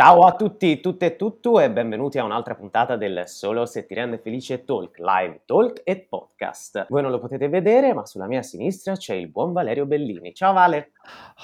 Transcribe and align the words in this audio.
Ciao 0.00 0.22
a 0.22 0.34
tutti, 0.34 0.80
tutte 0.80 1.04
e 1.04 1.16
tutto 1.16 1.60
e 1.60 1.70
benvenuti 1.70 2.18
a 2.18 2.24
un'altra 2.24 2.54
puntata 2.54 2.96
del 2.96 3.24
Solo 3.26 3.66
se 3.66 3.84
ti 3.84 3.92
rende 3.92 4.16
felice 4.16 4.64
Talk, 4.64 4.96
live 4.96 5.42
talk 5.44 5.82
e 5.84 6.06
podcast. 6.08 6.86
Voi 6.88 7.02
non 7.02 7.10
lo 7.10 7.18
potete 7.18 7.50
vedere, 7.50 7.92
ma 7.92 8.06
sulla 8.06 8.26
mia 8.26 8.40
sinistra 8.40 8.96
c'è 8.96 9.12
il 9.12 9.28
buon 9.28 9.52
Valerio 9.52 9.84
Bellini. 9.84 10.32
Ciao 10.32 10.54
Vale! 10.54 10.92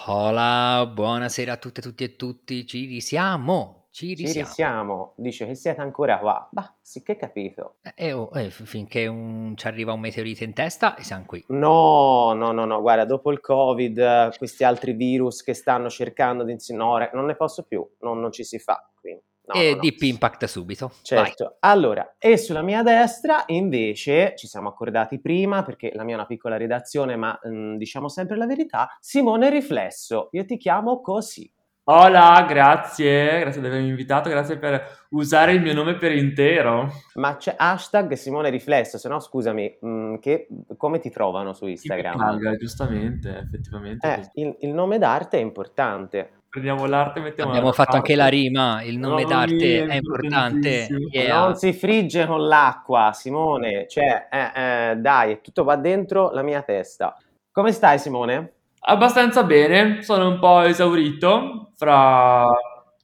Hola, 0.07 0.91
buonasera 0.91 1.53
a 1.53 1.57
tutte, 1.59 1.83
tutti 1.83 2.05
e 2.05 2.17
tutti, 2.17 2.67
ci 2.67 2.87
risiamo! 2.87 3.86
Ci 3.97 4.15
Ci 4.15 4.25
risiamo. 4.25 4.47
risiamo, 4.47 5.13
dice 5.17 5.47
che 5.47 5.55
siete 5.55 5.81
ancora 5.81 6.19
qua. 6.19 6.47
Bah, 6.51 6.71
sì 6.83 7.03
che 7.03 7.17
capito. 7.17 7.77
Eh, 7.95 8.13
oh, 8.13 8.29
eh, 8.35 8.51
finché 8.51 9.07
un- 9.07 9.55
ci 9.57 9.67
arriva 9.67 9.95
un 9.95 10.01
meteorite 10.01 10.45
in 10.45 10.53
testa 10.53 10.97
e 10.97 11.03
siamo 11.03 11.25
qui. 11.25 11.43
No, 11.49 12.35
no, 12.35 12.53
no, 12.53 12.67
no, 12.67 12.81
guarda, 12.83 13.07
dopo 13.07 13.33
il 13.33 13.41
Covid, 13.41 13.97
eh, 13.97 14.31
questi 14.37 14.65
altri 14.65 14.93
virus 14.93 15.43
che 15.43 15.55
stanno 15.55 15.89
cercando 15.89 16.45
di 16.45 16.53
insinuare, 16.53 17.09
non 17.15 17.25
ne 17.25 17.37
posso 17.37 17.63
più, 17.63 17.89
non, 18.01 18.21
non 18.21 18.31
ci 18.33 18.45
si 18.45 18.59
fa, 18.59 18.87
quindi. 19.01 19.23
No, 19.47 19.55
e 19.55 19.71
no, 19.71 19.75
no. 19.77 19.81
Deep 19.81 20.03
Impact 20.03 20.45
subito. 20.45 20.89
Vai. 20.89 20.99
Certo, 21.03 21.57
allora, 21.61 22.17
e 22.19 22.37
sulla 22.37 22.61
mia 22.63 22.83
destra 22.83 23.45
invece 23.47 24.35
ci 24.37 24.47
siamo 24.47 24.69
accordati 24.69 25.21
prima 25.21 25.63
perché 25.63 25.93
la 25.95 26.03
mia 26.05 26.17
è 26.17 26.19
una 26.19 26.27
piccola 26.27 26.59
redazione, 26.59 27.17
ma 27.17 27.39
mm, 27.49 27.77
diciamo 27.77 28.11
sempre 28.11 28.37
la 28.37 28.45
verità. 28.45 28.89
Simone 29.01 29.49
Riflesso, 29.49 30.29
io 30.33 30.45
ti 30.45 30.59
chiamo 30.59 31.01
così. 31.01 31.51
Hola, 31.89 32.45
grazie, 32.49 33.39
grazie 33.39 33.61
di 33.61 33.69
avermi 33.69 33.87
invitato, 33.87 34.29
grazie 34.29 34.59
per 34.59 35.07
usare 35.11 35.53
il 35.53 35.61
mio 35.63 35.73
nome 35.73 35.95
per 35.95 36.11
intero. 36.11 36.91
Ma 37.15 37.37
c'è 37.37 37.55
hashtag 37.57 38.15
Simone 38.15 38.51
Riflesso, 38.51 38.99
se 38.99 39.09
no 39.09 39.21
scusami, 39.21 39.79
mm, 39.87 40.17
che, 40.17 40.49
come 40.77 40.99
ti 40.99 41.11
trovano 41.11 41.53
su 41.53 41.65
Instagram? 41.67 42.17
paga, 42.17 42.57
giustamente, 42.57 43.39
effettivamente. 43.39 44.05
Eh, 44.05 44.43
il, 44.43 44.57
il 44.63 44.71
nome 44.71 44.99
d'arte 44.99 45.39
è 45.39 45.41
importante. 45.41 46.41
Prendiamo 46.49 46.87
l'arte 46.87 47.21
e 47.21 47.23
mettiamo 47.23 47.51
Abbiamo 47.51 47.71
fatto 47.71 47.93
parte. 47.93 47.97
anche 47.99 48.17
la 48.17 48.27
rima, 48.27 48.83
il 48.83 48.99
nome 48.99 49.23
Mamma 49.23 49.35
d'arte 49.37 49.85
mia, 49.85 49.87
è 49.87 49.95
importante. 49.95 50.89
Yeah. 51.13 51.39
Non 51.39 51.55
si 51.55 51.73
frigge 51.73 52.27
con 52.27 52.49
l'acqua, 52.49 53.13
Simone, 53.15 53.87
cioè, 53.87 54.27
eh, 54.29 54.91
eh, 54.91 54.97
dai, 54.97 55.41
tutto 55.41 55.63
va 55.63 55.77
dentro 55.77 56.33
la 56.33 56.43
mia 56.43 56.63
testa. 56.63 57.17
Come 57.53 57.71
stai, 57.71 58.01
Simone? 58.01 58.55
Abbastanza 58.89 59.43
bene, 59.43 60.03
sono 60.03 60.29
un 60.29 60.39
po' 60.39 60.61
esaurito 60.63 61.73
fra 61.75 62.47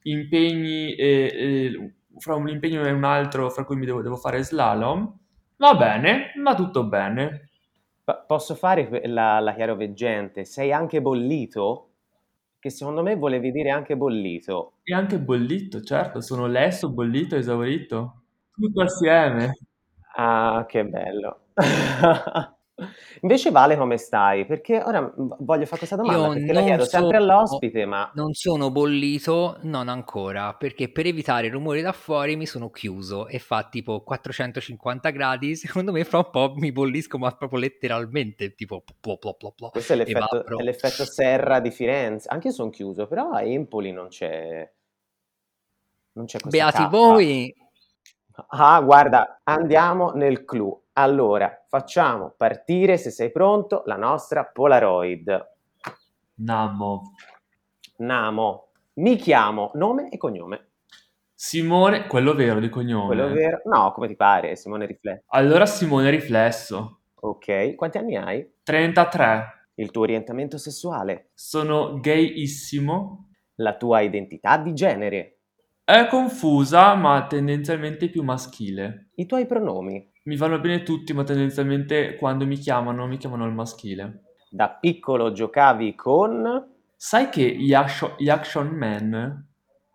impegni 0.03 0.95
e, 0.95 1.31
e- 1.35 1.95
fra 2.19 2.37
un 2.37 2.49
impegno 2.49 2.85
e 2.87 2.93
un 2.93 3.03
altro, 3.05 3.51
fra 3.51 3.65
cui 3.65 3.77
mi 3.77 3.87
devo, 3.87 4.01
devo 4.01 4.17
fare 4.17 4.43
slalom. 4.45 5.13
Va 5.57 5.75
bene, 5.75 6.33
va 6.43 6.55
tutto 6.55 6.85
bene. 6.85 7.49
P- 8.05 8.25
posso 8.27 8.55
fare 8.55 8.89
que- 8.89 9.07
la, 9.09 9.41
la 9.41 9.55
chiaroveggente? 9.55 10.45
Sei 10.45 10.73
anche 10.73 11.01
bollito? 11.03 11.89
Che 12.61 12.71
secondo 12.71 13.03
me 13.03 13.17
volevi 13.17 13.51
dire 13.51 13.71
anche 13.71 13.97
bollito. 13.97 14.75
E 14.85 14.95
anche 14.95 15.19
bollito, 15.19 15.81
certo, 15.83 16.21
sono 16.21 16.47
lesso, 16.47 16.91
bollito, 16.93 17.35
esaurito. 17.35 18.23
Tutto 18.55 18.83
assieme. 18.83 19.53
Ah, 20.17 20.65
che 20.69 20.85
bello. 20.85 21.47
Invece 23.21 23.51
Vale, 23.51 23.77
come 23.77 23.97
stai? 23.97 24.45
Perché 24.47 24.83
ora 24.83 25.13
voglio 25.15 25.65
fare 25.65 25.79
questa 25.79 25.97
domanda, 25.97 26.27
Io 26.27 26.33
perché 26.33 26.53
la 26.53 26.63
chiedo 26.63 26.85
sempre 26.85 27.19
sono- 27.19 27.33
all'ospite, 27.33 27.85
ma 27.87 28.11
Non 28.15 28.33
sono 28.33 28.71
bollito, 28.71 29.59
non 29.63 29.89
ancora, 29.89 30.55
perché 30.55 30.91
per 30.91 31.07
evitare 31.07 31.49
rumori 31.49 31.83
da 31.83 31.93
fuori 31.93 32.37
mi 32.37 32.47
sono 32.47 32.71
chiuso 32.71 33.27
e 33.27 33.39
fa 33.39 33.69
tipo 33.69 34.03
450 34.03 35.11
gradi. 35.11 35.55
Secondo 35.83 35.93
me 35.93 36.05
fra 36.05 36.19
un 36.19 36.31
po' 36.31 36.53
mi 36.57 36.73
bollisco, 36.73 37.19
ma 37.19 37.31
proprio 37.33 37.59
letteralmente, 37.61 38.55
tipo 38.55 38.83
plo 39.01 39.17
plo 39.19 39.35
plo 39.35 39.53
plo. 39.57 39.69
questo 39.71 39.93
è 39.93 39.97
l'effetto, 39.97 40.57
è 40.59 40.63
l'effetto 40.63 41.05
serra 41.05 41.61
di 41.61 41.71
Firenze. 41.71 42.29
Anche 42.29 42.49
io 42.49 42.53
sono 42.55 42.71
chiuso, 42.71 43.07
però 43.07 43.31
a 43.31 43.43
Empoli 43.43 43.93
non 43.93 44.09
c'è, 44.09 44.71
non 46.13 46.27
c'è 46.27 46.41
questa 46.41 46.59
Beati 46.59 46.77
cappa. 46.83 46.97
voi! 46.97 47.55
Ah, 48.49 48.81
guarda, 48.81 49.41
andiamo 49.45 50.13
nel 50.13 50.45
clou. 50.45 50.82
Allora, 50.95 51.65
facciamo 51.69 52.35
partire, 52.37 52.99
se 52.99 53.11
sei 53.11 53.31
pronto, 53.31 53.83
la 53.87 53.97
nostra 53.97 54.45
Polaroid. 54.45 55.51
Namo. 56.35 57.15
Namo. 57.99 58.69
Mi 58.95 59.17
chiamo 59.17 59.71
nome 59.75 60.11
e 60.11 60.19
cognome. 60.19 60.69
Simone, 61.35 62.07
quello 62.07 62.35
vero 62.35 62.61
di 62.61 62.69
cognome. 62.69 63.07
Quello 63.07 63.29
vero? 63.33 63.63
No, 63.65 63.91
come 63.93 64.07
ti 64.07 64.17
pare, 64.17 64.55
Simone 64.55 64.87
Rifletti. 64.87 65.25
Allora 65.29 65.65
Simone 65.67 66.11
Riflesso. 66.11 67.01
Ok, 67.21 67.75
quanti 67.75 67.99
anni 67.99 68.17
hai? 68.17 68.53
33. 68.63 69.69
Il 69.77 69.91
tuo 69.91 70.03
orientamento 70.03 70.59
sessuale, 70.59 71.31
Sono 71.35 71.99
gayissimo. 72.01 73.31
la 73.57 73.77
tua 73.77 74.01
identità 74.01 74.59
di 74.59 74.75
genere, 74.75 75.39
È 75.85 76.07
confusa, 76.07 76.95
ma 76.95 77.27
tendenzialmente 77.27 78.09
più 78.11 78.23
maschile. 78.23 79.09
i 79.15 79.27
tuoi 79.27 79.47
pronomi. 79.47 80.12
Mi 80.25 80.37
vanno 80.37 80.61
bene 80.61 80.83
tutti, 80.83 81.13
ma 81.13 81.25
tendenzialmente 81.25 82.17
quando 82.17 82.47
mi 82.47 82.57
chiamano, 82.57 83.07
mi 83.07 83.17
chiamano 83.17 83.45
al 83.45 83.53
maschile. 83.53 84.23
Da 84.51 84.69
piccolo 84.69 85.33
giocavi 85.33 85.95
con 85.95 86.71
Sai 86.95 87.31
che 87.31 87.43
gli, 87.43 87.75
Action- 87.75 88.15
gli 88.17 88.29
Action 88.29 88.69
Man 88.69 89.49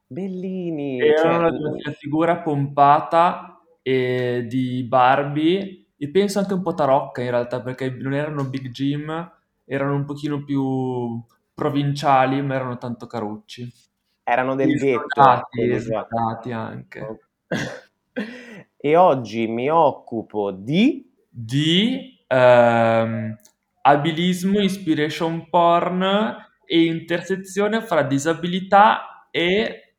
Bellini, 0.07 0.99
erano 0.99 1.49
cioè, 1.49 1.59
la, 1.59 1.69
la 1.85 1.91
figura 1.91 2.39
pompata 2.39 3.61
eh, 3.81 4.45
di 4.45 4.83
Barbie 4.83 5.85
e 5.97 6.09
penso 6.09 6.39
anche 6.39 6.53
un 6.53 6.61
po' 6.61 6.73
tarocca 6.73 7.21
in 7.21 7.29
realtà, 7.29 7.61
perché 7.61 7.89
non 7.89 8.13
erano 8.13 8.49
Big 8.49 8.71
Jim, 8.71 9.31
erano 9.63 9.95
un 9.95 10.03
pochino 10.03 10.43
più 10.43 11.21
provinciali, 11.53 12.41
ma 12.41 12.55
erano 12.55 12.77
tanto 12.77 13.07
carucci. 13.07 13.71
erano 14.23 14.55
del 14.55 14.73
ghetto. 14.77 15.07
sfondati 15.79 16.51
anche. 16.51 17.19
E 18.87 18.95
oggi 18.95 19.47
mi 19.47 19.69
occupo 19.69 20.51
di... 20.51 21.13
Di 21.29 22.23
ehm, 22.25 23.37
abilismo, 23.81 24.61
inspiration 24.61 25.49
porn 25.49 26.03
e 26.65 26.85
intersezione 26.85 27.81
fra 27.81 28.03
disabilità 28.03 29.27
e 29.29 29.95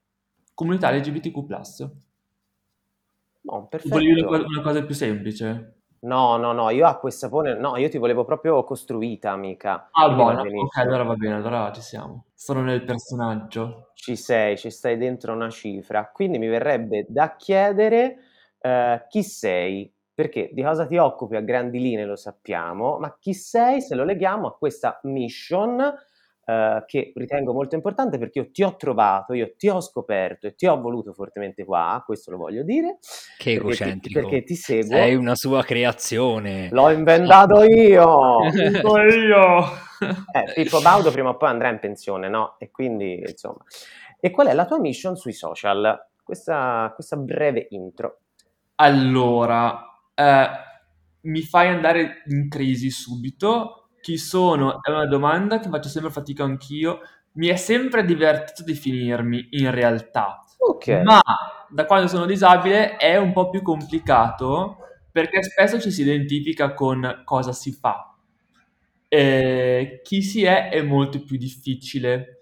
comunità 0.54 0.90
LGBTQ+. 0.90 1.36
No, 3.42 3.68
Volevi 3.68 3.68
perfetto. 3.68 3.98
una 3.98 4.26
cosa, 4.26 4.44
una 4.46 4.62
cosa 4.62 4.82
più 4.82 4.94
semplice? 4.94 5.80
No, 6.00 6.38
no, 6.38 6.52
no, 6.52 6.70
io 6.70 6.86
acqua 6.86 7.10
e 7.10 7.12
sapone, 7.12 7.58
no, 7.58 7.76
io 7.76 7.90
ti 7.90 7.98
volevo 7.98 8.24
proprio 8.24 8.64
costruita, 8.64 9.32
amica. 9.32 9.90
Ah, 9.92 10.08
buono, 10.08 10.40
ok, 10.40 10.76
allora 10.78 11.02
va 11.02 11.14
bene, 11.14 11.34
allora 11.34 11.70
ci 11.72 11.82
siamo. 11.82 12.24
Sono 12.32 12.62
nel 12.62 12.84
personaggio. 12.84 13.90
Ci 13.92 14.16
sei, 14.16 14.56
ci 14.56 14.70
stai 14.70 14.96
dentro 14.96 15.34
una 15.34 15.50
cifra. 15.50 16.10
Quindi 16.10 16.38
mi 16.38 16.48
verrebbe 16.48 17.04
da 17.06 17.36
chiedere 17.36 18.22
eh, 18.60 19.04
chi 19.08 19.22
sei, 19.22 19.92
perché 20.12 20.50
di 20.52 20.62
cosa 20.62 20.86
ti 20.86 20.96
occupi 20.96 21.36
a 21.36 21.40
grandi 21.40 21.78
linee 21.80 22.04
lo 22.04 22.16
sappiamo, 22.16 22.98
ma 22.98 23.16
chi 23.18 23.34
sei 23.34 23.80
se 23.80 23.94
lo 23.94 24.04
leghiamo 24.04 24.46
a 24.48 24.56
questa 24.56 24.98
mission 25.04 25.80
eh, 26.44 26.82
che 26.86 27.12
ritengo 27.14 27.52
molto 27.52 27.74
importante 27.74 28.18
perché 28.18 28.38
io 28.40 28.50
ti 28.50 28.62
ho 28.62 28.74
trovato, 28.76 29.34
io 29.34 29.54
ti 29.56 29.68
ho 29.68 29.80
scoperto 29.80 30.46
e 30.46 30.54
ti 30.54 30.66
ho 30.66 30.80
voluto 30.80 31.12
fortemente 31.12 31.64
qua, 31.64 32.02
questo 32.04 32.30
lo 32.30 32.38
voglio 32.38 32.62
dire, 32.62 32.98
Che 33.36 33.52
perché 33.52 33.60
ti, 33.60 33.66
egocentrico. 33.66 34.20
perché 34.20 34.42
ti 34.44 34.54
seguo. 34.54 34.96
Sei 34.96 35.14
una 35.14 35.34
sua 35.34 35.62
creazione. 35.62 36.68
L'ho 36.72 36.90
inventato 36.90 37.62
io! 37.68 38.38
Dico 38.50 38.98
io! 39.04 39.64
Eh, 40.32 40.52
Pippo 40.54 40.80
Baudo 40.80 41.10
prima 41.10 41.28
o 41.30 41.36
poi 41.36 41.50
andrà 41.50 41.68
in 41.68 41.78
pensione, 41.80 42.28
no? 42.28 42.56
E 42.58 42.70
quindi, 42.70 43.20
insomma. 43.20 43.58
E 44.18 44.30
qual 44.30 44.46
è 44.48 44.52
la 44.54 44.64
tua 44.64 44.78
mission 44.80 45.16
sui 45.16 45.32
social? 45.32 46.06
Questa, 46.22 46.90
questa 46.94 47.16
breve 47.16 47.66
intro. 47.70 48.20
Allora, 48.80 49.84
eh, 50.14 50.48
mi 51.22 51.42
fai 51.42 51.68
andare 51.68 52.22
in 52.26 52.48
crisi 52.48 52.90
subito. 52.90 53.88
Chi 54.00 54.16
sono? 54.16 54.80
È 54.82 54.90
una 54.90 55.06
domanda 55.06 55.58
che 55.58 55.68
faccio 55.68 55.88
sempre 55.88 56.10
fatica 56.12 56.44
anch'io. 56.44 57.00
Mi 57.32 57.48
è 57.48 57.56
sempre 57.56 58.04
divertito 58.04 58.62
definirmi 58.64 59.48
in 59.52 59.70
realtà, 59.70 60.42
Ok. 60.58 60.88
ma 61.02 61.20
da 61.68 61.84
quando 61.86 62.08
sono 62.08 62.24
disabile 62.26 62.96
è 62.96 63.16
un 63.16 63.32
po' 63.32 63.50
più 63.50 63.62
complicato 63.62 64.78
perché 65.12 65.42
spesso 65.42 65.80
ci 65.80 65.90
si 65.90 66.02
identifica 66.02 66.72
con 66.74 67.22
cosa 67.24 67.52
si 67.52 67.72
fa. 67.72 68.14
E 69.10 70.00
chi 70.04 70.22
si 70.22 70.44
è 70.44 70.68
è 70.70 70.82
molto 70.82 71.22
più 71.24 71.36
difficile. 71.38 72.34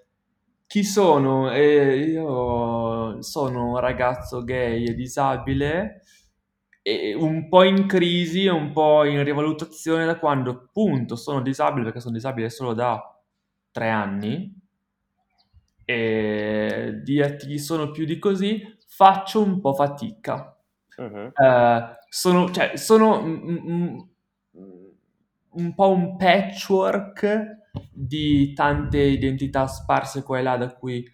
Chi 0.67 0.83
sono? 0.85 1.53
Eh, 1.53 1.97
io 1.99 3.23
sono 3.23 3.69
un 3.71 3.79
ragazzo 3.79 4.43
gay 4.43 4.85
e 4.89 4.95
disabile, 4.95 6.03
un 7.17 7.49
po' 7.49 7.65
in 7.65 7.87
crisi 7.87 8.47
un 8.47 8.71
po' 8.73 9.05
in 9.05 9.25
rivalutazione 9.25 10.07
da 10.07 10.19
quando 10.19 10.51
appunto 10.51 11.17
sono 11.17 11.43
disabile, 11.43 11.85
perché 11.85 12.01
sono 12.01 12.15
disabile 12.15 12.49
solo 12.49 12.75
da 12.75 13.01
tre 13.73 13.91
anni, 13.91 14.55
e 15.85 17.01
dirti 17.03 17.59
sono 17.59 17.91
più 17.91 18.05
di 18.05 18.19
così, 18.19 18.63
faccio 18.87 19.43
un 19.43 19.61
po' 19.61 19.73
fatica. 19.73 20.57
Mhm. 20.99 21.33
Eh, 21.35 21.97
sono, 22.09 22.51
cioè, 22.51 22.77
sono 22.77 23.23
mm, 23.23 23.59
mm, 23.69 23.99
un 25.51 25.75
po' 25.75 25.91
un 25.91 26.17
patchwork 26.17 27.65
di 27.93 28.53
tante 28.53 28.99
identità 28.99 29.67
sparse 29.67 30.23
qua 30.23 30.39
e 30.39 30.43
là 30.43 30.57
da 30.57 30.75
cui 30.75 31.05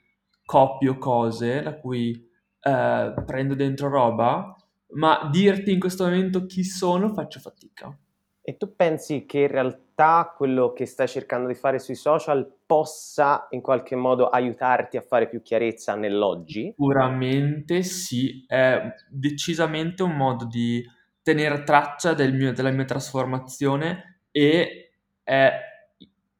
copio 0.45 0.99
cose, 0.99 1.63
da 1.63 1.75
cui 1.79 2.29
eh, 2.61 3.15
prendo 3.27 3.55
dentro 3.55 3.89
roba, 3.89 4.55
ma 4.95 5.29
dirti 5.31 5.73
in 5.73 5.81
questo 5.81 6.05
momento 6.05 6.47
chi 6.47 6.65
sono 6.65 7.13
faccio 7.13 7.41
fatica. 7.41 7.97
E 8.45 8.57
tu 8.57 8.75
pensi 8.75 9.25
che 9.25 9.41
in 9.41 9.49
realtà 9.49 10.35
quello 10.37 10.73
che 10.73 10.85
stai 10.85 11.07
cercando 11.07 11.47
di 11.47 11.55
fare 11.55 11.79
sui 11.79 11.95
social 11.95 12.53
possa 12.67 13.47
in 13.51 13.61
qualche 13.61 13.95
modo 13.95 14.29
aiutarti 14.29 14.97
a 14.97 15.01
fare 15.01 15.29
più 15.29 15.43
chiarezza 15.43 15.95
nell'oggi? 15.95 16.71
Sicuramente 16.71 17.85
sì, 17.85 18.45
è 18.49 18.95
decisamente 19.09 20.03
un 20.03 20.17
modo 20.17 20.45
di 20.47 20.85
tenere 21.23 21.63
traccia 21.63 22.15
del 22.15 22.35
mio- 22.35 22.53
della 22.53 22.71
mia 22.71 22.85
trasformazione 22.85 24.23
e 24.33 24.91
è 25.23 25.53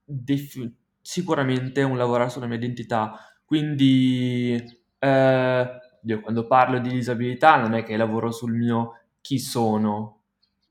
def- 0.05 0.71
sicuramente 1.01 1.83
un 1.83 1.97
lavorare 1.97 2.31
sulla 2.31 2.47
mia 2.47 2.57
identità. 2.57 3.17
Quindi, 3.45 4.55
eh, 4.99 5.71
io 6.05 6.21
quando 6.21 6.47
parlo 6.47 6.79
di 6.79 6.89
disabilità 6.91 7.57
non 7.57 7.75
è 7.75 7.83
che 7.85 7.97
lavoro 7.97 8.31
sul 8.31 8.53
mio 8.53 9.01
chi 9.21 9.39
sono, 9.39 10.23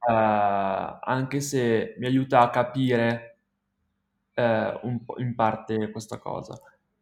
eh, 0.07 0.11
anche 0.13 1.39
se 1.41 1.95
mi 1.99 2.05
aiuta 2.07 2.41
a 2.41 2.49
capire 2.49 3.39
eh, 4.33 4.79
un 4.83 5.03
po' 5.05 5.19
in 5.19 5.35
parte 5.35 5.91
questa 5.91 6.17
cosa. 6.19 6.55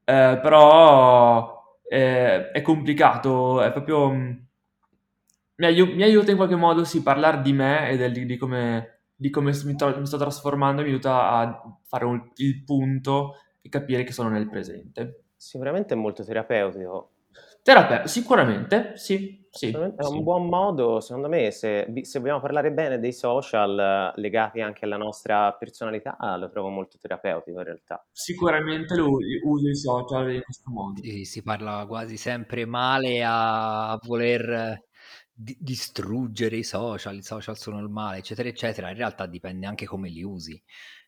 Eh, 0.03 0.39
però 0.41 1.77
eh, 1.87 2.51
è 2.51 2.61
complicato, 2.61 3.61
è 3.61 3.71
proprio... 3.71 4.09
mm, 4.11 4.31
Mi, 5.57 5.65
aiu- 5.65 5.93
mi 5.93 6.03
aiuta 6.03 6.31
in 6.31 6.37
qualche 6.37 6.55
modo, 6.55 6.83
sì, 6.85 7.03
parlare 7.03 7.41
di 7.41 7.51
me 7.53 7.89
e 7.89 7.97
del- 7.97 8.25
di, 8.25 8.37
come, 8.37 9.01
di 9.15 9.29
come 9.29 9.51
mi, 9.65 9.75
tro- 9.75 9.97
mi 9.99 10.05
sto 10.05 10.17
trasformando, 10.17 10.81
mi 10.81 10.87
aiuta 10.89 11.29
a 11.31 11.61
fare 11.85 12.05
un- 12.05 12.31
il 12.35 12.63
punto 12.63 13.35
e 13.61 13.67
capire 13.69 14.03
che 14.03 14.13
sono 14.13 14.29
nel 14.29 14.47
presente. 14.49 15.25
Sicuramente 15.35 15.93
è 15.93 15.97
molto 15.97 16.23
terapeutico. 16.23 17.11
Terapeuta, 17.61 18.07
sicuramente, 18.07 18.93
sì, 18.97 19.47
sì, 19.49 19.67
Sicuramente 19.67 20.01
È 20.01 20.05
un 20.05 20.13
sì. 20.17 20.23
buon 20.23 20.47
modo, 20.47 20.99
secondo 21.01 21.27
me, 21.27 21.51
se, 21.51 21.91
se 22.03 22.19
vogliamo 22.19 22.39
parlare 22.39 22.71
bene 22.71 22.99
dei 22.99 23.11
social 23.11 24.13
eh, 24.15 24.19
legati 24.21 24.61
anche 24.61 24.85
alla 24.85 24.97
nostra 24.97 25.53
personalità, 25.53 26.15
lo 26.37 26.49
trovo 26.49 26.69
molto 26.69 26.97
terapeutico 26.97 27.57
in 27.57 27.63
realtà. 27.65 28.05
Sicuramente 28.11 28.95
lo 28.95 29.17
uso 29.43 29.67
i 29.67 29.75
social 29.75 30.31
in 30.33 30.41
questo 30.41 30.69
modo. 30.71 31.01
Sì, 31.01 31.25
si 31.25 31.41
parla 31.41 31.85
quasi 31.87 32.17
sempre 32.17 32.65
male 32.65 33.23
a, 33.23 33.91
a 33.91 33.99
voler 34.03 34.49
eh, 34.49 34.83
di- 35.31 35.57
distruggere 35.59 36.57
i 36.57 36.63
social, 36.63 37.17
i 37.17 37.23
social 37.23 37.57
sono 37.57 37.79
il 37.79 37.89
male, 37.89 38.17
eccetera, 38.19 38.49
eccetera. 38.49 38.89
In 38.89 38.97
realtà 38.97 39.25
dipende 39.25 39.65
anche 39.65 39.85
come 39.85 40.09
li 40.09 40.23
usi. 40.23 40.61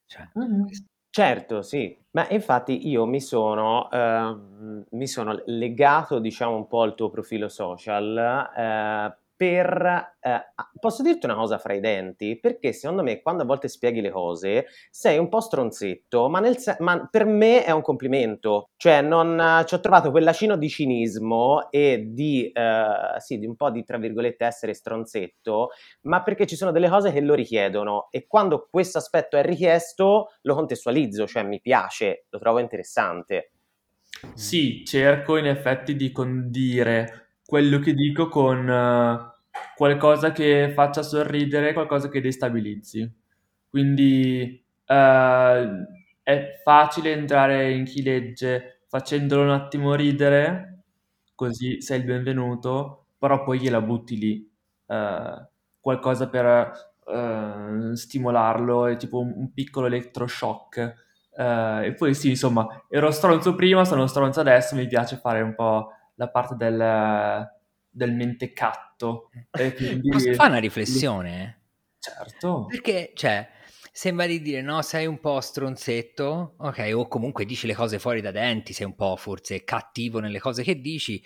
Cioè, 0.05 0.27
Mhm. 0.35 0.81
Certo, 1.13 1.61
sì, 1.61 1.93
ma 2.11 2.25
infatti 2.29 2.87
io 2.87 3.05
mi 3.05 3.19
sono, 3.19 3.91
ehm, 3.91 4.85
mi 4.91 5.07
sono 5.07 5.41
legato, 5.47 6.19
diciamo, 6.19 6.55
un 6.55 6.67
po' 6.67 6.83
al 6.83 6.95
tuo 6.95 7.09
profilo 7.09 7.49
social, 7.49 8.17
eh, 8.55 9.17
per, 9.41 10.17
eh, 10.19 10.29
ah, 10.29 10.71
posso 10.79 11.01
dirti 11.01 11.25
una 11.25 11.33
cosa 11.33 11.57
fra 11.57 11.73
i 11.73 11.79
denti? 11.79 12.37
Perché 12.39 12.73
secondo 12.73 13.01
me 13.01 13.23
quando 13.23 13.41
a 13.41 13.45
volte 13.47 13.69
spieghi 13.69 13.99
le 13.99 14.11
cose 14.11 14.67
sei 14.91 15.17
un 15.17 15.29
po' 15.29 15.39
stronzetto, 15.39 16.29
ma, 16.29 16.39
nel 16.39 16.57
ma 16.77 17.07
per 17.09 17.25
me 17.25 17.65
è 17.65 17.71
un 17.71 17.81
complimento, 17.81 18.69
cioè 18.77 19.01
non, 19.01 19.39
eh, 19.39 19.65
ci 19.65 19.73
ho 19.73 19.79
trovato 19.79 20.11
quel 20.11 20.25
lacino 20.25 20.57
di 20.57 20.69
cinismo 20.69 21.71
e 21.71 22.09
di, 22.09 22.51
eh, 22.51 23.15
sì, 23.17 23.39
di 23.39 23.47
un 23.47 23.55
po' 23.55 23.71
di, 23.71 23.83
tra 23.83 23.97
virgolette, 23.97 24.45
essere 24.45 24.75
stronzetto, 24.75 25.69
ma 26.01 26.21
perché 26.21 26.45
ci 26.45 26.55
sono 26.55 26.69
delle 26.69 26.87
cose 26.87 27.11
che 27.11 27.21
lo 27.21 27.33
richiedono 27.33 28.09
e 28.11 28.27
quando 28.27 28.67
questo 28.69 28.99
aspetto 28.99 29.37
è 29.37 29.41
richiesto 29.41 30.35
lo 30.41 30.53
contestualizzo, 30.53 31.25
cioè 31.25 31.41
mi 31.41 31.59
piace, 31.59 32.25
lo 32.29 32.37
trovo 32.37 32.59
interessante. 32.59 33.53
Sì, 34.35 34.83
cerco 34.85 35.35
in 35.37 35.47
effetti 35.47 35.95
di 35.95 36.11
condire 36.11 37.21
quello 37.51 37.79
che 37.79 37.93
dico 37.93 38.29
con 38.29 38.69
eh, 38.69 39.30
qualcosa 39.81 40.31
che 40.31 40.71
faccia 40.75 41.01
sorridere, 41.01 41.73
qualcosa 41.73 42.07
che 42.09 42.21
destabilizzi. 42.21 43.11
Quindi 43.67 44.63
eh, 44.85 45.69
è 46.23 46.61
facile 46.63 47.11
entrare 47.13 47.71
in 47.73 47.85
chi 47.85 48.03
legge 48.03 48.83
facendolo 48.87 49.41
un 49.43 49.49
attimo 49.49 49.95
ridere, 49.95 50.83
così 51.33 51.81
sei 51.81 51.99
il 51.99 52.05
benvenuto, 52.05 53.07
però 53.17 53.43
poi 53.43 53.59
gliela 53.59 53.81
butti 53.81 54.17
lì, 54.19 54.51
eh, 54.87 55.47
qualcosa 55.79 56.29
per 56.29 56.45
eh, 57.07 57.95
stimolarlo, 57.95 58.85
è 58.85 58.97
tipo 58.97 59.19
un, 59.19 59.33
un 59.35 59.51
piccolo 59.51 59.87
elettroshock. 59.87 60.93
Eh, 61.35 61.85
e 61.87 61.93
poi 61.95 62.13
sì, 62.13 62.29
insomma, 62.29 62.67
ero 62.87 63.09
stronzo 63.09 63.55
prima, 63.55 63.83
sono 63.85 64.05
stronzo 64.05 64.41
adesso, 64.41 64.75
mi 64.75 64.85
piace 64.87 65.15
fare 65.17 65.41
un 65.41 65.55
po' 65.55 65.89
la 66.15 66.29
parte 66.29 66.55
del, 66.55 67.49
del 67.89 68.13
mentecatto. 68.13 68.90
E 69.51 69.73
quindi... 69.75 70.09
Posso 70.09 70.33
fare 70.33 70.49
una 70.49 70.59
riflessione? 70.59 71.61
Certo. 71.99 72.65
Perché, 72.67 73.11
cioè, 73.13 73.47
sembra 73.91 74.25
di 74.25 74.41
dire, 74.41 74.61
no, 74.61 74.81
sei 74.81 75.05
un 75.05 75.19
po' 75.19 75.39
stronzetto, 75.41 76.55
ok, 76.57 76.91
o 76.95 77.07
comunque 77.07 77.45
dici 77.45 77.67
le 77.67 77.75
cose 77.75 77.99
fuori 77.99 78.21
da 78.21 78.31
denti, 78.31 78.73
sei 78.73 78.85
un 78.85 78.95
po' 78.95 79.15
forse 79.15 79.63
cattivo 79.63 80.19
nelle 80.19 80.39
cose 80.39 80.63
che 80.63 80.79
dici, 80.79 81.23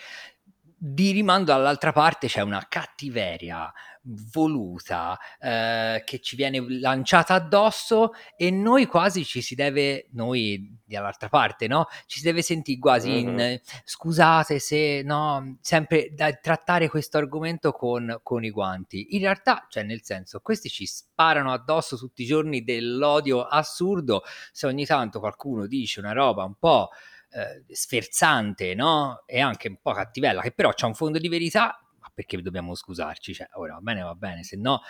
di 0.78 1.12
rimando 1.12 1.54
all'altra 1.54 1.92
parte 1.92 2.28
c'è 2.28 2.42
una 2.42 2.66
cattiveria 2.68 3.72
voluta 4.08 5.18
eh, 5.40 6.04
che 6.06 6.20
ci 6.20 6.36
viene 6.36 6.64
lanciata 6.80 7.34
addosso 7.34 8.12
e 8.38 8.52
noi 8.52 8.86
quasi 8.86 9.26
ci 9.26 9.42
si 9.42 9.56
deve, 9.56 10.08
noi 10.12 10.78
dall'altra 10.86 11.28
parte, 11.28 11.68
no? 11.68 11.88
Ci 12.06 12.20
si 12.20 12.26
deve 12.26 12.42
sentire 12.44 12.80
quasi 12.80 13.20
in 13.20 13.34
Mhm. 13.34 13.60
scusate 13.84 14.60
se 14.60 15.02
no, 15.04 15.58
sempre 15.62 16.12
da 16.14 16.32
trattare 16.34 16.88
questo 16.90 17.18
argomento 17.18 17.72
con, 17.72 18.20
con 18.22 18.44
i 18.44 18.52
guanti. 18.52 19.16
In 19.16 19.22
realtà, 19.22 19.66
cioè, 19.70 19.84
nel 19.84 20.04
senso, 20.04 20.40
questi 20.42 20.70
ci 20.70 20.86
sparano 20.86 21.52
addosso 21.52 21.98
tutti 21.98 22.22
i 22.24 22.26
giorni 22.26 22.64
dell'odio 22.64 23.44
assurdo. 23.44 24.22
Se 24.52 24.68
ogni 24.68 24.86
tanto 24.86 25.20
qualcuno 25.20 25.66
dice 25.66 26.00
una 26.00 26.12
roba 26.12 26.44
un 26.44 26.56
po' 26.60 26.90
eh, 27.36 27.66
sferzante, 27.74 28.74
no? 28.76 29.24
E 29.26 29.42
anche 29.42 29.68
un 29.68 29.78
po' 29.82 29.92
cattivella, 29.92 30.42
che 30.42 30.52
però 30.52 30.72
c'ha 30.74 30.88
un 30.88 30.94
fondo 30.94 31.20
di 31.20 31.28
verità, 31.28 31.78
ma 32.00 32.10
perché 32.14 32.42
dobbiamo 32.42 32.76
scusarci? 32.76 33.34
Cioè, 33.34 33.50
ora 33.54 33.74
va 33.74 33.82
bene, 33.82 34.02
va 34.02 34.16
bene, 34.16 34.44
se 34.44 34.56
no 34.56 34.82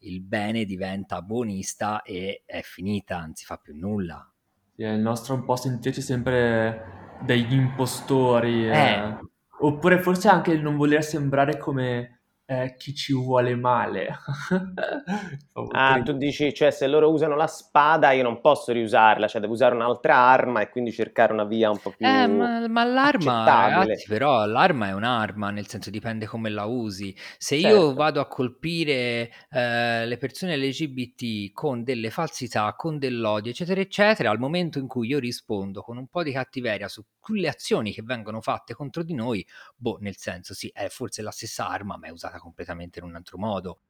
il 0.00 0.20
bene 0.20 0.66
diventa 0.66 1.22
buonista 1.22 2.02
e 2.02 2.42
è 2.44 2.60
finita, 2.60 3.20
non 3.20 3.34
si 3.34 3.46
fa 3.46 3.56
più 3.56 3.74
nulla. 3.74 4.30
Sì, 4.76 4.82
è 4.82 4.90
il 4.90 5.00
nostro 5.00 5.34
un 5.34 5.44
po' 5.44 5.56
sentirci 5.56 6.02
sempre 6.02 7.16
degli 7.22 7.54
impostori, 7.54 8.68
Eh. 8.68 8.92
eh. 8.92 9.18
oppure 9.60 9.98
forse 10.00 10.28
anche 10.28 10.52
il 10.52 10.60
non 10.60 10.76
voler 10.76 11.02
sembrare 11.02 11.56
come 11.56 12.23
eh, 12.46 12.74
chi 12.76 12.94
ci 12.94 13.12
vuole 13.14 13.54
male. 13.56 14.08
Ah, 15.76 16.00
tu 16.04 16.12
dici, 16.16 16.52
cioè 16.54 16.70
se 16.70 16.86
loro 16.86 17.10
usano 17.10 17.34
la 17.36 17.46
spada 17.46 18.12
io 18.12 18.22
non 18.22 18.40
posso 18.40 18.72
riusarla, 18.72 19.26
cioè 19.28 19.40
devo 19.40 19.52
usare 19.54 19.74
un'altra 19.74 20.16
arma 20.16 20.60
e 20.60 20.68
quindi 20.68 20.92
cercare 20.92 21.32
una 21.32 21.44
via 21.44 21.70
un 21.70 21.80
po' 21.80 21.94
più 21.94 22.06
Eh, 22.06 22.26
ma, 22.26 22.68
ma 22.68 22.84
l'arma, 22.84 23.52
accettabile. 23.52 23.54
ragazzi, 23.54 24.06
però 24.08 24.44
l'arma 24.44 24.88
è 24.88 24.92
un'arma, 24.92 25.50
nel 25.50 25.66
senso 25.68 25.88
dipende 25.90 26.26
come 26.26 26.50
la 26.50 26.64
usi. 26.66 27.16
Se 27.38 27.56
io 27.56 27.94
Certo. 27.94 27.94
vado 27.94 28.20
a 28.20 28.26
colpire 28.28 29.30
eh, 29.50 30.04
le 30.06 30.16
persone 30.18 30.56
LGBT 30.58 31.52
con 31.52 31.82
delle 31.82 32.10
falsità, 32.10 32.74
con 32.74 32.98
dell'odio, 32.98 33.50
eccetera, 33.52 33.80
eccetera, 33.80 34.30
al 34.30 34.38
momento 34.38 34.78
in 34.78 34.86
cui 34.86 35.08
io 35.08 35.18
rispondo 35.18 35.80
con 35.80 35.96
un 35.96 36.06
po' 36.08 36.22
di 36.22 36.32
cattiveria 36.32 36.88
su 36.88 37.02
quelle 37.24 37.48
azioni 37.48 37.92
che 37.92 38.02
vengono 38.02 38.42
fatte 38.42 38.74
contro 38.74 39.02
di 39.02 39.14
noi, 39.14 39.44
boh, 39.74 39.96
nel 40.00 40.16
senso, 40.16 40.52
sì, 40.52 40.70
è 40.72 40.88
forse 40.88 41.22
la 41.22 41.30
stessa 41.30 41.66
arma, 41.66 41.96
ma 41.96 42.06
è 42.06 42.10
usata 42.10 42.38
completamente 42.38 42.98
in 42.98 43.06
un 43.06 43.14
altro 43.14 43.38
modo. 43.38 43.80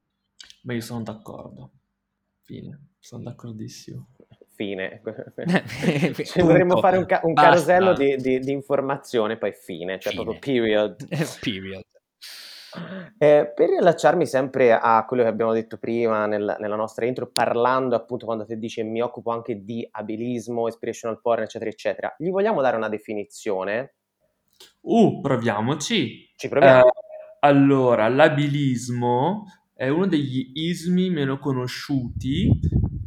Ma 0.62 0.72
io 0.72 0.80
sono 0.80 1.02
d'accordo. 1.02 1.70
Fine, 2.42 2.90
sono 2.98 3.24
d'accordissimo. 3.24 4.08
Fine. 4.54 5.02
Cioè, 6.24 6.42
dovremmo 6.42 6.78
fare 6.78 6.96
un, 6.96 7.06
ca- 7.06 7.20
un 7.24 7.34
carosello 7.34 7.92
di, 7.92 8.16
di- 8.16 8.38
di 8.38 8.52
informazione, 8.52 9.36
poi 9.36 9.52
fine, 9.52 9.98
cioè 9.98 10.12
Fine. 10.12 10.24
proprio 10.24 10.38
period. 10.38 11.08
Period. 11.40 11.84
Eh, 13.18 13.52
per 13.54 13.68
riallacciarmi 13.68 14.26
sempre 14.26 14.72
a 14.72 15.04
quello 15.06 15.22
che 15.22 15.28
abbiamo 15.28 15.52
detto 15.52 15.78
prima 15.78 16.26
nel- 16.26 16.56
nella 16.58 16.76
nostra 16.76 17.06
intro, 17.06 17.30
parlando 17.30 17.94
appunto 17.94 18.26
quando 18.26 18.44
ti 18.44 18.58
dice 18.58 18.82
mi 18.82 19.00
occupo 19.00 19.30
anche 19.30 19.62
di 19.62 19.86
abilismo, 19.88 20.66
inspirational 20.66 21.20
porn, 21.20 21.42
eccetera, 21.42 21.70
eccetera, 21.70 22.14
gli 22.18 22.30
vogliamo 22.30 22.60
dare 22.60 22.76
una 22.76 22.88
definizione? 22.88 23.94
Uh, 24.80 25.20
proviamoci. 25.20 26.32
Ci 26.36 26.48
proviamo. 26.48 26.86
Eh, 26.86 26.92
allora, 27.40 28.08
l'abilismo 28.08 29.44
è 29.74 29.88
uno 29.88 30.06
degli 30.06 30.50
ismi 30.54 31.10
meno 31.10 31.38
conosciuti. 31.38 32.48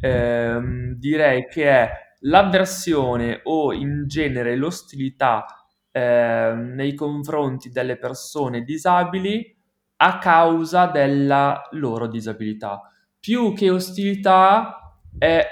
Ehm, 0.00 0.94
direi 0.94 1.46
che 1.48 1.70
è 1.70 1.90
l'avversione 2.20 3.40
o 3.44 3.72
in 3.72 4.04
genere 4.06 4.56
l'ostilità 4.56 5.44
ehm, 5.90 6.74
nei 6.74 6.94
confronti 6.94 7.70
delle 7.70 7.96
persone 7.96 8.62
disabili 8.62 9.57
a 10.00 10.18
causa 10.18 10.86
della 10.86 11.68
loro 11.72 12.06
disabilità. 12.06 12.82
Più 13.18 13.52
che 13.54 13.70
ostilità 13.70 14.98
è 15.18 15.46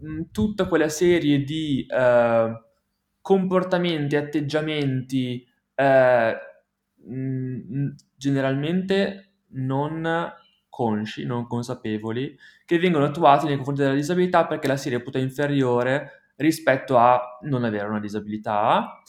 mh, 0.00 0.22
tutta 0.30 0.66
quella 0.66 0.88
serie 0.88 1.42
di 1.42 1.86
eh, 1.88 2.62
comportamenti, 3.20 4.16
atteggiamenti 4.16 5.46
eh, 5.74 6.36
mh, 6.96 7.88
generalmente 8.16 9.32
non 9.50 10.32
consci, 10.68 11.24
non 11.24 11.46
consapevoli, 11.46 12.36
che 12.64 12.78
vengono 12.78 13.06
attuati 13.06 13.46
nei 13.46 13.56
confronti 13.56 13.82
della 13.82 13.94
disabilità 13.94 14.46
perché 14.46 14.68
la 14.68 14.76
si 14.76 14.90
reputa 14.90 15.18
inferiore 15.18 16.32
rispetto 16.36 16.96
a 16.98 17.38
non 17.42 17.64
avere 17.64 17.88
una 17.88 18.00
disabilità, 18.00 19.02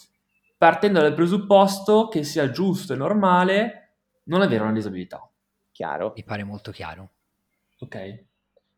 partendo 0.57 1.00
dal 1.01 1.13
presupposto 1.13 2.07
che 2.07 2.24
sia 2.24 2.50
giusto 2.50 2.93
e 2.93 2.98
normale 2.98 3.88
non 4.29 4.41
avere 4.41 4.63
una 4.63 4.71
disabilità. 4.71 5.29
Chiaro. 5.71 6.13
Mi 6.15 6.24
pare 6.24 6.43
molto 6.43 6.71
chiaro. 6.71 7.09
Ok. 7.79 8.24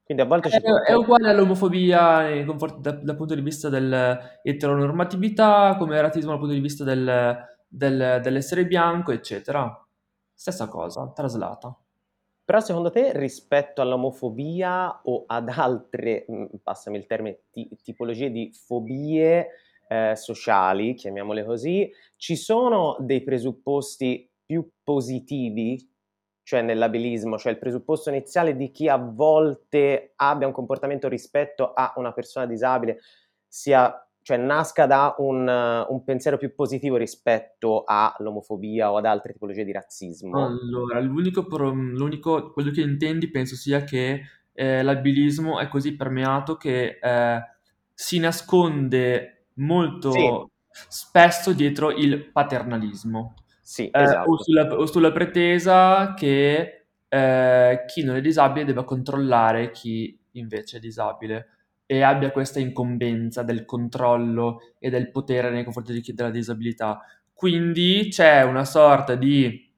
Quindi 0.03 0.23
a 0.23 0.25
volte 0.25 0.49
È, 0.49 0.51
ci 0.51 0.61
può... 0.61 0.81
è 0.81 0.93
uguale 0.93 1.29
all'omofobia 1.29 2.21
nei 2.21 2.43
confronti- 2.45 2.81
da- 2.81 2.91
dal 2.91 3.15
punto 3.15 3.33
di 3.35 3.41
vista 3.41 3.69
dell'eteronormatività, 3.69 5.75
come 5.77 5.95
il 5.95 6.01
razzismo 6.01 6.31
dal 6.31 6.39
punto 6.39 6.53
di 6.53 6.59
vista 6.59 6.83
del- 6.83 7.45
del- 7.67 8.19
dell'essere 8.21 8.65
bianco, 8.65 9.11
eccetera. 9.11 9.85
Stessa 10.33 10.67
cosa, 10.67 11.11
traslata. 11.13 11.75
Però 12.43 12.59
secondo 12.59 12.89
te 12.89 13.15
rispetto 13.17 13.81
all'omofobia 13.81 15.01
o 15.03 15.23
ad 15.27 15.49
altre, 15.49 16.25
mh, 16.27 16.45
passami 16.63 16.97
il 16.97 17.05
termine, 17.05 17.43
ti- 17.51 17.69
tipologie 17.81 18.31
di 18.31 18.51
fobie 18.53 19.47
eh, 19.87 20.15
sociali, 20.15 20.93
chiamiamole 20.95 21.43
così, 21.45 21.91
ci 22.15 22.35
sono 22.37 22.95
dei 22.99 23.21
presupposti 23.21 24.30
più 24.51 24.69
positivi, 24.83 25.89
cioè 26.43 26.61
nell'abilismo, 26.61 27.37
cioè 27.37 27.53
il 27.53 27.57
presupposto 27.57 28.09
iniziale 28.09 28.57
di 28.57 28.69
chi 28.69 28.89
a 28.89 28.97
volte 28.97 30.11
abbia 30.17 30.45
un 30.45 30.51
comportamento 30.51 31.07
rispetto 31.07 31.71
a 31.71 31.93
una 31.95 32.11
persona 32.11 32.45
disabile, 32.45 32.99
sia, 33.47 34.05
cioè 34.21 34.35
nasca 34.35 34.85
da 34.87 35.15
un, 35.19 35.47
un 35.47 36.03
pensiero 36.03 36.35
più 36.35 36.53
positivo 36.53 36.97
rispetto 36.97 37.83
all'omofobia 37.85 38.91
o 38.91 38.97
ad 38.97 39.05
altre 39.05 39.31
tipologie 39.31 39.63
di 39.63 39.71
razzismo? 39.71 40.33
Allora, 40.33 40.99
l'unico, 41.01 41.45
l'unico- 41.57 42.51
quello 42.53 42.71
che 42.71 42.81
intendi 42.81 43.29
penso 43.29 43.55
sia 43.55 43.83
che 43.83 44.21
eh, 44.53 44.81
l'abilismo 44.81 45.59
è 45.59 45.67
così 45.67 45.95
permeato 45.95 46.55
che 46.55 46.99
eh, 47.01 47.39
si 47.93 48.17
nasconde 48.19 49.47
molto 49.55 50.11
Sì. 50.13 50.49
spesso 50.87 51.51
dietro 51.53 51.91
il 51.91 52.31
paternalismo. 52.31 53.33
Sì, 53.71 53.89
Eh, 53.89 54.01
esatto. 54.03 54.31
o, 54.31 54.41
sulla, 54.43 54.67
o 54.77 54.85
sulla 54.85 55.11
pretesa 55.13 56.13
che 56.13 56.87
eh, 57.07 57.83
chi 57.87 58.03
non 58.03 58.17
è 58.17 58.21
disabile 58.21 58.65
debba 58.65 58.83
controllare 58.83 59.71
chi 59.71 60.17
invece 60.31 60.77
è 60.77 60.79
disabile 60.81 61.47
e 61.85 62.01
abbia 62.01 62.31
questa 62.31 62.59
incombenza 62.59 63.43
del 63.43 63.63
controllo 63.63 64.59
e 64.77 64.89
del 64.89 65.09
potere 65.09 65.49
nei 65.51 65.63
confronti 65.63 65.93
di 65.93 66.01
chi 66.01 66.13
della 66.13 66.29
disabilità. 66.31 66.99
Quindi 67.33 68.07
c'è 68.09 68.43
una 68.43 68.65
sorta 68.65 69.15
di 69.15 69.69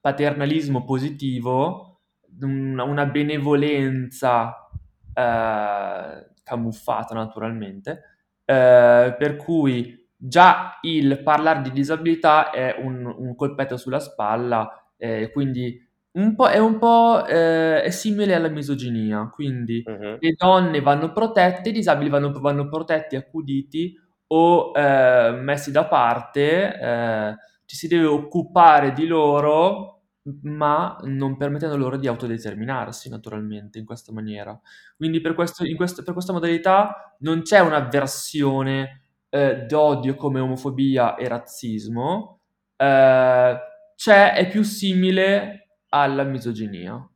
paternalismo 0.00 0.84
positivo, 0.84 2.00
una, 2.40 2.82
una 2.84 3.06
benevolenza 3.06 4.68
eh, 5.14 6.30
camuffata 6.42 7.14
naturalmente, 7.14 8.02
eh, 8.44 9.14
per 9.16 9.36
cui 9.36 10.01
già 10.24 10.78
il 10.82 11.20
parlare 11.22 11.62
di 11.62 11.72
disabilità 11.72 12.50
è 12.50 12.76
un, 12.78 13.04
un 13.06 13.34
colpetto 13.34 13.76
sulla 13.76 13.98
spalla, 14.00 14.70
eh, 14.96 15.30
quindi 15.32 15.78
un 16.12 16.34
po', 16.34 16.46
è 16.48 16.58
un 16.58 16.78
po' 16.78 17.24
eh, 17.26 17.82
è 17.82 17.90
simile 17.90 18.34
alla 18.34 18.48
misoginia, 18.48 19.28
quindi 19.32 19.82
Mhm. 19.86 20.16
le 20.20 20.34
donne 20.36 20.80
vanno 20.80 21.12
protette, 21.12 21.70
i 21.70 21.72
disabili 21.72 22.10
vanno, 22.10 22.30
vanno 22.40 22.68
protetti, 22.68 23.16
accuditi 23.16 23.94
o 24.28 24.72
eh, 24.74 25.30
messi 25.40 25.70
da 25.72 25.86
parte, 25.86 26.78
eh, 26.78 27.36
ci 27.64 27.76
si 27.76 27.88
deve 27.88 28.04
occupare 28.06 28.92
di 28.92 29.06
loro, 29.06 30.02
ma 30.42 30.96
non 31.04 31.36
permettendo 31.36 31.76
loro 31.76 31.96
di 31.96 32.06
autodeterminarsi 32.06 33.08
naturalmente 33.08 33.78
in 33.78 33.84
questa 33.84 34.12
maniera. 34.12 34.58
Quindi 34.96 35.20
per, 35.20 35.34
questo, 35.34 35.64
in 35.64 35.76
questo- 35.76 36.02
per 36.02 36.12
questa 36.12 36.32
modalità 36.32 37.16
non 37.20 37.42
c'è 37.42 37.58
un'avversione 37.60 39.01
eh, 39.34 39.64
d'odio 39.64 40.14
come 40.14 40.40
omofobia 40.40 41.14
e 41.14 41.26
razzismo, 41.26 42.40
eh, 42.76 43.58
c'è, 43.96 44.34
è 44.34 44.48
più 44.48 44.62
simile 44.62 45.78
alla 45.88 46.22
misoginia, 46.22 47.08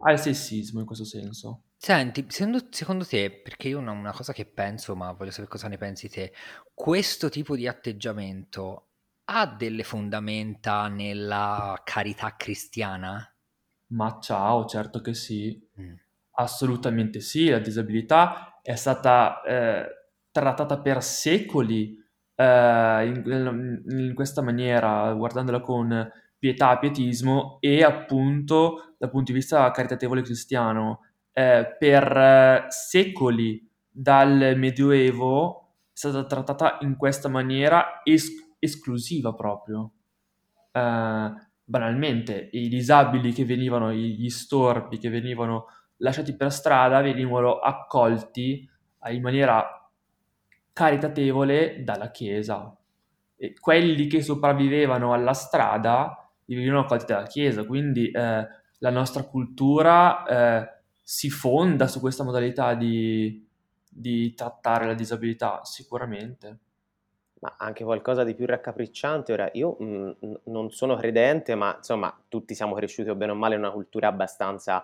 al 0.00 0.20
sessismo 0.20 0.80
in 0.80 0.86
questo 0.86 1.06
senso. 1.06 1.62
Senti, 1.78 2.26
secondo, 2.28 2.66
secondo 2.68 3.06
te, 3.06 3.30
perché 3.30 3.68
io 3.68 3.78
ho 3.78 3.80
una, 3.80 3.92
una 3.92 4.12
cosa 4.12 4.34
che 4.34 4.44
penso, 4.44 4.94
ma 4.94 5.12
voglio 5.12 5.30
sapere 5.30 5.48
cosa 5.48 5.68
ne 5.68 5.78
pensi 5.78 6.10
te, 6.10 6.34
questo 6.74 7.30
tipo 7.30 7.56
di 7.56 7.66
atteggiamento 7.66 8.88
ha 9.24 9.46
delle 9.46 9.84
fondamenta 9.84 10.88
nella 10.88 11.80
carità 11.82 12.36
cristiana? 12.36 13.26
Ma 13.88 14.18
ciao, 14.20 14.66
certo 14.66 15.00
che 15.00 15.14
sì. 15.14 15.58
Mm. 15.80 15.94
Assolutamente 16.38 17.20
sì, 17.20 17.48
la 17.48 17.58
disabilità 17.58 18.60
è 18.60 18.74
stata 18.74 19.40
eh, 19.42 20.05
trattata 20.40 20.78
per 20.80 21.02
secoli 21.02 21.96
eh, 22.34 23.06
in, 23.06 23.82
in 23.88 24.12
questa 24.14 24.42
maniera, 24.42 25.12
guardandola 25.14 25.60
con 25.60 26.10
pietà, 26.38 26.78
pietismo 26.78 27.58
e 27.60 27.82
appunto 27.82 28.94
dal 28.98 29.10
punto 29.10 29.32
di 29.32 29.38
vista 29.38 29.70
caritatevole 29.70 30.22
cristiano. 30.22 31.00
Eh, 31.32 31.76
per 31.78 32.16
eh, 32.16 32.64
secoli 32.68 33.68
dal 33.88 34.54
Medioevo 34.56 35.72
è 35.92 35.96
stata 35.96 36.24
trattata 36.24 36.78
in 36.80 36.96
questa 36.96 37.28
maniera 37.28 38.02
es- 38.04 38.54
esclusiva 38.58 39.34
proprio. 39.34 39.90
Eh, 40.72 41.32
banalmente, 41.64 42.48
i 42.52 42.68
disabili 42.68 43.32
che 43.32 43.44
venivano, 43.44 43.92
gli 43.92 44.28
storpi 44.28 44.98
che 44.98 45.08
venivano 45.08 45.66
lasciati 45.98 46.36
per 46.36 46.52
strada 46.52 47.00
venivano 47.00 47.58
accolti 47.58 48.68
in 49.08 49.22
maniera 49.22 49.85
caritatevole 50.76 51.82
dalla 51.82 52.10
Chiesa. 52.10 52.76
E 53.34 53.54
quelli 53.58 54.08
che 54.08 54.20
sopravvivevano 54.20 55.14
alla 55.14 55.32
strada 55.32 56.30
venivano 56.44 56.80
accolti 56.80 57.06
dalla 57.06 57.26
Chiesa, 57.26 57.64
quindi 57.64 58.10
eh, 58.10 58.46
la 58.78 58.90
nostra 58.90 59.22
cultura 59.22 60.26
eh, 60.26 60.68
si 61.02 61.30
fonda 61.30 61.86
su 61.86 61.98
questa 62.00 62.24
modalità 62.24 62.74
di, 62.74 63.48
di 63.88 64.34
trattare 64.34 64.84
la 64.84 64.92
disabilità, 64.92 65.64
sicuramente. 65.64 66.58
Ma 67.40 67.54
anche 67.58 67.82
qualcosa 67.82 68.22
di 68.22 68.34
più 68.34 68.44
raccapricciante. 68.44 69.32
Ora, 69.32 69.48
io 69.54 69.76
mh, 69.78 70.16
n- 70.20 70.40
non 70.44 70.70
sono 70.72 70.94
credente, 70.96 71.54
ma 71.54 71.74
insomma, 71.76 72.14
tutti 72.28 72.54
siamo 72.54 72.74
cresciuti 72.74 73.08
o 73.08 73.14
bene 73.14 73.32
o 73.32 73.34
male 73.34 73.54
in 73.54 73.62
una 73.62 73.70
cultura 73.70 74.08
abbastanza 74.08 74.82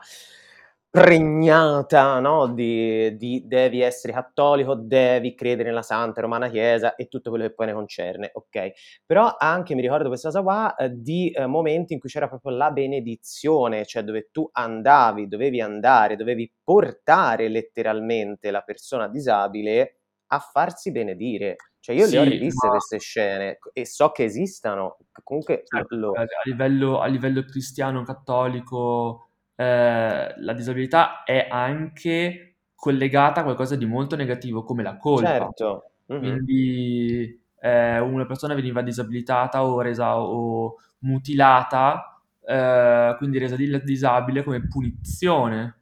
pregnata, 0.93 2.21
no? 2.21 2.49
Di, 2.53 3.17
di 3.17 3.43
devi 3.47 3.81
essere 3.81 4.13
cattolico, 4.13 4.75
devi 4.75 5.35
credere 5.35 5.71
nella 5.71 5.81
Santa 5.83 6.21
Romana 6.21 6.51
Chiesa 6.51 6.97
e 6.97 7.09
tutto 7.09 7.31
quello 7.31 7.47
che 7.47 7.55
poi 7.55 7.67
ne 7.67 7.73
concerne, 7.73 8.31
ok? 8.35 8.73
Però 9.07 9.35
anche 9.39 9.75
mi 9.75 9.81
ricordo 9.81 10.09
questa 10.09 10.29
cosa 10.29 10.43
qua 10.43 10.75
eh, 10.77 10.91
di 10.93 11.31
eh, 11.31 11.47
momenti 11.47 11.95
in 11.95 11.99
cui 11.99 12.11
c'era 12.11 12.29
proprio 12.29 12.53
la 12.57 12.71
benedizione, 12.73 13.87
cioè 13.87 14.03
dove 14.03 14.29
tu 14.31 14.47
andavi, 14.53 15.29
dovevi 15.29 15.63
andare, 15.63 16.17
dovevi 16.17 16.53
portare 16.63 17.49
letteralmente 17.49 18.51
la 18.51 18.61
persona 18.61 19.09
disabile 19.09 20.01
a 20.27 20.39
farsi 20.41 20.93
benedire. 20.93 21.57
Cioè 21.81 21.95
io 21.97 22.05
le 22.07 22.19
ho 22.19 22.23
Sì, 22.23 22.25
riviste 22.25 22.69
ma 22.69 22.71
queste 22.71 22.99
scene 22.99 23.59
e 23.73 23.87
so 23.87 24.11
che 24.13 24.25
esistano, 24.25 24.99
comunque 25.25 25.63
certo, 25.65 25.97
lo- 25.97 26.13
a 26.15 26.25
livello, 26.45 27.01
a 27.01 27.07
livello 27.07 27.43
cristiano, 27.45 28.03
cattolico, 28.05 29.32
eh, 29.63 30.35
la 30.37 30.53
disabilità 30.55 31.23
è 31.25 31.47
anche 31.51 32.57
collegata 32.75 33.41
a 33.41 33.45
qualcosa 33.45 33.77
di 33.77 33.87
molto 33.87 34.17
negativo, 34.17 34.65
come 34.65 34.83
la 34.83 34.97
colpa. 34.97 35.29
certo, 35.29 35.91
mhm, 36.07 36.19
Quindi 36.19 37.41
eh, 37.61 37.99
una 38.01 38.27
persona 38.27 38.55
veniva 38.55 38.83
disabilitata 38.83 39.65
o 39.65 39.81
resa 39.81 40.19
o 40.19 40.77
mutilata, 41.01 42.21
eh, 42.45 43.15
quindi 43.19 43.39
resa 43.39 43.57
di- 43.57 43.83
disabile 43.85 44.43
come 44.43 44.67
punizione. 44.67 45.77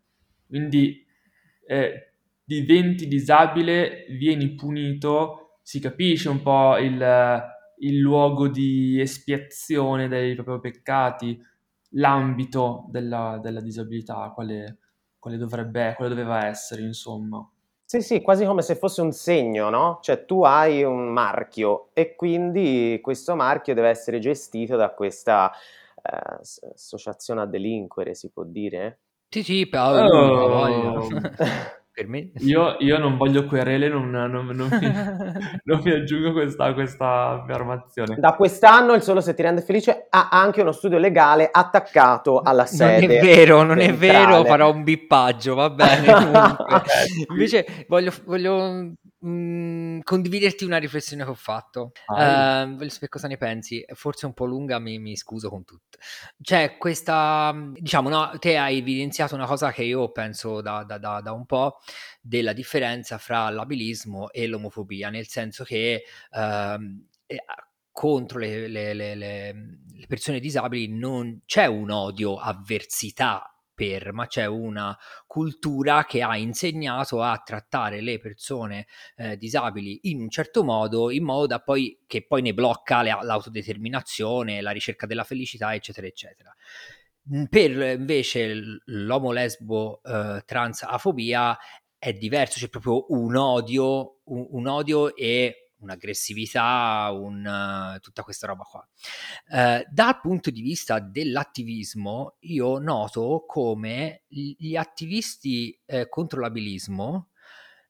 Quindi 0.46 1.04
eh, 1.66 2.12
diventi 2.44 3.06
disabile, 3.06 4.06
vieni 4.10 4.54
punito, 4.54 5.58
si 5.62 5.80
capisce 5.80 6.28
un 6.28 6.42
po' 6.42 6.76
il, 6.78 7.42
il 7.78 7.99
luogo 7.99 8.49
di 8.49 9.00
espiazione 9.00 10.08
dei 10.08 10.34
propri 10.34 10.70
peccati, 10.70 11.40
l'ambito 11.90 12.87
della, 12.88 13.38
della 13.42 13.61
disabilità, 13.61 14.30
quale, 14.35 14.78
quale 15.18 15.37
dovrebbe, 15.37 15.94
quale 15.97 16.11
doveva 16.11 16.47
essere, 16.47 16.82
insomma. 16.82 17.49
Sì, 17.85 18.02
sì, 18.02 18.20
quasi 18.20 18.44
come 18.44 18.62
se 18.62 18.76
fosse 18.76 19.00
un 19.00 19.11
segno, 19.11 19.68
no? 19.68 19.99
Cioè 20.00 20.25
tu 20.25 20.44
hai 20.44 20.85
un 20.85 21.09
marchio 21.12 21.88
e 21.92 22.14
quindi 22.14 23.00
questo 23.02 23.35
marchio 23.35 23.75
deve 23.75 23.88
essere 23.88 24.20
gestito 24.20 24.76
da 24.76 24.90
questa 24.90 25.50
eh, 26.00 26.70
associazione 26.73 27.40
a 27.40 27.47
delinquere, 27.47 28.14
si 28.14 28.30
può 28.30 28.44
dire? 28.44 29.00
Sì, 29.28 29.42
sì, 29.42 29.68
voglia. 29.68 30.92
Oh, 30.92 31.09
per 31.92 32.09
me... 32.09 32.30
Io, 32.40 32.76
io 32.78 32.99
non 32.99 33.16
voglio 33.16 33.47
querele, 33.47 33.88
non, 33.88 34.11
non, 34.11 34.30
non, 34.30 34.68
mi, 34.80 34.92
non 35.64 35.80
mi, 35.82 35.90
aggiungo 35.92 36.32
questa, 36.32 36.73
questa 36.73 37.42
affermazione. 37.42 38.16
Da 38.18 38.35
quest'anno 38.35 38.94
il 38.94 39.02
Solo 39.02 39.20
se 39.20 39.35
ti 39.35 39.42
rende 39.42 39.62
felice 39.62 40.06
ha 40.09 40.28
anche 40.30 40.61
uno 40.61 40.73
studio 40.73 40.99
legale 40.99 41.49
attaccato 41.50 42.40
alla 42.40 42.66
sede. 42.66 43.06
Non 43.06 43.16
è 43.16 43.20
vero, 43.20 43.62
non 43.62 43.78
centrale. 43.78 43.92
è 43.92 43.94
vero, 43.94 44.44
farò 44.44 44.73
un 44.73 44.82
bippaggio, 44.82 45.54
va 45.54 45.70
bene. 45.70 46.06
Invece 47.30 47.85
voglio, 47.88 48.12
voglio 48.25 48.92
mh, 49.20 49.28
mm, 49.30 50.00
condividerti 50.02 50.64
una 50.64 50.78
riflessione 50.78 51.24
che 51.24 51.30
ho 51.30 51.34
fatto. 51.34 51.92
Ah, 52.06 52.64
uh, 52.64 52.88
sapere 52.88 53.08
cosa 53.08 53.28
ne 53.28 53.36
pensi. 53.36 53.84
Forse 53.94 54.26
un 54.26 54.34
po' 54.34 54.44
lunga, 54.44 54.78
mi, 54.78 54.98
mi 54.98 55.16
scuso 55.16 55.48
con 55.48 55.64
tutto. 55.64 55.98
C'è 56.40 56.76
questa, 56.76 57.54
diciamo, 57.72 58.08
no, 58.08 58.32
te 58.38 58.56
hai 58.56 58.78
evidenziato 58.78 59.34
una 59.34 59.46
cosa 59.46 59.72
che 59.72 59.84
io 59.84 60.10
penso 60.10 60.60
da, 60.60 60.84
da, 60.84 60.98
da, 60.98 61.20
da 61.20 61.32
un 61.32 61.46
po' 61.46 61.78
della 62.20 62.52
differenza 62.52 63.18
fra 63.18 63.50
l'abilismo 63.50 64.30
e 64.30 64.46
l'omofobia, 64.46 65.10
nel 65.10 65.26
senso 65.28 65.64
che 65.64 66.04
uh, 66.32 67.36
contro 67.92 68.38
le, 68.38 68.66
le, 68.68 68.94
le, 68.94 69.14
le, 69.14 69.54
persone 70.08 70.40
disabili 70.40 70.88
non 70.88 71.42
c'è 71.44 71.66
un 71.66 71.90
odio, 71.90 72.36
avversità 72.36 73.50
per, 73.80 74.12
ma 74.12 74.26
c'è 74.26 74.44
una 74.44 74.94
cultura 75.26 76.04
che 76.04 76.20
ha 76.20 76.37
insegnato 76.37 77.22
a 77.22 77.40
trattare 77.42 78.02
le 78.02 78.18
persone 78.18 78.87
eh, 79.16 79.38
disabili 79.38 80.00
in 80.02 80.20
un 80.20 80.28
certo 80.28 80.62
modo, 80.62 81.10
in 81.10 81.25
modo 81.25 81.46
da 81.46 81.60
poi 81.60 81.99
che 82.06 82.26
poi 82.26 82.42
ne 82.42 82.52
blocca 82.52 83.00
le, 83.00 83.16
l'autodeterminazione, 83.22 84.60
la 84.60 84.72
ricerca 84.72 85.06
della 85.06 85.25
felicità, 85.25 85.72
eccetera, 85.72 86.06
eccetera. 86.06 86.54
Per 87.49 87.99
invece 87.99 88.80
l'omo 88.84 89.32
lesbo 89.32 90.02
eh, 90.02 90.42
trans 90.44 90.82
afobia 90.82 91.56
è 91.96 92.12
diverso, 92.12 92.58
c'è 92.58 92.68
proprio 92.68 93.06
un 93.08 93.34
odio, 93.34 94.20
un, 94.25 94.46
un 94.50 94.66
odio 94.66 95.16
e 95.16 95.69
un'aggressività, 95.80 97.10
un, 97.12 97.99
tutta 98.00 98.22
questa 98.22 98.46
roba 98.46 98.64
qua. 98.64 98.87
Eh, 99.52 99.87
dal 99.90 100.20
punto 100.20 100.50
di 100.50 100.62
vista 100.62 101.00
dell'attivismo, 101.00 102.37
io 102.40 102.78
noto 102.78 103.44
come 103.46 104.22
gli 104.28 104.76
attivisti 104.76 105.78
eh, 105.87 106.08
contro 106.08 106.40
l'abilismo 106.40 107.30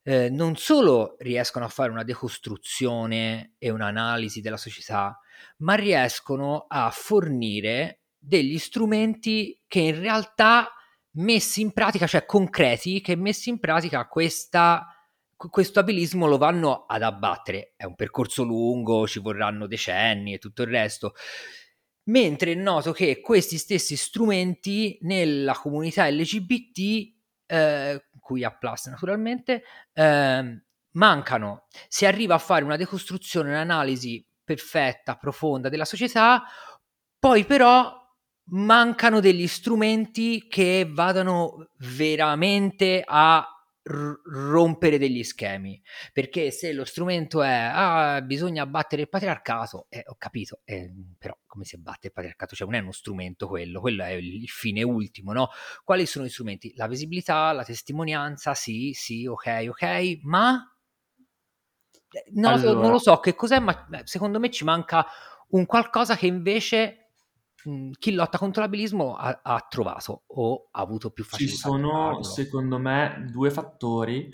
eh, 0.03 0.31
non 0.31 0.57
solo 0.57 1.17
riescono 1.19 1.65
a 1.65 1.69
fare 1.69 1.91
una 1.91 2.05
decostruzione 2.05 3.55
e 3.59 3.71
un'analisi 3.71 4.41
della 4.41 4.57
società, 4.57 5.19
ma 5.59 5.75
riescono 5.75 6.65
a 6.69 6.91
fornire 6.91 8.01
degli 8.17 8.59
strumenti 8.59 9.61
che 9.67 9.81
in 9.81 10.01
realtà 10.01 10.73
messi 11.13 11.61
in 11.61 11.73
pratica, 11.73 12.07
cioè 12.07 12.25
concreti, 12.25 13.01
che 13.01 13.17
messi 13.17 13.51
in 13.51 13.59
pratica 13.59 14.07
questa 14.07 14.87
questo 15.49 15.81
abilismo 15.81 16.27
lo 16.27 16.37
vanno 16.37 16.85
ad 16.87 17.03
abbattere. 17.03 17.73
È 17.77 17.85
un 17.85 17.95
percorso 17.95 18.43
lungo, 18.43 19.07
ci 19.07 19.21
vorranno 19.21 19.67
decenni 19.67 20.35
e 20.35 20.39
tutto 20.39 20.63
il 20.63 20.69
resto. 20.69 21.15
Mentre 22.05 22.55
noto 22.55 22.93
che 22.93 23.21
questi 23.21 23.57
stessi 23.57 23.97
strumenti 23.97 24.99
nella 25.03 25.55
comunità 25.55 26.09
LGBT, 26.09 26.79
eh, 27.47 28.05
cui 28.19 28.45
ha 28.45 28.51
Plus 28.51 28.87
naturalmente, 28.87 29.63
eh, 29.93 30.63
mancano. 30.93 31.67
Si 31.89 32.07
arriva 32.07 32.35
a 32.35 32.39
fare 32.39 32.65
una 32.65 32.77
decostruzione, 32.77 33.51
un'analisi 33.51 34.27
perfetta, 34.45 35.17
profonda 35.17 35.69
della 35.69 35.85
società, 35.85 36.43
poi 37.19 37.45
però 37.45 37.97
mancano 38.53 39.21
degli 39.21 39.47
strumenti 39.47 40.49
che 40.49 40.89
vadano 40.91 41.69
veramente 41.79 43.03
a 43.07 43.47
rompere 43.91 44.99
degli 44.99 45.23
schemi. 45.23 45.81
Perché 46.13 46.51
se 46.51 46.73
lo 46.73 46.85
strumento 46.85 47.43
è 47.43 47.71
ah, 47.73 48.23
bisogna 48.23 48.63
abbattere 48.63 49.03
il 49.03 49.09
patriarcato 49.09 49.87
eh, 49.89 50.03
ho 50.07 50.17
capito 50.17 50.61
eh, 50.65 50.93
però 51.19 51.37
come 51.47 51.65
si 51.65 51.75
abbatte 51.75 52.09
il 52.09 52.13
patriarcato? 52.13 52.55
Cioè 52.55 52.67
non 52.69 52.77
è 52.77 52.81
uno 52.81 52.93
strumento 52.93 53.49
quello 53.49 53.81
quello 53.81 54.05
è 54.05 54.13
il 54.13 54.49
fine 54.49 54.83
ultimo 54.83 55.33
no? 55.33 55.49
Quali 55.85 56.07
sono 56.07 56.25
gli 56.25 56.31
strumenti? 56.31 56.73
La 56.77 56.87
visibilità 56.87 57.53
la 57.53 57.65
testimonianza 57.65 58.55
sì 58.55 58.93
sì 58.95 59.27
ok 59.27 59.67
ok 59.69 60.19
ma 60.23 60.65
eh, 62.11 62.25
no, 62.33 62.49
allora... 62.49 62.81
non 62.81 62.91
lo 62.91 62.99
so 62.99 63.19
che 63.19 63.35
cos'è 63.35 63.59
ma 63.59 63.87
secondo 64.05 64.39
me 64.39 64.51
ci 64.51 64.65
manca 64.65 65.07
un 65.51 65.67
qualcosa 65.67 66.17
che 66.17 66.27
invece 66.27 67.00
Mhmm, 67.65 67.93
chi 67.99 68.13
lotta 68.13 68.39
contro 68.39 68.63
l'abilismo 68.63 69.17
ha, 69.17 69.41
ha, 69.43 69.67
trovato 69.69 70.23
o 70.27 70.69
ha 70.71 70.81
avuto 70.81 71.11
più 71.11 71.25
facilità. 71.25 71.55
Ci 71.55 71.61
sono, 71.61 72.23
secondo 72.23 72.79
me, 72.79 73.27
due 73.31 73.51
fattori 73.51 74.29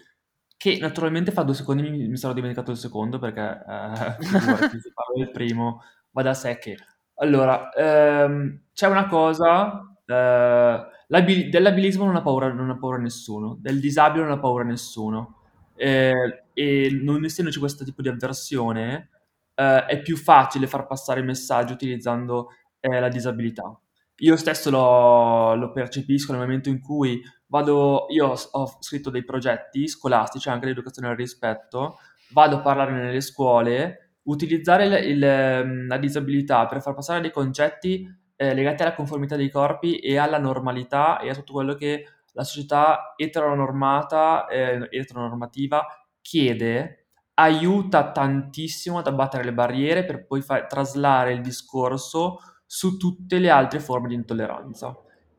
che 0.57 0.79
naturalmente 0.81 1.33
fa 1.33 1.43
due 1.43 1.55
secondi 1.55 1.83
mi, 1.83 2.09
mi 2.09 2.17
sarò 2.17 2.33
dimenticato 2.33 2.71
il 2.71 2.77
secondo 2.77 3.19
perché 3.19 3.41
eh, 3.41 4.17
se 4.81 4.93
parlo 4.95 5.15
del 5.17 5.31
primo 5.31 5.83
va 6.11 6.23
da 6.23 6.35
sé 6.35 6.59
che... 6.59 6.77
Allora, 7.19 7.71
ehm, 7.73 8.65
c'è 8.75 8.89
una 8.89 9.07
cosa, 9.07 9.81
eh, 10.05 10.87
dell'abilismo 11.07 12.05
non 12.05 12.17
ha, 12.17 12.23
paura, 12.23 12.53
non 12.53 12.69
ha 12.69 12.79
paura 12.79 12.99
nessuno, 12.99 13.57
del 13.59 13.81
disabile 13.81 14.25
non 14.25 14.33
ha 14.33 14.39
paura 14.39 14.65
nessuno. 14.65 15.41
Eh, 15.75 16.45
e 16.53 16.99
non 17.03 17.25
essendoci 17.25 17.59
questo 17.59 17.85
tipo 17.85 18.03
di 18.03 18.09
avversione, 18.09 19.11
eh, 19.55 19.87
è 19.87 20.03
più 20.03 20.17
facile 20.17 20.67
far 20.67 20.87
passare 20.87 21.21
il 21.21 21.27
messaggio 21.27 21.73
utilizzando 21.73 22.49
è 22.95 23.01
la 23.01 23.09
disabilità. 23.09 23.79
Io 24.21 24.37
stesso 24.37 24.71
lo, 24.71 25.55
lo, 25.55 25.73
percepisco 25.73 26.33
nel 26.33 26.41
momento 26.41 26.71
in 26.71 26.81
cui 26.81 27.21
vado, 27.49 28.07
io 28.09 28.35
ho 28.51 28.79
scritto 28.81 29.11
dei 29.11 29.25
progetti 29.25 29.87
scolastici, 29.89 30.49
anche 30.49 30.67
l'educazione 30.67 31.09
al 31.09 31.17
rispetto, 31.17 31.99
vado 32.33 32.57
a 32.57 32.61
parlare 32.61 32.93
nelle 32.93 33.21
scuole, 33.21 34.15
utilizzare 34.23 34.87
il, 34.87 35.17
il, 35.17 35.23
ehm, 35.23 35.87
la 35.87 35.99
disabilità 35.99 36.67
per 36.67 36.81
far 36.81 36.95
passare 36.95 37.21
dei 37.21 37.31
concetti 37.31 38.09
eh, 38.37 38.55
legati 38.55 38.83
alla 38.83 38.95
conformità 38.95 39.37
dei 39.37 39.51
corpi 39.51 39.99
e 39.99 40.17
alla 40.17 40.39
normalità 40.39 41.19
e 41.19 41.29
a 41.29 41.35
tutto 41.35 41.53
quello 41.53 41.75
che 41.75 42.05
la 42.33 42.45
società 42.45 43.15
eteronormata, 43.17 44.47
eh, 44.47 44.89
eteronormativa 44.91 45.87
chiede, 46.21 47.07
aiuta 47.35 48.13
tantissimo 48.13 48.99
ad 48.99 49.07
abbattere 49.07 49.45
le 49.45 49.53
barriere 49.53 50.05
per 50.05 50.27
poi 50.27 50.43
far 50.43 50.67
traslare 50.67 51.33
il 51.33 51.41
discorso 51.41 52.39
su 52.67 52.97
tutte 52.97 53.39
le 53.39 53.49
altre 53.49 53.81
forme 53.81 54.09
di 54.09 54.15
intolleranza. 54.15 54.95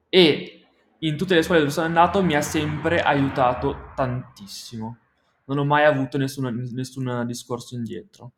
E 0.10 0.62
in 1.00 1.18
tutte 1.18 1.36
le 1.36 1.44
scuole 1.44 1.60
dove 1.60 1.72
sono 1.72 1.86
andato 1.86 2.24
mi 2.24 2.36
ha 2.36 2.42
sempre 2.42 3.02
aiutato 3.02 3.92
tantissimo. 3.96 4.98
Non 5.46 5.60
ho 5.60 5.66
mai 5.66 5.86
avuto 5.86 6.18
nessun, 6.18 6.70
nessun 6.74 7.24
discorso 7.26 7.76
indietro. 7.76 8.34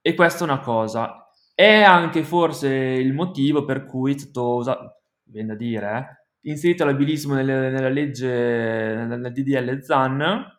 E 0.00 0.14
questa 0.14 0.40
è 0.40 0.48
una 0.48 0.60
cosa. 0.60 1.30
È 1.54 1.82
anche 1.82 2.22
forse 2.22 2.68
il 2.68 3.12
motivo 3.12 3.64
per 3.64 3.84
cui 3.84 4.14
è 4.14 4.18
stato 4.18 4.54
usato, 4.54 5.00
viene 5.24 5.48
da 5.48 5.54
dire, 5.56 5.98
eh, 6.42 6.50
inserito 6.50 6.84
l'abilismo 6.84 7.34
nelle, 7.34 7.70
nella 7.70 7.88
legge, 7.88 8.26
nel 8.28 9.32
DDL 9.32 9.82
ZAN, 9.82 10.56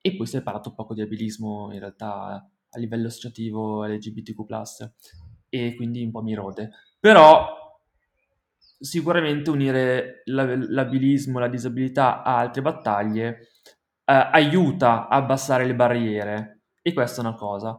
e 0.00 0.16
poi 0.16 0.26
si 0.26 0.36
è 0.36 0.42
parlato 0.42 0.74
poco 0.74 0.94
di 0.94 1.00
abilismo 1.00 1.70
in 1.72 1.80
realtà 1.80 2.48
a 2.70 2.78
livello 2.78 3.06
associativo 3.06 3.84
LGBTQ+ 3.84 4.44
e 5.54 5.74
quindi 5.76 6.02
un 6.02 6.10
po' 6.10 6.22
mi 6.22 6.34
rode. 6.34 6.70
Però 6.98 7.62
sicuramente 8.78 9.50
unire 9.50 10.22
l'abilismo, 10.24 11.38
la 11.38 11.48
disabilità 11.48 12.22
a 12.22 12.38
altre 12.38 12.60
battaglie 12.60 13.48
eh, 14.04 14.28
aiuta 14.32 15.08
a 15.08 15.16
abbassare 15.16 15.64
le 15.64 15.74
barriere 15.74 16.62
e 16.82 16.92
questa 16.92 17.22
è 17.22 17.24
una 17.24 17.34
cosa. 17.34 17.78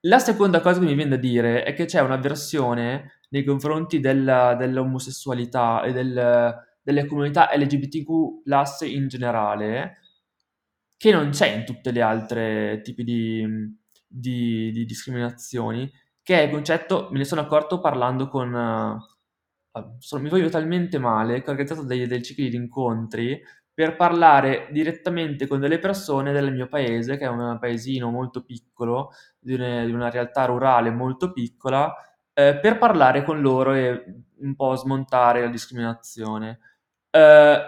La 0.00 0.18
seconda 0.18 0.60
cosa 0.60 0.80
che 0.80 0.86
mi 0.86 0.94
viene 0.94 1.10
da 1.10 1.16
dire 1.16 1.62
è 1.62 1.74
che 1.74 1.84
c'è 1.84 2.00
un'avversione 2.00 3.20
nei 3.30 3.44
confronti 3.44 4.00
della, 4.00 4.54
dell'omosessualità 4.56 5.82
e 5.82 5.92
del, 5.92 6.54
delle 6.82 7.06
comunità 7.06 7.50
LGBTQ 7.54 8.08
in 8.82 9.08
generale 9.08 9.98
che 10.96 11.12
non 11.12 11.30
c'è 11.30 11.48
in 11.48 11.64
tutte 11.64 11.92
le 11.92 12.00
altre 12.00 12.80
tipi 12.82 13.04
di, 13.04 13.46
di, 14.06 14.70
di 14.72 14.84
discriminazioni 14.84 15.90
che 16.22 16.38
è 16.38 16.42
il 16.44 16.50
concetto, 16.50 17.08
me 17.10 17.18
ne 17.18 17.24
sono 17.24 17.40
accorto 17.40 17.80
parlando 17.80 18.28
con... 18.28 18.52
Uh, 18.52 19.96
sono, 19.98 20.22
mi 20.22 20.28
voglio 20.28 20.50
talmente 20.50 20.98
male 20.98 21.42
che 21.42 21.48
ho 21.48 21.52
organizzato 21.52 21.82
dei, 21.82 22.06
dei 22.06 22.22
cicli 22.22 22.50
di 22.50 22.56
incontri 22.56 23.40
per 23.74 23.96
parlare 23.96 24.68
direttamente 24.70 25.46
con 25.46 25.58
delle 25.58 25.78
persone 25.78 26.32
del 26.32 26.52
mio 26.52 26.68
paese, 26.68 27.16
che 27.16 27.24
è 27.24 27.28
un 27.28 27.56
paesino 27.58 28.10
molto 28.10 28.44
piccolo, 28.44 29.10
di 29.38 29.54
una, 29.54 29.84
di 29.84 29.92
una 29.92 30.10
realtà 30.10 30.44
rurale 30.44 30.90
molto 30.90 31.32
piccola, 31.32 31.94
eh, 32.34 32.58
per 32.60 32.78
parlare 32.78 33.24
con 33.24 33.40
loro 33.40 33.72
e 33.72 34.04
un 34.40 34.54
po' 34.54 34.74
smontare 34.74 35.40
la 35.40 35.48
discriminazione. 35.48 36.58
Eh, 37.10 37.58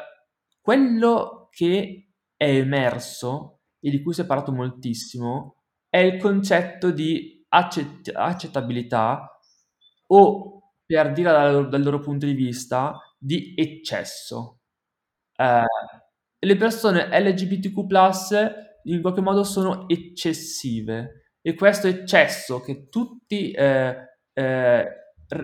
quello 0.61 1.49
che 1.51 2.09
è 2.37 2.49
emerso 2.49 3.61
e 3.81 3.91
di 3.91 4.03
cui 4.03 4.13
si 4.13 4.23
è 4.23 4.27
parlato 4.27 4.53
moltissimo 4.53 5.63
è 5.89 5.99
il 5.99 6.21
concetto 6.21 6.91
di 6.91 7.34
accett- 7.55 8.11
accettabilità 8.15 9.39
o, 10.09 10.73
per 10.85 11.13
dire 11.13 11.31
dal, 11.31 11.69
dal, 11.69 11.83
loro 11.83 12.01
punto 12.01 12.27
di 12.27 12.35
vista, 12.35 12.99
di 13.19 13.55
eccesso. 13.57 14.61
Eh, 15.37 15.65
le 16.39 16.57
persone 16.57 17.09
LGBTQ+, 17.09 17.79
in 18.85 19.01
qualche 19.01 19.21
modo 19.21 19.45
sono 19.45 19.89
eccessive. 19.89 21.31
E 21.41 21.55
questo 21.55 21.89
eccesso 21.89 22.61
che 22.61 22.89
tutti 22.89 23.51
eh, 23.51 23.97
eh, 24.33 24.87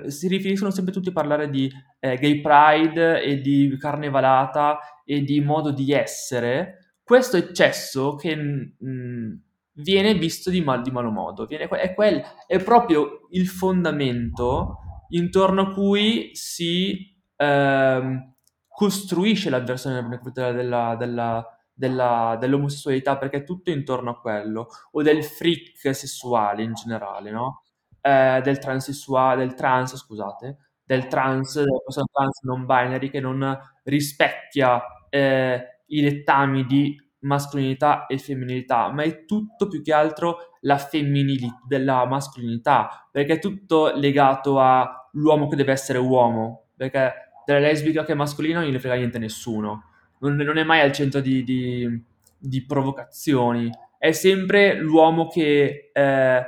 si 0.06 0.28
riferiscono 0.28 0.70
sempre 0.70 0.92
tutti 0.92 1.10
a 1.10 1.12
parlare 1.12 1.48
di 1.50 1.70
eh, 1.98 2.16
gay 2.16 2.40
pride 2.40 3.22
e 3.22 3.40
di 3.40 3.76
carnevalata 3.78 4.78
e 5.04 5.22
di 5.22 5.40
modo 5.40 5.72
di 5.72 5.92
essere, 5.92 6.94
questo 7.02 7.36
eccesso 7.36 8.14
che 8.14 8.36
mh, 8.36 9.42
viene 9.72 10.14
visto 10.14 10.50
di, 10.50 10.60
mal, 10.60 10.82
di 10.82 10.90
malo 10.90 11.10
modo, 11.10 11.46
viene, 11.46 11.68
è, 11.68 11.94
quel, 11.94 12.22
è 12.46 12.62
proprio 12.62 13.26
il 13.30 13.46
fondamento 13.46 14.78
intorno 15.10 15.62
a 15.62 15.72
cui 15.72 16.30
si 16.34 17.16
ehm, 17.36 18.34
costruisce 18.68 19.50
l'avversione 19.50 20.06
della, 20.32 20.96
della, 20.96 21.46
della, 21.72 22.36
dell'omosessualità, 22.38 23.18
perché 23.18 23.38
è 23.38 23.44
tutto 23.44 23.70
intorno 23.70 24.10
a 24.10 24.20
quello, 24.20 24.68
o 24.92 25.02
del 25.02 25.24
freak 25.24 25.94
sessuale 25.94 26.62
in 26.62 26.74
generale, 26.74 27.30
no? 27.30 27.64
Eh, 28.00 28.40
del 28.42 28.58
transessuale, 28.58 29.44
del 29.44 29.54
trans, 29.54 29.96
scusate, 29.96 30.56
del 30.82 31.06
trans, 31.06 31.54
della 31.56 32.06
trans 32.10 32.42
non 32.42 32.64
binary 32.66 33.10
che 33.10 33.20
non 33.20 33.58
rispecchia 33.84 34.82
eh, 35.08 35.82
i 35.86 36.00
dettami 36.00 36.64
di 36.64 36.96
mascolinità 37.20 38.06
e 38.06 38.18
femminilità, 38.18 38.90
ma 38.92 39.02
è 39.02 39.24
tutto 39.24 39.68
più 39.68 39.82
che 39.82 39.92
altro 39.92 40.56
la 40.60 40.78
femminilità 40.78 41.60
della 41.66 42.06
mascolinità, 42.06 43.08
perché 43.10 43.34
è 43.34 43.38
tutto 43.38 43.92
legato 43.94 44.60
all'uomo 44.60 45.48
che 45.48 45.56
deve 45.56 45.72
essere 45.72 45.98
uomo, 45.98 46.68
perché 46.76 47.12
della 47.44 47.58
lesbica 47.60 48.04
che 48.04 48.12
è 48.12 48.14
mascolina 48.14 48.60
non 48.60 48.70
gli 48.70 48.78
frega 48.78 48.96
niente 48.96 49.16
a 49.16 49.20
nessuno, 49.20 49.84
non, 50.20 50.36
non, 50.36 50.58
è 50.58 50.64
mai 50.64 50.80
al 50.80 50.92
centro 50.92 51.20
di, 51.20 51.42
di, 51.42 52.02
di, 52.38 52.64
provocazioni, 52.64 53.70
è 53.98 54.12
sempre 54.12 54.78
l'uomo 54.78 55.28
che 55.28 55.90
eh, 55.92 56.42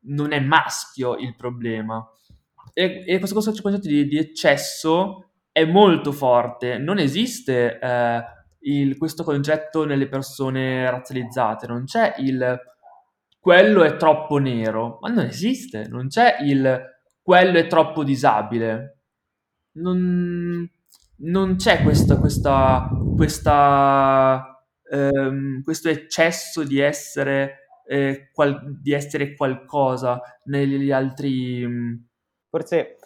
non 0.00 0.32
è 0.32 0.40
maschio 0.40 1.16
il 1.16 1.34
problema. 1.36 2.04
E, 2.72 3.04
e 3.06 3.18
questo, 3.18 3.34
concetto 3.34 3.88
di, 3.88 4.06
di, 4.06 4.18
eccesso 4.18 5.30
è 5.50 5.64
molto 5.64 6.12
forte, 6.12 6.78
non 6.78 6.98
esiste... 6.98 7.78
Eh, 7.78 8.40
il, 8.62 8.96
questo 8.96 9.24
concetto 9.24 9.84
nelle 9.84 10.08
persone 10.08 10.88
razzializzate, 10.90 11.66
non 11.66 11.84
c'è 11.84 12.14
il 12.18 12.60
quello 13.40 13.82
è 13.82 13.96
troppo 13.96 14.38
nero, 14.38 14.98
ma 15.00 15.08
non 15.08 15.24
esiste, 15.24 15.88
non 15.88 16.06
c'è 16.06 16.36
il 16.42 16.80
quello 17.22 17.58
è 17.58 17.66
troppo 17.66 18.04
disabile. 18.04 18.98
Non, 19.72 20.68
non 21.16 21.56
c'è 21.56 21.82
questa, 21.82 22.18
questa, 22.18 22.88
questa, 23.16 24.64
ehm, 24.90 25.62
questo 25.62 25.88
eccesso 25.88 26.62
di 26.62 26.78
essere, 26.78 27.82
eh, 27.86 28.30
qual, 28.32 28.78
di 28.80 28.92
essere 28.92 29.34
qualcosa 29.34 30.20
negli 30.44 30.90
altri... 30.90 31.66
Mm, 31.66 31.94
Forse 32.48 32.98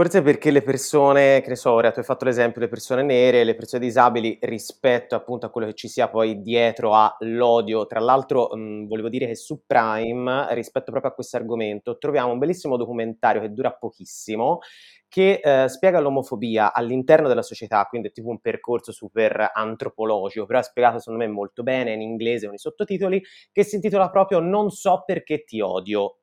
Forse 0.00 0.22
perché 0.22 0.50
le 0.50 0.62
persone, 0.62 1.42
che 1.42 1.50
ne 1.50 1.56
so, 1.56 1.72
ora 1.72 1.90
tu 1.90 1.98
hai 1.98 2.06
fatto 2.06 2.24
l'esempio, 2.24 2.62
le 2.62 2.68
persone 2.68 3.02
nere, 3.02 3.44
le 3.44 3.54
persone 3.54 3.84
disabili 3.84 4.38
rispetto 4.40 5.14
appunto 5.14 5.44
a 5.44 5.50
quello 5.50 5.66
che 5.66 5.74
ci 5.74 5.88
sia 5.88 6.08
poi 6.08 6.40
dietro 6.40 6.94
all'odio. 6.94 7.84
Tra 7.84 8.00
l'altro 8.00 8.48
mh, 8.50 8.86
volevo 8.86 9.10
dire 9.10 9.26
che 9.26 9.34
su 9.34 9.60
Prime, 9.66 10.54
rispetto 10.54 10.90
proprio 10.90 11.10
a 11.10 11.14
questo 11.14 11.36
argomento, 11.36 11.98
troviamo 11.98 12.32
un 12.32 12.38
bellissimo 12.38 12.78
documentario 12.78 13.42
che 13.42 13.52
dura 13.52 13.72
pochissimo, 13.74 14.60
che 15.06 15.38
eh, 15.44 15.68
spiega 15.68 16.00
l'omofobia 16.00 16.72
all'interno 16.72 17.28
della 17.28 17.42
società, 17.42 17.84
quindi 17.84 18.08
è 18.08 18.12
tipo 18.12 18.30
un 18.30 18.40
percorso 18.40 18.92
super 18.92 19.50
antropologico, 19.52 20.46
però 20.46 20.60
è 20.60 20.62
spiegato 20.62 20.98
secondo 20.98 21.22
me 21.22 21.30
molto 21.30 21.62
bene 21.62 21.92
in 21.92 22.00
inglese 22.00 22.46
con 22.46 22.54
i 22.54 22.58
sottotitoli, 22.58 23.22
che 23.52 23.64
si 23.64 23.74
intitola 23.74 24.08
proprio 24.08 24.38
Non 24.40 24.70
so 24.70 25.02
perché 25.04 25.44
ti 25.44 25.60
odio 25.60 26.19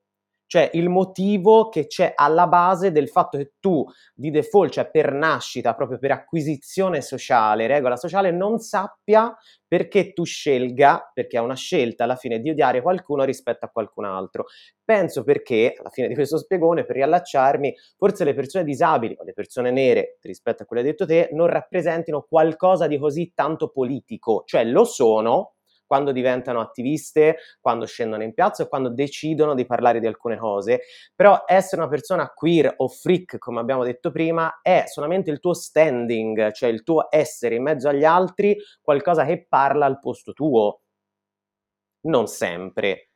cioè 0.48 0.70
il 0.74 0.90
motivo 0.90 1.70
che 1.70 1.88
c'è 1.88 2.14
alla 2.16 2.48
base 2.48 2.92
del 2.92 3.10
fatto 3.10 3.38
che 3.38 3.54
tu 3.60 3.86
di 4.16 4.32
default, 4.32 4.72
cioè 4.72 4.90
per 4.90 5.14
nascita, 5.14 5.76
proprio 5.76 6.00
per 6.00 6.12
acquisizione 6.12 7.02
sociale, 7.02 7.68
regola 7.68 7.98
sociale, 7.98 8.32
non 8.32 8.58
sappia 8.60 9.36
perché 9.68 10.14
tu 10.14 10.24
scelga, 10.24 11.12
perché 11.14 11.38
è 11.38 11.42
una 11.42 11.56
scelta 11.56 12.06
alla 12.06 12.16
fine 12.16 12.40
di 12.40 12.50
odiare 12.50 12.82
qualcuno 12.82 13.26
rispetto 13.26 13.66
a 13.66 13.70
qualcun 13.70 14.06
altro. 14.06 14.46
Penso 14.84 15.24
perché, 15.24 15.76
alla 15.78 15.90
fine 15.90 16.08
di 16.08 16.14
questo 16.14 16.38
spiegone, 16.38 16.86
per 16.86 16.96
riallacciarmi, 16.96 17.76
forse 17.98 18.24
le 18.24 18.34
persone 18.34 18.64
disabili 18.64 19.16
o 19.20 19.24
le 19.26 19.34
persone 19.34 19.70
nere, 19.72 20.18
rispetto 20.22 20.64
a 20.64 20.66
quello 20.66 20.82
che 20.82 20.88
hai 20.88 20.94
detto 20.94 21.06
te, 21.06 21.30
non 21.34 21.48
rappresentino 21.48 22.26
qualcosa 22.28 22.88
di 22.88 22.98
così 22.98 23.34
tanto 23.36 23.70
politico, 23.70 24.44
cioè 24.46 24.64
lo 24.64 24.86
sono, 24.86 25.56
quando 25.88 26.12
diventano 26.12 26.60
attiviste, 26.60 27.38
quando 27.60 27.86
scendono 27.86 28.24
in 28.24 28.34
piazza 28.34 28.64
o 28.64 28.68
quando 28.68 28.90
decidono 28.90 29.56
di 29.56 29.66
parlare 29.66 30.00
di 30.00 30.06
alcune 30.08 30.38
cose, 30.38 30.82
però 31.16 31.44
essere 31.48 31.82
una 31.82 31.90
persona 31.90 32.30
queer 32.34 32.74
o 32.78 32.88
freak, 32.88 33.38
come 33.40 33.60
abbiamo 33.60 33.84
detto 33.84 34.12
prima, 34.12 34.60
è 34.62 34.84
solamente 34.88 35.32
il 35.32 35.40
tuo 35.40 35.54
standing, 35.54 36.52
cioè 36.52 36.70
il 36.70 36.84
tuo 36.84 37.08
essere 37.10 37.56
in 37.56 37.64
mezzo 37.64 37.88
agli 37.90 38.04
altri, 38.04 38.56
qualcosa 38.82 39.26
che 39.26 39.46
parla 39.48 39.86
al 39.86 40.00
posto 40.00 40.34
tuo. 40.34 40.82
Non 42.08 42.26
sempre. 42.28 43.07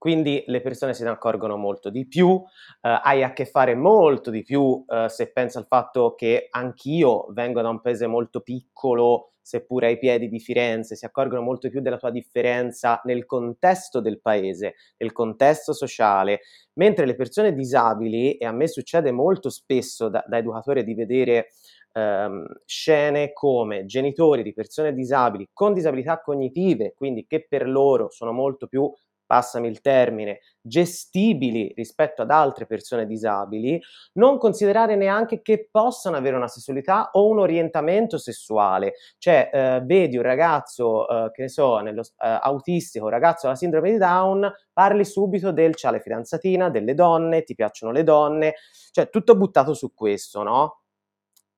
Quindi 0.00 0.42
le 0.46 0.62
persone 0.62 0.94
se 0.94 1.04
ne 1.04 1.10
accorgono 1.10 1.58
molto 1.58 1.90
di 1.90 2.06
più, 2.08 2.42
eh, 2.80 3.00
hai 3.02 3.22
a 3.22 3.34
che 3.34 3.44
fare 3.44 3.74
molto 3.74 4.30
di 4.30 4.42
più 4.42 4.82
eh, 4.88 5.10
se 5.10 5.30
pensi 5.30 5.58
al 5.58 5.66
fatto 5.66 6.14
che 6.14 6.46
anch'io 6.48 7.26
vengo 7.32 7.60
da 7.60 7.68
un 7.68 7.82
paese 7.82 8.06
molto 8.06 8.40
piccolo, 8.40 9.32
seppure 9.42 9.88
ai 9.88 9.98
piedi 9.98 10.30
di 10.30 10.40
Firenze, 10.40 10.96
si 10.96 11.04
accorgono 11.04 11.42
molto 11.42 11.68
più 11.68 11.82
della 11.82 11.98
tua 11.98 12.10
differenza 12.10 13.02
nel 13.04 13.26
contesto 13.26 14.00
del 14.00 14.22
paese, 14.22 14.76
nel 14.96 15.12
contesto 15.12 15.74
sociale, 15.74 16.40
mentre 16.74 17.04
le 17.04 17.14
persone 17.14 17.52
disabili, 17.52 18.38
e 18.38 18.46
a 18.46 18.52
me 18.52 18.68
succede 18.68 19.10
molto 19.12 19.50
spesso 19.50 20.08
da, 20.08 20.24
da 20.26 20.38
educatore 20.38 20.82
di 20.82 20.94
vedere 20.94 21.48
ehm, 21.92 22.46
scene 22.64 23.32
come 23.34 23.84
genitori 23.84 24.42
di 24.42 24.54
persone 24.54 24.94
disabili 24.94 25.48
con 25.52 25.74
disabilità 25.74 26.20
cognitive, 26.22 26.94
quindi 26.94 27.26
che 27.26 27.44
per 27.46 27.68
loro 27.68 28.08
sono 28.10 28.32
molto 28.32 28.66
più 28.66 28.90
passami 29.30 29.68
il 29.68 29.80
termine, 29.80 30.40
gestibili 30.60 31.72
rispetto 31.76 32.22
ad 32.22 32.32
altre 32.32 32.66
persone 32.66 33.06
disabili, 33.06 33.80
non 34.14 34.38
considerare 34.38 34.96
neanche 34.96 35.40
che 35.40 35.68
possano 35.70 36.16
avere 36.16 36.34
una 36.34 36.48
sessualità 36.48 37.10
o 37.12 37.28
un 37.28 37.38
orientamento 37.38 38.18
sessuale. 38.18 38.94
Cioè, 39.18 39.50
eh, 39.52 39.82
vedi 39.84 40.16
un 40.16 40.24
ragazzo, 40.24 41.08
eh, 41.08 41.30
che 41.30 41.42
ne 41.42 41.48
so, 41.48 41.78
nello, 41.78 42.00
eh, 42.00 42.38
autistico, 42.42 43.04
un 43.04 43.12
ragazzo 43.12 43.42
con 43.42 43.50
la 43.50 43.56
sindrome 43.56 43.92
di 43.92 43.98
Down, 43.98 44.52
parli 44.72 45.04
subito 45.04 45.52
del 45.52 45.76
c'ha 45.76 45.92
le 45.92 46.00
fidanzatina, 46.00 46.68
delle 46.68 46.94
donne, 46.94 47.44
ti 47.44 47.54
piacciono 47.54 47.92
le 47.92 48.02
donne, 48.02 48.54
cioè 48.90 49.08
tutto 49.10 49.36
buttato 49.36 49.74
su 49.74 49.94
questo, 49.94 50.42
no? 50.42 50.80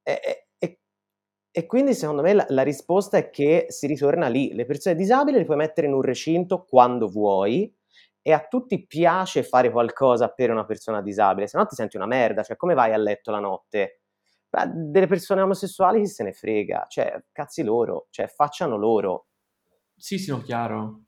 E, 0.03 0.21
e 1.55 1.67
quindi 1.67 1.93
secondo 1.95 2.23
me 2.23 2.33
la, 2.33 2.47
la, 2.49 2.63
risposta 2.63 3.19
è 3.19 3.29
che 3.29 3.67
si 3.69 3.87
ritorna 3.87 4.27
lì. 4.29 4.55
Le 4.55 4.65
persone 4.65 4.97
disabili 4.97 5.37
le 5.37 5.45
puoi 5.45 5.59
mettere 5.59 5.87
in 5.87 5.93
un 5.93 6.01
recinto 6.01 6.65
quando 6.65 7.09
vuoi 7.09 7.71
e 8.23 8.33
a 8.33 8.47
tutti 8.49 8.87
piace 8.87 9.43
fare 9.43 9.71
qualcosa 9.71 10.29
per 10.29 10.51
una 10.51 10.65
persona 10.65 11.03
disabile, 11.03 11.47
se 11.49 11.59
no 11.59 11.67
ti 11.67 11.75
senti 11.75 11.97
una 11.97 12.07
merda, 12.07 12.43
cioè 12.43 12.57
come 12.57 12.73
vai 12.73 12.95
a 12.95 12.97
letto 12.97 13.31
la 13.31 13.41
notte? 13.41 14.01
Beh, 14.49 14.71
delle 14.73 15.07
persone 15.07 15.43
omosessuali 15.43 16.01
chi 16.01 16.07
se 16.07 16.23
ne 16.23 16.33
frega, 16.33 16.87
cioè 16.89 17.23
cazzi 17.33 17.63
loro, 17.63 18.07
cioè 18.11 18.29
facciano 18.29 18.77
loro. 18.77 19.27
Sì, 19.95 20.19
sì, 20.19 20.31
no, 20.31 20.41
chiaro. 20.41 21.03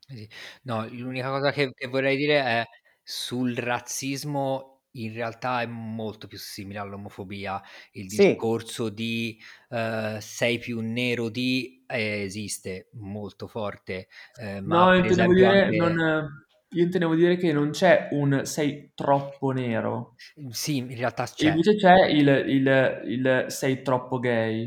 No, 0.63 0.87
l'unica 0.89 1.29
cosa 1.29 1.51
che, 1.51 1.71
che 1.73 1.87
vorrei 1.87 2.17
dire 2.17 2.39
è 2.39 2.63
sul 3.01 3.55
razzismo 3.55 4.74
in 5.03 5.13
realtà 5.13 5.61
è 5.61 5.65
molto 5.65 6.27
più 6.27 6.37
simile 6.37 6.79
all'omofobia. 6.79 7.61
Il 7.91 8.07
Sì. 8.07 8.27
discorso 8.35 8.89
di 8.89 9.39
eh, 9.69 10.17
sei 10.21 10.57
più 10.59 10.79
nero 10.81 11.29
di 11.29 11.83
eh, 11.87 12.21
esiste 12.23 12.89
molto 12.93 13.47
forte, 13.47 14.07
eh, 14.35 14.61
ma 14.61 14.87
No, 14.87 14.93
per 14.93 15.05
intendevo 15.05 15.33
dire, 15.33 15.71
anche... 15.71 15.77
non, 15.77 15.97
io 16.69 16.83
intendevo 16.83 17.15
dire 17.15 17.37
che 17.37 17.53
non 17.53 17.69
c'è 17.71 18.09
un 18.11 18.41
sei 18.45 18.91
troppo 18.93 19.51
nero. 19.51 20.19
Sì, 20.51 20.77
in 20.77 20.95
realtà 20.95 21.25
E 21.37 21.45
c'è. 21.45 21.47
invece 21.47 21.75
c'è 21.77 22.07
il, 22.07 22.27
il- 22.27 23.01
il 23.05 23.45
sei 23.47 23.81
troppo 23.81 24.19
gay. 24.19 24.65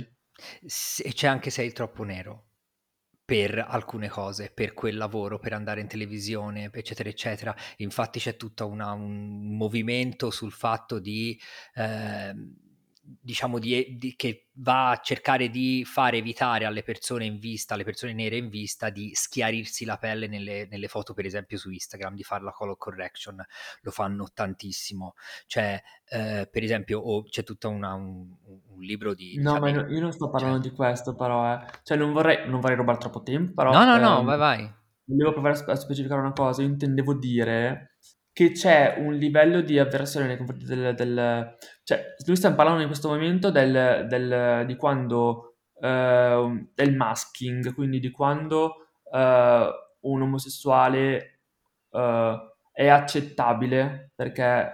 E 1.05 1.13
c'è 1.15 1.27
anche 1.27 1.51
sei 1.51 1.73
troppo 1.73 2.05
nero 2.05 2.48
per 3.29 3.63
alcune 3.69 4.09
cose, 4.09 4.51
per 4.55 4.73
quel 4.73 4.97
lavoro, 4.97 5.39
per 5.39 5.53
andare 5.53 5.83
in 5.83 5.87
televisione, 5.87 6.71
eccetera, 6.73 7.11
eccetera. 7.11 7.55
Infatti 7.77 8.19
c'è 8.19 8.37
tutto 8.37 8.67
un 8.67 9.55
movimento 9.55 10.31
sul 10.31 10.51
fatto 10.51 10.99
di, 10.99 11.39
eh, 11.75 12.35
diciamo, 13.21 13.59
di, 13.59 13.97
di, 13.99 14.15
che 14.17 14.49
va 14.55 14.91
a 14.91 15.01
cercare 15.01 15.49
di 15.49 15.85
far 15.85 16.15
evitare 16.15 16.65
alle 16.65 16.83
persone 16.83 17.25
in 17.25 17.39
vista, 17.39 17.75
alle 17.75 17.85
persone 17.85 18.13
nere 18.13 18.37
in 18.37 18.49
vista, 18.49 18.91
di 18.91 19.11
schiarirsi 19.15 19.85
la 19.85 19.97
pelle 19.97 20.27
nelle, 20.27 20.67
nelle 20.71 20.89
foto, 20.89 21.15
per 21.15 21.25
esempio 21.25 21.57
su 21.57 21.71
Instagram, 21.71 22.15
di 22.15 22.23
fare 22.23 22.45
la 22.45 22.53
color 22.53 22.77
correction, 22.77 23.43
lo 23.81 23.91
fanno 23.91 24.29
tantissimo. 24.33 25.15
Cioè, 25.47 25.83
eh, 26.09 26.49
per 26.51 26.63
esempio, 26.63 27.01
oh, 27.01 27.23
c'è 27.23 27.43
tutto 27.43 27.69
un, 27.71 27.83
un, 27.83 28.81
libro 28.81 29.15
di... 29.15 29.39
No, 29.41 29.59
ma 29.59 29.71
io 29.71 30.01
non 30.01 30.13
sto 30.13 30.29
parlando 30.29 30.61
cioè... 30.61 30.71
di 30.71 30.77
questo, 30.77 31.15
però, 31.15 31.55
eh. 31.55 31.65
Cioè, 31.83 31.97
non 31.97 32.13
vorrei, 32.13 32.49
non 32.49 32.61
vorrei 32.61 32.77
rubare 32.77 32.99
troppo 32.99 33.23
tempo, 33.23 33.53
però... 33.55 33.73
No, 33.73 33.85
no, 33.85 33.95
ehm, 33.95 34.01
no, 34.01 34.25
vai, 34.25 34.39
vai. 34.39 34.75
Volevo 35.05 35.33
provare 35.33 35.59
a 35.65 35.75
specificare 35.75 36.21
una 36.21 36.33
cosa, 36.33 36.61
io 36.61 36.69
intendevo 36.69 37.15
dire 37.15 37.97
che 38.39 38.53
c'è 38.53 38.95
un 38.99 39.15
livello 39.15 39.63
di 39.63 39.81
avversione 39.81 40.29
nei 40.29 40.37
confronti 40.37 40.65
del, 40.65 40.95
del 40.95 41.57
cioè, 41.83 42.15
lui 42.25 42.37
sta 42.37 42.55
parlando 42.55 42.83
in 42.83 42.87
questo 42.87 43.09
momento 43.09 43.51
del, 43.51 44.07
del, 44.09 44.65
di 44.65 44.77
quando 44.77 45.57
uh, 45.75 46.71
del 46.73 46.95
masking, 46.95 47.75
quindi 47.75 47.99
di 47.99 48.13
quando 48.13 48.91
uh, 49.11 49.19
un 49.19 50.23
omosessuale 50.23 51.41
uh, 51.91 52.37
è 52.71 52.87
accettabile 52.87 54.13
perché 54.15 54.73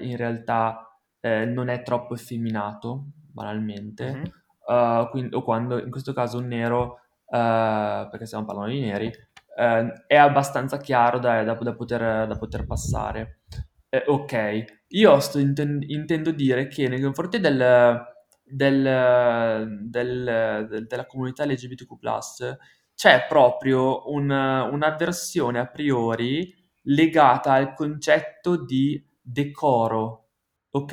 in 0.00 0.16
realtà 0.16 0.86
non 1.20 1.68
è 1.68 1.82
troppo 1.82 2.14
effeminato, 2.14 3.04
banalmente, 3.32 4.12
mm-hmm. 4.12 5.10
quindi, 5.10 5.34
o 5.34 5.42
quando 5.42 5.82
in 5.82 5.90
questo 5.90 6.12
caso 6.12 6.38
un 6.38 6.46
nero, 6.46 7.00
perché 7.26 8.24
stiamo 8.26 8.46
parlando 8.46 8.72
di 8.72 8.80
neri, 8.80 9.12
eh, 9.58 10.04
è 10.06 10.16
abbastanza 10.16 10.78
chiaro 10.78 11.18
da, 11.18 11.42
da, 11.42 11.54
da, 11.54 11.74
poter, 11.74 12.26
da 12.26 12.36
poter, 12.38 12.66
passare. 12.66 13.40
Eh, 13.88 14.04
ok, 14.06 14.64
io 14.88 15.18
sto 15.20 15.38
inten- 15.38 15.82
intendo 15.88 16.30
dire 16.30 16.68
che 16.68 16.88
nei 16.88 17.00
confronti 17.00 17.40
del, 17.40 17.98
del, 18.44 19.78
del, 19.82 20.86
della 20.86 21.06
comunità 21.06 21.44
LGBTQ+, 21.44 22.56
c'è 22.94 23.26
proprio 23.28 24.10
un, 24.12 24.30
un'avversione 24.30 25.58
a 25.58 25.66
priori 25.66 26.52
legata 26.84 27.52
al 27.52 27.74
concetto 27.74 28.64
di 28.64 29.02
decoro. 29.20 30.30
Ok, 30.70 30.92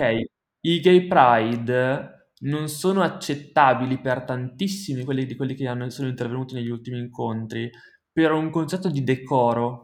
i 0.61 0.79
gay 0.79 1.07
pride 1.07 2.29
non 2.41 2.67
sono 2.69 3.01
accettabili 3.01 3.99
per 3.99 4.23
tantissimi 4.23 5.03
quelli 5.03 5.25
di 5.25 5.35
quelli 5.35 5.55
che 5.55 5.67
hanno, 5.67 5.89
sono 5.89 6.07
intervenuti 6.07 6.53
negli 6.53 6.69
ultimi 6.69 6.99
incontri 6.99 7.69
per 8.15 8.31
un 8.31 8.49
concetto 8.49 8.89
di 8.89 9.03
decoro. 9.03 9.81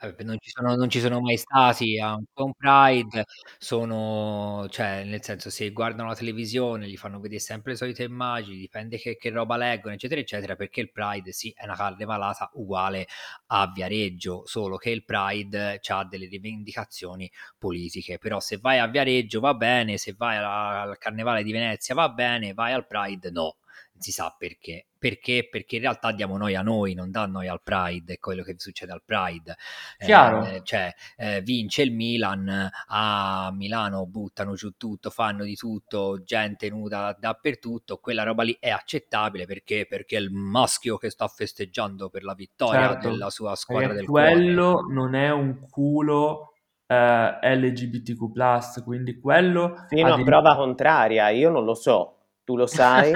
Eh, 0.00 0.14
non 0.24 0.38
ci 0.40 0.48
sono 0.50 0.74
non 0.74 0.88
ci 0.88 1.00
sono 1.00 1.20
mai 1.20 1.36
stati 1.36 1.98
a 2.00 2.14
un 2.14 2.52
Pride, 2.56 3.24
sono 3.58 4.66
cioè, 4.70 5.04
nel 5.04 5.22
senso, 5.22 5.50
se 5.50 5.70
guardano 5.70 6.08
la 6.08 6.14
televisione 6.14 6.88
gli 6.88 6.96
fanno 6.96 7.20
vedere 7.20 7.40
sempre 7.40 7.72
le 7.72 7.76
solite 7.76 8.04
immagini, 8.04 8.56
dipende 8.56 8.96
che 8.98 9.16
che 9.18 9.28
roba 9.30 9.56
leggono, 9.58 9.92
eccetera, 9.94 10.18
eccetera, 10.20 10.56
perché 10.56 10.80
il 10.80 10.90
Pride 10.92 11.30
sì, 11.32 11.52
è 11.54 11.64
una 11.64 11.76
carnevalata 11.76 12.50
uguale 12.54 13.06
a 13.48 13.70
Viareggio, 13.70 14.42
solo 14.46 14.76
che 14.78 14.88
il 14.90 15.04
Pride 15.04 15.78
c'ha 15.82 16.04
delle 16.04 16.26
rivendicazioni 16.26 17.30
politiche, 17.58 18.16
però 18.18 18.40
se 18.40 18.56
vai 18.58 18.78
a 18.78 18.86
Viareggio 18.88 19.40
va 19.40 19.52
bene, 19.54 19.98
se 19.98 20.14
vai 20.16 20.36
al 20.38 20.96
carnevale 20.98 21.42
di 21.42 21.52
Venezia 21.52 21.94
va 21.94 22.08
bene, 22.08 22.54
vai 22.54 22.72
al 22.72 22.86
Pride 22.86 23.30
no 23.30 23.56
si 23.98 24.10
sa 24.10 24.34
perché. 24.36 24.86
Perché? 24.98 25.46
Perché 25.50 25.76
in 25.76 25.82
realtà 25.82 26.12
diamo 26.12 26.36
noi 26.36 26.54
a 26.54 26.62
noi, 26.62 26.94
non 26.94 27.10
dà 27.10 27.26
noi 27.26 27.46
al 27.46 27.60
Pride, 27.62 28.14
è 28.14 28.18
quello 28.18 28.42
che 28.42 28.54
succede 28.56 28.92
al 28.92 29.02
Pride. 29.04 29.56
Chiaro. 29.98 30.44
Eh, 30.46 30.62
cioè, 30.64 30.92
eh, 31.16 31.42
vince 31.42 31.82
il 31.82 31.92
Milan, 31.92 32.70
a 32.86 33.50
Milano 33.52 34.06
buttano 34.06 34.54
giù 34.54 34.72
tutto, 34.76 35.10
fanno 35.10 35.44
di 35.44 35.56
tutto, 35.56 36.22
gente 36.22 36.70
nuda 36.70 37.14
dappertutto, 37.18 37.98
quella 37.98 38.22
roba 38.22 38.42
lì 38.42 38.56
è 38.58 38.70
accettabile 38.70 39.44
perché? 39.44 39.86
Perché 39.86 40.16
è 40.16 40.20
il 40.20 40.30
maschio 40.30 40.96
che 40.96 41.10
sta 41.10 41.28
festeggiando 41.28 42.08
per 42.08 42.24
la 42.24 42.34
vittoria 42.34 42.88
certo. 42.88 43.10
della 43.10 43.30
sua 43.30 43.54
squadra 43.54 43.88
perché 43.88 44.00
del 44.00 44.10
quello 44.10 44.72
cuore. 44.72 44.94
non 44.94 45.14
è 45.14 45.30
un 45.30 45.66
culo 45.68 46.54
eh, 46.86 47.56
LGBTQ+, 47.56 48.82
quindi 48.82 49.18
quello... 49.18 49.84
Fino 49.88 50.14
a 50.14 50.22
prova 50.22 50.56
contraria, 50.56 51.28
io 51.28 51.50
non 51.50 51.64
lo 51.64 51.74
so 51.74 52.14
tu 52.44 52.56
lo 52.56 52.66
sai. 52.66 53.12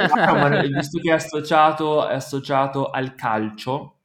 visto 0.68 0.98
che 1.00 1.10
è 1.10 1.14
associato, 1.14 2.08
è 2.08 2.14
associato 2.14 2.90
al 2.90 3.14
calcio, 3.14 3.98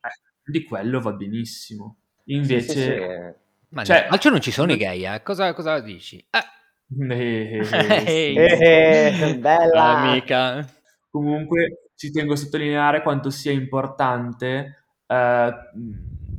eh, 0.00 0.50
di 0.50 0.64
quello 0.64 1.00
va 1.00 1.12
benissimo. 1.12 1.96
Invece... 2.24 2.72
Sì, 2.72 2.78
sì, 2.78 2.80
sì. 2.80 3.46
Ma 3.70 3.84
cioè, 3.84 4.00
nel 4.00 4.08
calcio 4.08 4.30
non 4.30 4.40
ci 4.40 4.50
sono 4.50 4.72
i 4.72 4.76
gay, 4.76 5.06
eh? 5.06 5.22
Cosa, 5.22 5.52
cosa 5.52 5.80
dici? 5.80 6.16
Eh. 6.30 6.56
Eh, 7.70 8.34
eh, 8.34 9.38
bella 9.38 9.98
amica. 9.98 10.66
Comunque 11.10 11.90
ci 11.96 12.10
tengo 12.10 12.32
a 12.32 12.36
sottolineare 12.36 13.02
quanto 13.02 13.28
sia 13.28 13.52
importante 13.52 14.84
eh, 15.06 15.52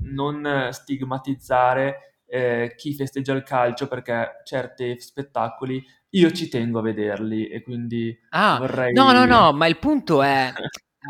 non 0.04 0.70
stigmatizzare 0.72 2.22
eh, 2.26 2.74
chi 2.76 2.94
festeggia 2.94 3.34
il 3.34 3.44
calcio 3.44 3.88
perché 3.88 4.42
certi 4.44 5.00
spettacoli 5.00 5.84
io 6.12 6.32
ci 6.32 6.48
tengo 6.48 6.80
a 6.80 6.84
vederli 6.84 7.48
e 7.48 7.62
quindi 7.62 8.18
ah, 8.30 8.58
vorrei... 8.60 8.94
No, 8.94 9.12
no, 9.12 9.26
no, 9.26 9.52
ma 9.54 9.68
il 9.68 9.78
punto 9.78 10.22
è... 10.22 10.52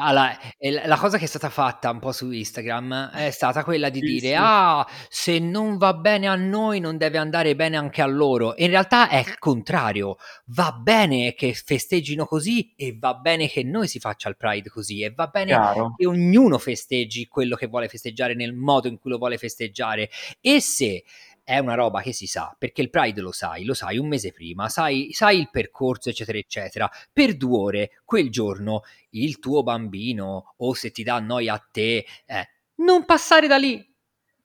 Allora, 0.01 0.37
la 0.85 0.97
cosa 0.97 1.17
che 1.17 1.25
è 1.25 1.27
stata 1.27 1.49
fatta 1.49 1.89
un 1.89 1.97
po' 1.97 2.11
su 2.11 2.29
Instagram 2.29 3.09
è 3.09 3.31
stata 3.31 3.63
quella 3.63 3.89
di 3.89 3.99
sì, 3.99 4.05
dire: 4.05 4.27
sì. 4.27 4.35
Ah, 4.37 4.87
se 5.09 5.39
non 5.39 5.77
va 5.77 5.93
bene 5.95 6.27
a 6.27 6.35
noi, 6.35 6.79
non 6.79 6.97
deve 6.97 7.17
andare 7.17 7.55
bene 7.55 7.75
anche 7.75 8.03
a 8.03 8.05
loro. 8.05 8.53
In 8.57 8.67
realtà 8.67 9.09
è 9.09 9.17
il 9.17 9.39
contrario. 9.39 10.17
Va 10.45 10.71
bene 10.71 11.33
che 11.33 11.53
festeggino 11.53 12.25
così 12.25 12.71
e 12.75 12.95
va 12.99 13.15
bene 13.15 13.49
che 13.49 13.63
noi 13.63 13.87
si 13.87 13.99
faccia 13.99 14.29
il 14.29 14.37
Pride 14.37 14.69
così 14.69 15.01
e 15.01 15.11
va 15.11 15.25
bene 15.25 15.51
Chiaro. 15.51 15.95
che 15.97 16.05
ognuno 16.05 16.59
festeggi 16.59 17.27
quello 17.27 17.55
che 17.55 17.65
vuole 17.65 17.87
festeggiare 17.87 18.35
nel 18.35 18.53
modo 18.53 18.87
in 18.87 18.99
cui 18.99 19.09
lo 19.09 19.17
vuole 19.17 19.39
festeggiare. 19.39 20.09
E 20.39 20.61
se 20.61 21.03
è 21.49 21.57
una 21.57 21.73
roba 21.73 22.01
che 22.01 22.13
si 22.13 22.27
sa, 22.27 22.55
perché 22.55 22.81
il 22.81 22.91
Pride 22.91 23.21
lo 23.21 23.31
sai, 23.31 23.63
lo 23.63 23.73
sai 23.73 23.97
un 23.97 24.07
mese 24.07 24.31
prima, 24.31 24.69
sai, 24.69 25.09
sai 25.13 25.39
il 25.39 25.49
percorso, 25.49 26.09
eccetera, 26.09 26.37
eccetera. 26.37 26.87
Per 27.11 27.35
due 27.37 27.57
ore, 27.57 27.89
quel 28.05 28.29
giorno, 28.29 28.83
il 29.11 29.39
tuo 29.39 29.63
bambino, 29.63 30.53
o 30.57 30.73
se 30.75 30.91
ti 30.91 31.01
dà 31.01 31.17
noia 31.17 31.55
a 31.55 31.67
te, 31.71 32.05
eh, 32.27 32.49
non 32.75 33.03
passare 33.03 33.47
da 33.47 33.57
lì. 33.57 33.83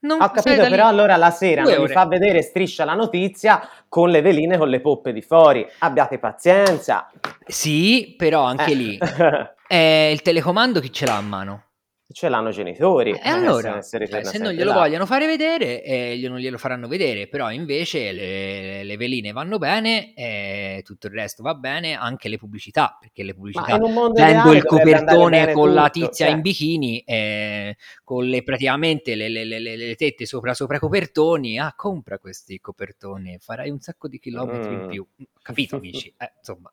Non 0.00 0.22
Ho 0.22 0.30
capito, 0.30 0.66
però 0.66 0.86
allora 0.86 1.16
la 1.16 1.30
sera 1.30 1.62
non 1.62 1.82
mi 1.82 1.88
fa 1.88 2.06
vedere 2.06 2.40
striscia 2.40 2.86
la 2.86 2.94
notizia 2.94 3.68
con 3.86 4.08
le 4.08 4.22
veline 4.22 4.56
con 4.56 4.70
le 4.70 4.80
poppe 4.80 5.12
di 5.12 5.20
fuori. 5.20 5.66
Abbiate 5.80 6.18
pazienza. 6.18 7.10
Sì, 7.46 8.14
però 8.16 8.44
anche 8.44 8.72
eh. 8.72 8.74
lì. 8.74 8.98
Eh, 9.66 10.12
il 10.12 10.20
telecomando 10.20 10.78
chi 10.78 10.92
ce 10.92 11.06
l'ha 11.06 11.16
a 11.16 11.22
mano? 11.22 11.64
Ce 12.12 12.28
l'hanno 12.28 12.50
i 12.50 12.52
genitori. 12.52 13.12
E 13.12 13.28
allora, 13.28 13.80
cioè, 13.82 14.24
se 14.24 14.38
non 14.38 14.52
glielo 14.52 14.70
là. 14.70 14.76
vogliono 14.76 15.06
fare 15.06 15.26
vedere, 15.26 15.82
eh, 15.82 16.20
non 16.28 16.38
glielo 16.38 16.58
faranno 16.58 16.86
vedere, 16.86 17.28
però 17.28 17.50
invece 17.50 18.12
le, 18.12 18.84
le 18.84 18.96
veline 18.96 19.32
vanno 19.32 19.58
bene, 19.58 20.12
eh, 20.14 20.82
tutto 20.84 21.06
il 21.06 21.14
resto 21.14 21.42
va 21.42 21.54
bene, 21.54 21.94
anche 21.94 22.28
le 22.28 22.36
pubblicità, 22.36 22.98
perché 23.00 23.22
le 23.22 23.34
pubblicità 23.34 23.78
vendo 23.78 24.52
il 24.52 24.64
copertone 24.64 25.52
con 25.52 25.68
tutto, 25.68 25.80
la 25.80 25.90
tizia 25.90 26.26
cioè. 26.26 26.34
in 26.34 26.40
bikini, 26.42 27.00
eh, 27.00 27.76
con 28.02 28.24
le, 28.26 28.42
praticamente 28.42 29.14
le, 29.14 29.28
le, 29.28 29.44
le, 29.44 29.94
tette 29.94 30.26
sopra, 30.26 30.52
sopra 30.52 30.78
copertoni, 30.78 31.58
ah 31.58 31.72
compra 31.74 32.18
questi 32.18 32.60
copertoni, 32.60 33.38
farai 33.40 33.70
un 33.70 33.80
sacco 33.80 34.08
di 34.08 34.18
chilometri 34.18 34.74
mm. 34.74 34.80
in 34.80 34.86
più, 34.88 35.06
capito 35.42 35.76
amici? 35.76 36.12
Eh, 36.18 36.32
insomma. 36.38 36.70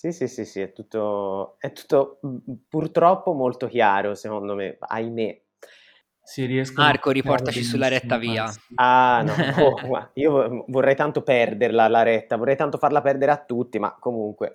Sì, 0.00 0.12
sì, 0.12 0.28
sì, 0.28 0.46
sì, 0.46 0.60
è 0.62 0.72
tutto, 0.72 1.56
è 1.58 1.72
tutto 1.72 2.20
purtroppo 2.70 3.34
molto 3.34 3.66
chiaro, 3.66 4.14
secondo 4.14 4.54
me, 4.54 4.78
ahimè. 4.80 5.42
Si 6.22 6.46
riescono 6.46 6.86
Marco, 6.86 7.10
riportaci 7.10 7.62
sulla 7.62 7.88
retta 7.88 8.16
via. 8.16 8.50
Ah, 8.76 9.22
no, 9.22 9.34
oh, 9.62 10.10
io 10.14 10.64
vorrei 10.68 10.96
tanto 10.96 11.20
perderla 11.22 11.86
la 11.88 12.02
retta, 12.02 12.38
vorrei 12.38 12.56
tanto 12.56 12.78
farla 12.78 13.02
perdere 13.02 13.30
a 13.30 13.44
tutti, 13.44 13.78
ma 13.78 13.94
comunque. 14.00 14.54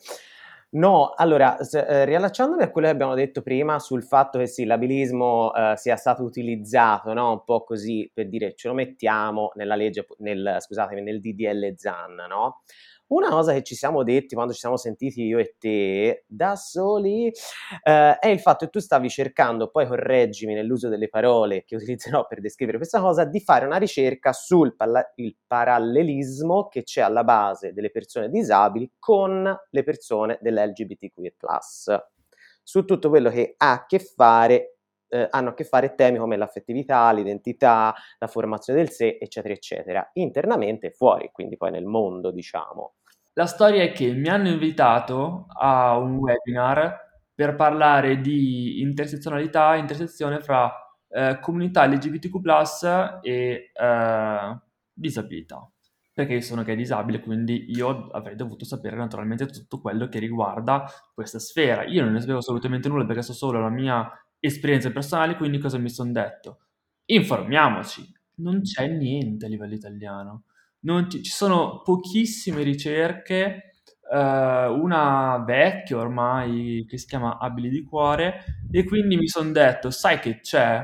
No, 0.72 1.14
allora, 1.16 1.58
eh, 1.60 2.06
riallacciandomi 2.06 2.64
a 2.64 2.72
quello 2.72 2.88
che 2.88 2.94
abbiamo 2.94 3.14
detto 3.14 3.44
prima 3.44 3.78
sul 3.78 4.04
fatto 4.04 4.40
che 4.40 4.48
sì, 4.48 4.66
l'abilismo 4.66 5.54
eh, 5.54 5.74
sia 5.78 5.96
stato 5.96 6.24
utilizzato, 6.24 7.14
no? 7.14 7.32
Un 7.32 7.44
po' 7.44 7.64
così 7.64 8.10
per 8.12 8.30
dire 8.30 8.56
ce 8.56 8.68
lo 8.68 8.74
mettiamo 8.74 9.52
nella 9.54 9.76
legge, 9.76 10.08
nel, 10.18 10.58
scusatemi, 10.60 11.04
nel 11.04 11.20
DDL 11.20 11.76
ZAN, 11.78 12.16
no? 12.28 12.62
Una 13.08 13.30
cosa 13.30 13.54
che 13.54 13.62
ci 13.62 13.76
siamo 13.76 14.04
detti 14.04 14.34
quando 14.34 14.52
ci 14.52 14.60
siamo 14.60 14.78
sentiti 14.78 15.22
io 15.22 15.38
e 15.38 15.56
te 15.60 16.24
da 16.28 16.56
soli 16.56 17.28
eh, 17.84 18.18
è 18.18 18.28
il 18.28 18.40
fatto 18.40 18.66
che 18.66 18.72
tu 18.72 18.80
stavi 18.80 19.10
cercando, 19.10 19.70
poi 19.70 19.86
correggimi 19.86 20.56
nell'uso 20.56 20.90
delle 20.90 21.08
parole 21.08 21.64
che 21.66 21.76
utilizzerò 21.76 22.26
per 22.26 22.42
descrivere 22.42 22.78
questa 22.78 23.00
cosa, 23.00 23.24
di 23.24 23.40
fare 23.40 23.68
una 23.68 23.78
ricerca 23.78 24.34
sul 24.34 24.76
palla- 24.76 25.14
parallelismo 25.46 26.68
che 26.68 26.82
c'è 26.82 27.02
alla 27.02 27.24
base 27.24 27.74
delle 27.74 27.92
persone 27.92 28.30
disabili 28.30 28.92
con 28.98 29.56
le 29.70 29.84
persone 29.84 30.40
dell'LGBTQIA+, 30.42 31.32
su 32.64 32.86
tutto 32.86 33.10
quello 33.10 33.30
che 33.30 33.54
ha 33.58 33.72
a 33.74 33.86
che 33.86 34.00
fare 34.00 34.75
eh, 35.16 35.28
hanno 35.32 35.50
a 35.50 35.54
che 35.54 35.64
fare 35.64 35.96
temi 35.96 36.18
come 36.18 36.36
l'affettività, 36.36 37.12
l'identità, 37.12 37.94
la 38.20 38.28
formazione 38.28 38.80
del 38.80 38.90
sé, 38.90 39.18
eccetera, 39.20 39.54
eccetera, 39.54 40.10
internamente 40.14 40.88
e 40.88 40.92
fuori, 40.92 41.30
quindi 41.32 41.56
poi 41.56 41.72
nel 41.72 41.86
mondo, 41.86 42.32
diciamo. 42.32 42.96
la 43.34 43.46
storia 43.46 43.84
è 43.84 43.92
che 43.92 44.12
mi 44.14 44.30
hanno 44.30 44.50
invitato 44.50 45.46
a 45.58 45.98
un 45.98 46.18
webinar 46.18 47.04
per 47.34 47.56
parlare 47.56 48.22
di 48.22 48.82
intersezionalità, 48.82 49.76
intersezione 49.76 50.40
fra 50.40 50.72
eh, 51.10 51.40
comunità 51.42 51.86
LGBTQ+, 51.86 52.40
e 53.22 53.72
eh, 53.74 54.58
disabilità. 54.94 55.70
Perché 56.14 56.34
io 56.36 56.42
sono 56.42 56.64
gay 56.64 56.78
disabile, 56.78 57.20
quindi 57.20 57.66
io 57.72 58.08
avrei 58.12 58.38
dovuto 58.38 58.64
sapere 58.64 58.96
naturalmente 58.96 59.48
tutto 59.48 59.82
quello 59.82 60.08
che 60.08 60.20
riguarda 60.20 60.90
questa 61.14 61.40
sfera. 61.40 61.84
Io 61.84 62.04
non 62.04 62.14
ne 62.14 62.22
sapevo 62.22 62.38
assolutamente 62.38 62.88
nulla 62.88 63.06
perché 63.06 63.22
so 63.22 63.34
solo 63.34 63.60
la 63.60 63.70
mia 63.70 64.10
esperienza 64.46 64.92
personale, 64.92 65.36
quindi 65.36 65.58
cosa 65.58 65.78
mi 65.78 65.90
sono 65.90 66.12
detto? 66.12 66.60
Informiamoci. 67.06 68.14
Non 68.38 68.62
c'è 68.62 68.88
niente 68.88 69.46
a 69.46 69.50
livello 69.50 69.74
italiano. 69.74 70.44
Ci, 71.08 71.24
ci, 71.24 71.32
sono 71.32 71.82
pochissime 71.82 72.62
ricerche, 72.62 73.74
eh, 74.12 74.66
una 74.68 75.44
vecchia 75.46 75.98
ormai 75.98 76.86
che 76.88 76.98
si 76.98 77.08
chiama 77.08 77.38
Abili 77.40 77.70
di 77.70 77.84
Cuore, 77.84 78.44
e 78.72 78.84
quindi 78.84 79.18
mi 79.18 79.28
sono 79.28 79.52
detto, 79.52 79.90
sai 79.90 80.20
che 80.20 80.40
c'è? 80.42 80.84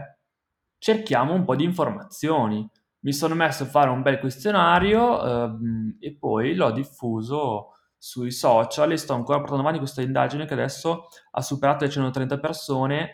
Cerchiamo 0.77 1.33
un 1.33 1.43
po' 1.43 1.55
di 1.55 1.63
informazioni. 1.63 2.67
Mi 3.01 3.13
sono 3.13 3.35
messo 3.35 3.63
a 3.63 3.67
fare 3.67 3.89
un 3.89 4.01
bel 4.01 4.19
questionario 4.19 5.23
ehm, 5.23 5.97
e 5.99 6.15
poi 6.15 6.55
l'ho 6.55 6.71
diffuso 6.71 7.73
sui 7.97 8.31
social 8.31 8.91
e 8.91 8.97
sto 8.97 9.13
ancora 9.13 9.37
portando 9.37 9.61
avanti 9.61 9.77
questa 9.79 10.01
indagine 10.01 10.45
che 10.45 10.53
adesso 10.53 11.07
ha 11.31 11.41
superato 11.41 11.85
le 11.85 11.91
130 11.91 12.39
persone. 12.39 13.11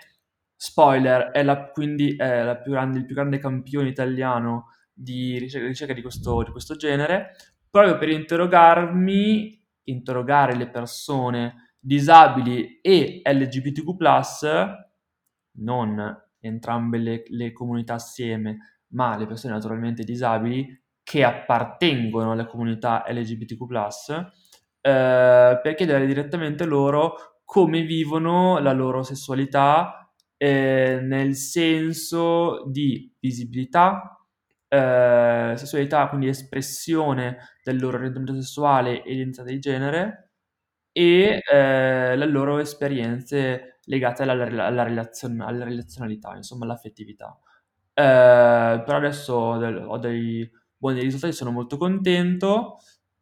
Spoiler, 0.60 1.30
è 1.30 1.43
la, 1.43 1.70
quindi 1.70 2.15
è 2.15 2.41
la 2.41 2.58
più 2.58 2.72
grande, 2.72 2.98
il 2.98 3.06
più 3.06 3.13
grande 3.13 3.38
campione 3.38 3.89
italiano 3.89 4.72
di 4.91 5.38
ricerca, 5.38 5.67
ricerca 5.67 5.93
di, 5.93 6.02
questo, 6.02 6.41
di 6.41 6.50
questo 6.50 6.76
genere, 6.76 7.36
proprio 7.70 8.00
per 8.00 8.10
interrogarmi, 8.10 9.63
interrogare 9.84 10.56
le 10.56 10.67
persone 10.70 11.76
disabili 11.80 12.80
e 12.82 13.22
LGBTQ+, 13.24 13.96
non 15.60 16.24
entrambe 16.39 16.98
le, 16.98 17.24
le 17.28 17.54
comunità 17.54 17.93
assieme, 17.93 18.82
ma 18.89 19.15
le 19.15 19.28
persone 19.28 19.54
naturalmente 19.54 20.04
disabili 20.04 20.86
che 21.04 21.24
appartengono 21.24 22.32
alla 22.32 22.48
comunità 22.48 23.06
LGBTQ+, 23.08 23.63
eh, 24.82 25.60
per 25.62 25.74
chiedere 25.76 26.08
direttamente 26.08 26.65
loro 26.65 27.41
come 27.46 27.84
vivono 27.84 28.58
la 28.60 28.74
loro 28.74 29.04
sessualità 29.04 30.07
eh, 30.38 31.00
nel 31.02 31.36
senso 31.36 32.65
di 32.69 33.13
visibilità, 33.19 34.17
eh, 34.67 35.54
sessualità, 35.56 36.08
quindi 36.10 36.28
espressione 36.28 37.38
del 37.63 37.80
loro 37.80 37.97
orientamento 37.97 38.36
sessuale 38.36 39.04
e 39.04 39.13
identità 39.13 39.43
di 39.43 39.60
genere 39.60 40.32
e 40.91 41.41
eh, 41.52 42.15
le 42.15 42.26
loro 42.28 42.60
esperienze 42.60 43.80
legate 43.86 44.23
alla, 44.23 44.34
alla, 44.65 44.84
relazion- 44.84 45.41
alla 45.41 45.63
relazionalità, 45.63 46.36
insomma 46.36 46.65
all'affettività. 46.65 47.38
Eh, 47.93 48.82
però 48.86 48.97
adesso 48.97 49.34
ho 49.34 49.97
dei 49.97 50.50
buoni 50.78 51.02
risultati, 51.02 51.34
sono 51.34 51.52
molto 51.52 51.78
contento, 51.78 52.78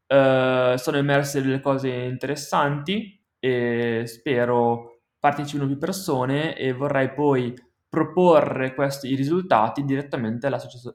eh, 0.07 0.75
sono 0.77 0.97
emerse 0.97 1.41
delle 1.41 1.59
cose 1.61 1.89
interessanti 1.89 3.21
e 3.39 4.03
spero 4.07 4.94
partecipino 5.25 5.65
più 5.65 5.79
persone 5.79 6.55
e 6.55 6.71
vorrei 6.71 7.11
poi 7.11 7.51
proporre 7.89 8.75
questi 8.75 9.15
risultati 9.15 9.83
direttamente 9.83 10.45
all'associazione 10.45 10.93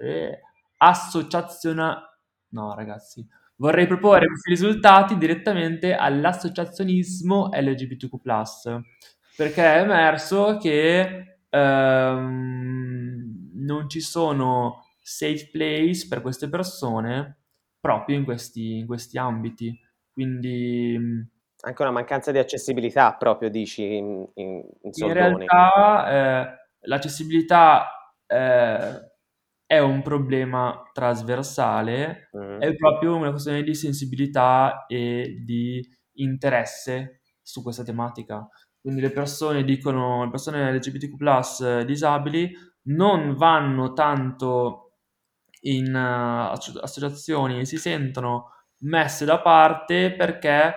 eh, 0.00 0.40
no 2.50 2.74
ragazzi 2.74 3.26
vorrei 3.56 3.88
proporre 3.88 4.26
questi 4.26 4.50
risultati 4.50 5.18
direttamente 5.18 5.94
all'associazionismo 5.94 7.50
LGBTQ+, 7.52 8.20
perché 9.36 9.62
è 9.62 9.80
emerso 9.80 10.58
che 10.58 11.38
ehm, 11.48 13.50
non 13.54 13.88
ci 13.88 14.00
sono 14.00 14.84
safe 15.00 15.48
place 15.50 16.06
per 16.08 16.20
queste 16.20 16.48
persone 16.48 17.38
proprio 17.80 18.16
in 18.16 18.24
questi, 18.24 18.78
in 18.78 18.86
questi 18.86 19.18
ambiti. 19.18 19.76
Quindi 20.12 21.32
anche 21.64 21.82
una 21.82 21.90
mancanza 21.90 22.30
di 22.30 22.38
accessibilità 22.38 23.14
proprio, 23.14 23.48
dici, 23.48 23.96
in, 23.96 24.26
in, 24.34 24.62
in, 24.82 24.90
in 24.92 25.12
realtà 25.12 26.10
eh, 26.10 26.68
l'accessibilità 26.80 27.88
eh, 28.26 29.12
è 29.66 29.78
un 29.78 30.02
problema 30.02 30.82
trasversale, 30.92 32.28
mm. 32.36 32.60
è 32.60 32.74
proprio 32.76 33.16
una 33.16 33.30
questione 33.30 33.62
di 33.62 33.74
sensibilità 33.74 34.84
e 34.86 35.42
di 35.44 35.82
interesse 36.18 37.22
su 37.40 37.62
questa 37.62 37.82
tematica. 37.82 38.46
Quindi 38.80 39.00
le 39.00 39.10
persone 39.10 39.64
dicono, 39.64 40.24
le 40.24 40.30
persone 40.30 40.70
LGBTQ+, 40.72 41.84
disabili, 41.84 42.52
non 42.88 43.34
vanno 43.34 43.94
tanto 43.94 44.80
in 45.62 45.94
uh, 45.94 46.52
associazioni 46.82 47.60
e 47.60 47.64
si 47.64 47.78
sentono 47.78 48.50
messe 48.82 49.24
da 49.24 49.40
parte 49.40 50.14
perché 50.14 50.74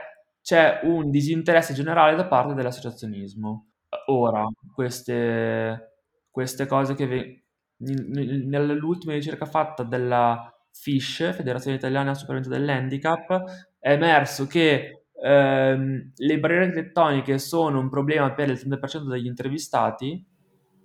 c'è 0.47 0.79
un 0.83 1.09
disinteresse 1.09 1.73
generale 1.73 2.15
da 2.15 2.25
parte 2.25 2.53
dell'associazionismo. 2.53 3.71
Ora, 4.05 4.47
queste, 4.73 6.03
queste 6.31 6.65
cose 6.65 6.95
che 6.95 7.05
ve- 7.05 7.43
nell'ultima 7.79 9.11
ricerca 9.11 9.45
fatta 9.45 9.83
della 9.83 10.49
FISH, 10.71 11.33
Federazione 11.33 11.75
Italiana 11.75 12.13
Superamento 12.13 12.47
dell'Handicap, 12.47 13.43
è 13.77 13.91
emerso 13.91 14.47
che 14.47 15.07
ehm, 15.21 16.11
le 16.15 16.39
barriere 16.39 16.67
architettoniche 16.67 17.39
sono 17.39 17.81
un 17.81 17.89
problema 17.89 18.33
per 18.33 18.49
il 18.49 18.57
30% 18.57 19.09
degli 19.09 19.25
intervistati, 19.25 20.25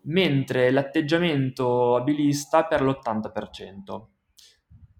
mentre 0.06 0.72
l'atteggiamento 0.72 1.94
abilista 1.94 2.64
per 2.64 2.82
l'80%. 2.82 4.08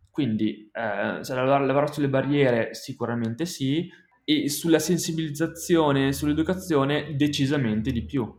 Quindi 0.09 0.71
eh, 0.73 1.19
se 1.25 1.35
lavorare 1.35 1.93
sulle 1.93 2.09
barriere 2.09 2.75
sicuramente 2.75 3.45
sì, 3.45 3.91
e 4.25 4.49
sulla 4.49 4.79
sensibilizzazione, 4.79 6.13
sull'educazione 6.13 7.17
decisamente 7.17 7.91
di 7.91 8.05
più, 8.05 8.33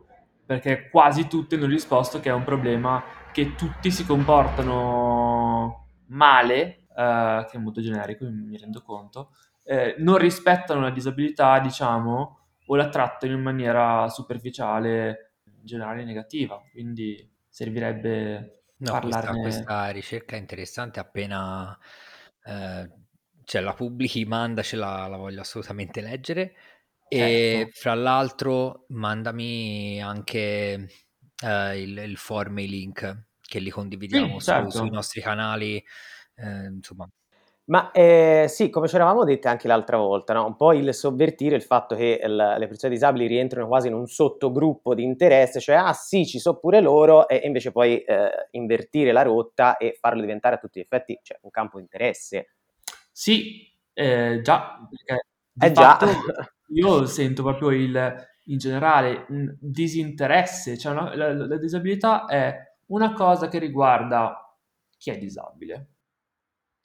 perché 0.45 0.89
quasi 0.89 1.27
tutti 1.27 1.55
hanno 1.55 1.65
risposto 1.65 2.19
che 2.19 2.29
è 2.29 2.33
un 2.33 2.43
problema 2.43 3.03
che 3.31 3.55
tutti 3.55 3.91
si 3.91 4.05
comportano 4.05 5.87
male, 6.07 6.85
eh, 6.95 7.45
che 7.49 7.57
è 7.57 7.59
molto 7.59 7.81
generico, 7.81 8.25
mi 8.29 8.57
rendo 8.57 8.81
conto, 8.81 9.31
eh, 9.63 9.95
non 9.97 10.17
rispettano 10.17 10.81
la 10.81 10.91
disabilità, 10.91 11.59
diciamo, 11.59 12.39
o 12.65 12.75
la 12.75 12.89
trattano 12.89 13.33
in 13.33 13.41
maniera 13.41 14.07
superficiale, 14.09 15.33
in 15.45 15.65
generale 15.65 16.03
negativa, 16.05 16.61
quindi 16.71 17.29
servirebbe 17.49 18.63
no, 18.77 18.91
parlarne... 18.91 19.41
Questa, 19.41 19.63
questa 19.63 19.89
ricerca 19.89 20.35
è 20.35 20.39
interessante 20.39 20.99
appena... 20.99 21.77
Eh, 22.45 23.01
cioè 23.45 23.61
la 23.61 23.73
pubblichi, 23.73 24.25
mandacela, 24.25 25.07
la 25.07 25.17
voglio 25.17 25.41
assolutamente 25.41 26.01
leggere. 26.01 26.53
Certo. 27.07 27.25
E 27.25 27.69
fra 27.73 27.93
l'altro 27.93 28.85
mandami 28.89 30.01
anche 30.01 30.89
eh, 31.43 31.81
il, 31.81 31.97
il 31.97 32.17
form 32.17 32.57
e 32.57 32.63
i 32.63 32.69
link 32.69 33.25
che 33.41 33.59
li 33.59 33.69
condividiamo 33.69 34.39
sì, 34.39 34.45
certo. 34.45 34.71
sui 34.71 34.89
nostri 34.89 35.21
canali. 35.21 35.83
Eh, 36.35 36.65
insomma. 36.65 37.07
Ma 37.65 37.91
eh, 37.91 38.47
sì, 38.49 38.69
come 38.69 38.89
ci 38.89 38.95
eravamo 38.95 39.23
dette 39.23 39.47
anche 39.47 39.69
l'altra 39.69 39.95
volta, 39.95 40.33
no? 40.33 40.45
un 40.45 40.57
po' 40.57 40.73
il 40.73 40.93
sovvertire 40.93 41.55
il 41.55 41.61
fatto 41.61 41.95
che 41.95 42.19
il, 42.21 42.35
le 42.35 42.67
persone 42.67 42.91
disabili 42.91 43.25
rientrano 43.25 43.67
quasi 43.67 43.87
in 43.87 43.93
un 43.93 44.05
sottogruppo 44.05 44.93
di 44.93 45.03
interesse, 45.03 45.61
cioè 45.61 45.75
ah 45.75 45.93
sì, 45.93 46.25
ci 46.25 46.39
so 46.39 46.59
pure 46.59 46.81
loro, 46.81 47.25
e 47.29 47.37
invece 47.45 47.71
poi 47.71 48.01
eh, 48.03 48.47
invertire 48.51 49.13
la 49.13 49.21
rotta 49.21 49.77
e 49.77 49.95
farlo 49.97 50.19
diventare 50.19 50.55
a 50.55 50.57
tutti 50.57 50.79
gli 50.79 50.83
effetti 50.83 51.17
cioè, 51.23 51.37
un 51.43 51.51
campo 51.51 51.77
di 51.77 51.83
interesse 51.83 52.47
sì, 53.13 53.71
eh, 53.93 54.39
già, 54.41 54.85
perché 54.89 55.27
di 55.51 55.65
eh 55.67 55.71
già. 55.71 55.99
io 56.73 57.05
sento 57.05 57.43
proprio 57.43 57.69
il, 57.69 58.27
in 58.45 58.57
generale 58.57 59.25
un 59.29 59.55
disinteresse, 59.59 60.77
cioè 60.77 60.93
una, 60.93 61.15
la, 61.15 61.33
la, 61.33 61.57
disabilità 61.57 62.25
è 62.25 62.55
una 62.87 63.13
cosa 63.13 63.47
che 63.47 63.59
riguarda 63.59 64.35
chi 64.97 65.11
è 65.11 65.17
disabile. 65.17 65.89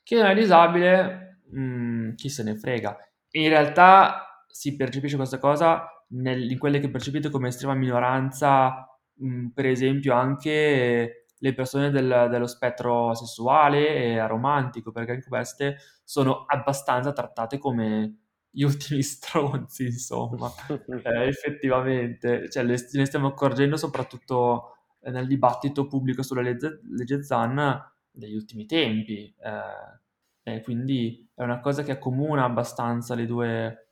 Chi 0.03 0.17
non 0.17 0.27
è 0.27 0.35
disabile, 0.35 1.41
mh, 1.51 1.61
mm, 1.61 2.15
chi 2.15 2.29
se 2.29 2.43
ne 2.43 2.57
frega. 2.57 2.97
In 3.33 3.49
realtà 3.49 4.45
si 4.47 4.77
percepisce 4.77 5.17
questa 5.17 5.39
cosa 5.39 5.87
nel, 6.09 6.51
in 6.51 6.59
quelle 6.59 6.79
che 6.79 6.91
percepite 6.91 7.31
come 7.31 7.49
estrema 7.49 7.75
minoranza, 7.75 8.87
mh, 9.15 9.27
mm, 9.27 9.47
per 9.49 9.67
esempio 9.67 10.15
anche 10.15 11.27
le 11.41 11.55
persone 11.55 11.91
del, 11.91 12.29
dello 12.31 12.47
spettro 12.47 13.15
sessuale 13.15 13.95
e 13.97 14.19
aromantico, 14.19 14.91
perché 14.93 15.13
anche 15.13 15.29
queste 15.29 15.77
sono 16.05 16.45
abbastanza 16.47 17.13
trattate 17.13 17.59
come 17.59 18.19
gli 18.51 18.63
ultimi 18.65 19.03
stronzi, 19.03 19.85
insomma, 19.87 20.51
eh, 21.03 21.27
effettivamente. 21.29 22.49
Cioè, 22.51 22.63
le, 22.65 22.77
ne 22.93 23.05
stiamo 23.07 23.29
accorgendo 23.29 23.77
soprattutto 23.77 24.75
nel 25.03 25.27
dibattito 25.27 25.87
pubblico 25.87 26.23
sulla 26.23 26.43
legge, 26.43 26.81
legge 26.91 27.23
Zan 27.23 27.81
degli 28.11 28.35
ultimi 28.35 28.67
tempi. 28.67 29.35
Eh, 29.39 30.01
E 30.49 30.63
quindi 30.63 31.29
è 31.35 31.43
una 31.43 31.61
cosa 31.61 31.83
che 31.83 31.93
accomuna 31.93 32.45
abbastanza 32.45 33.15
le 33.15 33.27
due, 33.27 33.89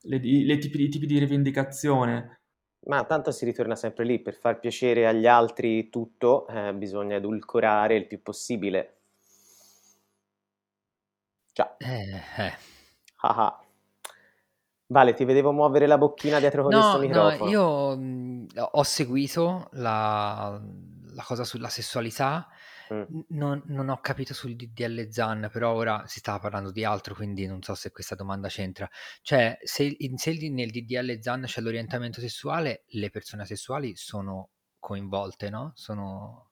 le, 0.00 0.18
le 0.18 0.58
tipi, 0.58 0.82
i 0.82 0.88
tipi 0.88 1.06
di 1.06 1.18
rivendicazione. 1.18 2.37
Ma 2.86 3.04
tanto 3.04 3.30
si 3.32 3.44
ritorna 3.44 3.76
sempre 3.76 4.04
lì, 4.04 4.20
per 4.20 4.34
far 4.34 4.58
piacere 4.60 5.06
agli 5.06 5.26
altri 5.26 5.90
tutto, 5.90 6.46
eh, 6.48 6.72
bisogna 6.74 7.16
edulcorare 7.16 7.96
il 7.96 8.06
più 8.06 8.22
possibile. 8.22 9.00
Già. 11.52 11.76
Eh, 11.78 12.22
eh. 12.36 12.52
Ah 13.20 13.34
ah. 13.46 13.64
Vale, 14.90 15.12
ti 15.12 15.24
vedevo 15.24 15.52
muovere 15.52 15.86
la 15.86 15.98
bocchina 15.98 16.38
dietro 16.40 16.62
con 16.62 16.72
questo 16.72 16.96
No, 16.96 17.02
no, 17.06 17.36
microfono. 17.36 17.50
io 17.50 17.96
mh, 17.96 18.46
ho 18.72 18.82
seguito 18.84 19.68
la, 19.72 20.58
la 21.14 21.22
cosa 21.24 21.44
sulla 21.44 21.68
sessualità, 21.68 22.48
Mm. 22.92 23.02
Non, 23.28 23.62
non 23.66 23.88
ho 23.88 24.00
capito 24.00 24.34
sul 24.34 24.54
DDL 24.56 25.08
Zan, 25.10 25.48
però 25.52 25.72
ora 25.74 26.04
si 26.06 26.18
stava 26.20 26.38
parlando 26.38 26.70
di 26.70 26.84
altro, 26.84 27.14
quindi 27.14 27.46
non 27.46 27.62
so 27.62 27.74
se 27.74 27.90
questa 27.90 28.14
domanda 28.14 28.48
c'entra. 28.48 28.88
Cioè, 29.22 29.58
se, 29.62 29.94
in- 29.98 30.16
se 30.18 30.32
nel 30.50 30.70
DDL 30.70 31.20
Zan 31.20 31.42
c'è 31.44 31.60
l'orientamento 31.60 32.20
sessuale, 32.20 32.84
le 32.88 33.10
persone 33.10 33.44
sessuali 33.46 33.94
sono 33.96 34.50
coinvolte, 34.78 35.50
no? 35.50 35.72
Sono... 35.74 36.50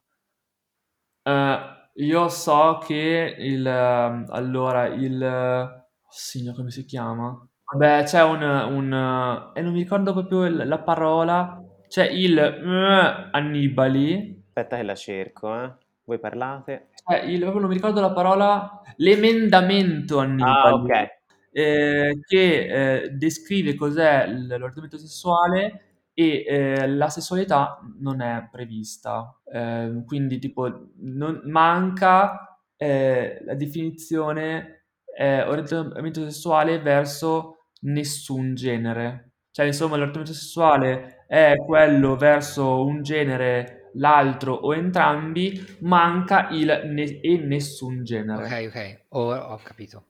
Eh, 1.22 1.58
io 1.94 2.28
so 2.28 2.78
che 2.86 3.34
il... 3.38 3.66
ehm, 3.66 4.26
allora, 4.30 4.86
il... 4.86 5.22
oh, 5.22 5.86
signor, 6.08 6.54
come 6.54 6.70
si 6.70 6.84
chiama? 6.84 7.46
Vabbè, 7.72 8.04
c'è 8.04 8.22
un... 8.22 8.42
un 8.42 9.52
e 9.54 9.60
non 9.62 9.72
mi 9.72 9.80
ricordo 9.82 10.12
proprio 10.12 10.44
il- 10.46 10.66
la 10.68 10.78
parola. 10.80 11.60
C'è 11.88 12.06
il 12.06 12.38
eh, 12.38 13.28
Annibali. 13.32 14.44
Aspetta 14.46 14.76
che 14.76 14.82
la 14.82 14.94
cerco, 14.94 15.62
eh. 15.62 15.74
Voi 16.06 16.18
parlate? 16.18 16.88
Il... 17.26 17.40
proprio 17.40 17.60
non 17.60 17.68
mi 17.68 17.74
ricordo 17.74 18.00
la 18.00 18.12
parola. 18.12 18.80
L'emendamento 18.96 20.18
Ah, 20.18 20.22
Annibali. 20.22 20.72
ok. 20.74 21.06
eh, 21.52 22.18
che 22.26 23.02
eh, 23.02 23.08
descrive 23.10 23.74
cos'è 23.74 24.26
l- 24.28 24.46
l'orientamento 24.46 24.98
sessuale 24.98 25.80
e 26.14 26.44
eh, 26.46 26.86
la 26.88 27.08
sessualità 27.08 27.78
non 28.00 28.20
è 28.20 28.48
prevista. 28.50 29.38
Eh, 29.52 30.02
quindi, 30.06 30.38
tipo, 30.38 30.90
non- 31.00 31.42
manca 31.46 32.58
eh, 32.76 33.38
la 33.44 33.54
definizione 33.54 34.84
eh, 35.18 35.42
orientamento 35.42 36.22
sessuale 36.22 36.78
verso 36.78 37.70
nessun 37.80 38.54
genere. 38.54 39.32
Cioè, 39.50 39.66
insomma, 39.66 39.96
l'orientamento 39.96 40.32
sessuale 40.34 41.24
è 41.26 41.54
quello 41.64 42.16
verso 42.16 42.84
un 42.84 43.02
genere, 43.02 43.75
l'altro 43.96 44.54
o 44.54 44.74
entrambi, 44.74 45.76
manca 45.80 46.48
il 46.50 46.82
ne- 46.86 47.20
e 47.20 47.38
nessun 47.38 48.04
genere. 48.04 48.44
Ok, 48.44 48.66
ok, 48.68 49.00
ho, 49.10 49.34
ho 49.34 49.60
capito. 49.62 50.04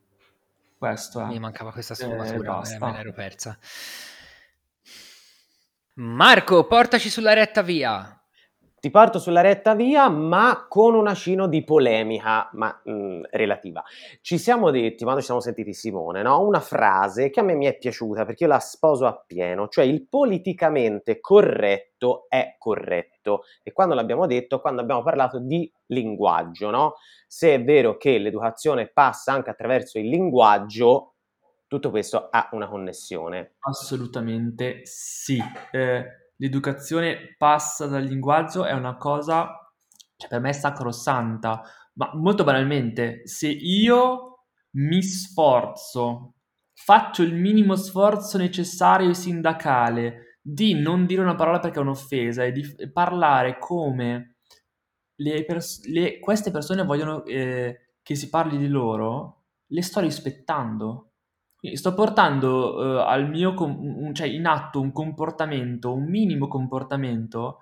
Questo 0.78 1.20
è. 1.20 1.24
Mi 1.26 1.38
mancava 1.38 1.72
questa 1.72 1.94
Eh, 1.94 1.96
sfumatura, 1.96 2.52
basta. 2.52 2.86
me 2.86 2.92
l'ero 2.92 3.12
persa. 3.12 3.58
Marco, 5.94 6.66
portaci 6.66 7.08
sulla 7.08 7.32
retta 7.32 7.62
via. 7.62 8.15
Ti 8.86 8.92
porto 8.92 9.18
sulla 9.18 9.40
retta 9.40 9.74
via, 9.74 10.08
ma 10.08 10.66
con 10.68 10.94
un 10.94 11.08
acino 11.08 11.48
di 11.48 11.64
polemica, 11.64 12.48
ma 12.52 12.80
mh, 12.84 13.22
relativa. 13.32 13.82
Ci 14.20 14.38
siamo 14.38 14.70
detti, 14.70 15.02
quando 15.02 15.18
ci 15.18 15.26
siamo 15.26 15.40
sentiti 15.40 15.72
Simone, 15.74 16.22
no? 16.22 16.40
una 16.46 16.60
frase 16.60 17.28
che 17.28 17.40
a 17.40 17.42
me 17.42 17.56
mi 17.56 17.66
è 17.66 17.76
piaciuta 17.76 18.24
perché 18.24 18.44
io 18.44 18.50
la 18.50 18.60
sposo 18.60 19.06
appieno, 19.06 19.66
cioè 19.66 19.84
il 19.84 20.06
politicamente 20.06 21.18
corretto 21.18 22.26
è 22.28 22.54
corretto. 22.58 23.42
E 23.64 23.72
quando 23.72 23.96
l'abbiamo 23.96 24.24
detto, 24.26 24.60
quando 24.60 24.82
abbiamo 24.82 25.02
parlato 25.02 25.40
di 25.40 25.68
linguaggio, 25.86 26.70
no? 26.70 26.94
Se 27.26 27.54
è 27.54 27.64
vero 27.64 27.96
che 27.96 28.18
l'educazione 28.18 28.86
passa 28.86 29.32
anche 29.32 29.50
attraverso 29.50 29.98
il 29.98 30.08
linguaggio, 30.08 31.14
tutto 31.66 31.90
questo 31.90 32.28
ha 32.30 32.50
una 32.52 32.68
connessione. 32.68 33.56
Assolutamente 33.58 34.82
sì. 34.84 35.42
Eh, 35.72 36.04
l'educazione 36.36 37.34
passa 37.36 37.86
dal 37.86 38.04
linguaggio 38.04 38.64
è 38.64 38.72
una 38.72 38.96
cosa, 38.96 39.72
cioè 40.16 40.28
per 40.28 40.40
me 40.40 40.50
è 40.50 40.52
sacrosanta, 40.52 41.62
ma 41.94 42.10
molto 42.14 42.44
banalmente, 42.44 43.26
se 43.26 43.48
io 43.48 44.44
mi 44.76 45.02
sforzo, 45.02 46.34
faccio 46.74 47.22
il 47.22 47.34
minimo 47.34 47.74
sforzo 47.76 48.38
necessario 48.38 49.10
e 49.10 49.14
sindacale 49.14 50.38
di 50.40 50.74
non 50.74 51.06
dire 51.06 51.22
una 51.22 51.34
parola 51.34 51.58
perché 51.58 51.78
è 51.78 51.82
un'offesa 51.82 52.44
e 52.44 52.52
di 52.52 52.62
parlare 52.92 53.58
come 53.58 54.36
le 55.16 55.44
pers- 55.44 55.84
le- 55.86 56.18
queste 56.20 56.50
persone 56.50 56.84
vogliono 56.84 57.24
eh, 57.24 57.94
che 58.02 58.14
si 58.14 58.28
parli 58.28 58.58
di 58.58 58.68
loro, 58.68 59.44
le 59.68 59.82
sto 59.82 60.00
rispettando. 60.00 61.14
Sto 61.58 61.94
portando 61.94 63.00
eh, 63.00 63.02
al 63.10 63.28
mio 63.28 63.54
com- 63.54 63.76
un- 63.80 64.14
cioè 64.14 64.28
in 64.28 64.46
atto 64.46 64.80
un 64.80 64.92
comportamento, 64.92 65.92
un 65.94 66.04
minimo 66.04 66.46
comportamento 66.48 67.60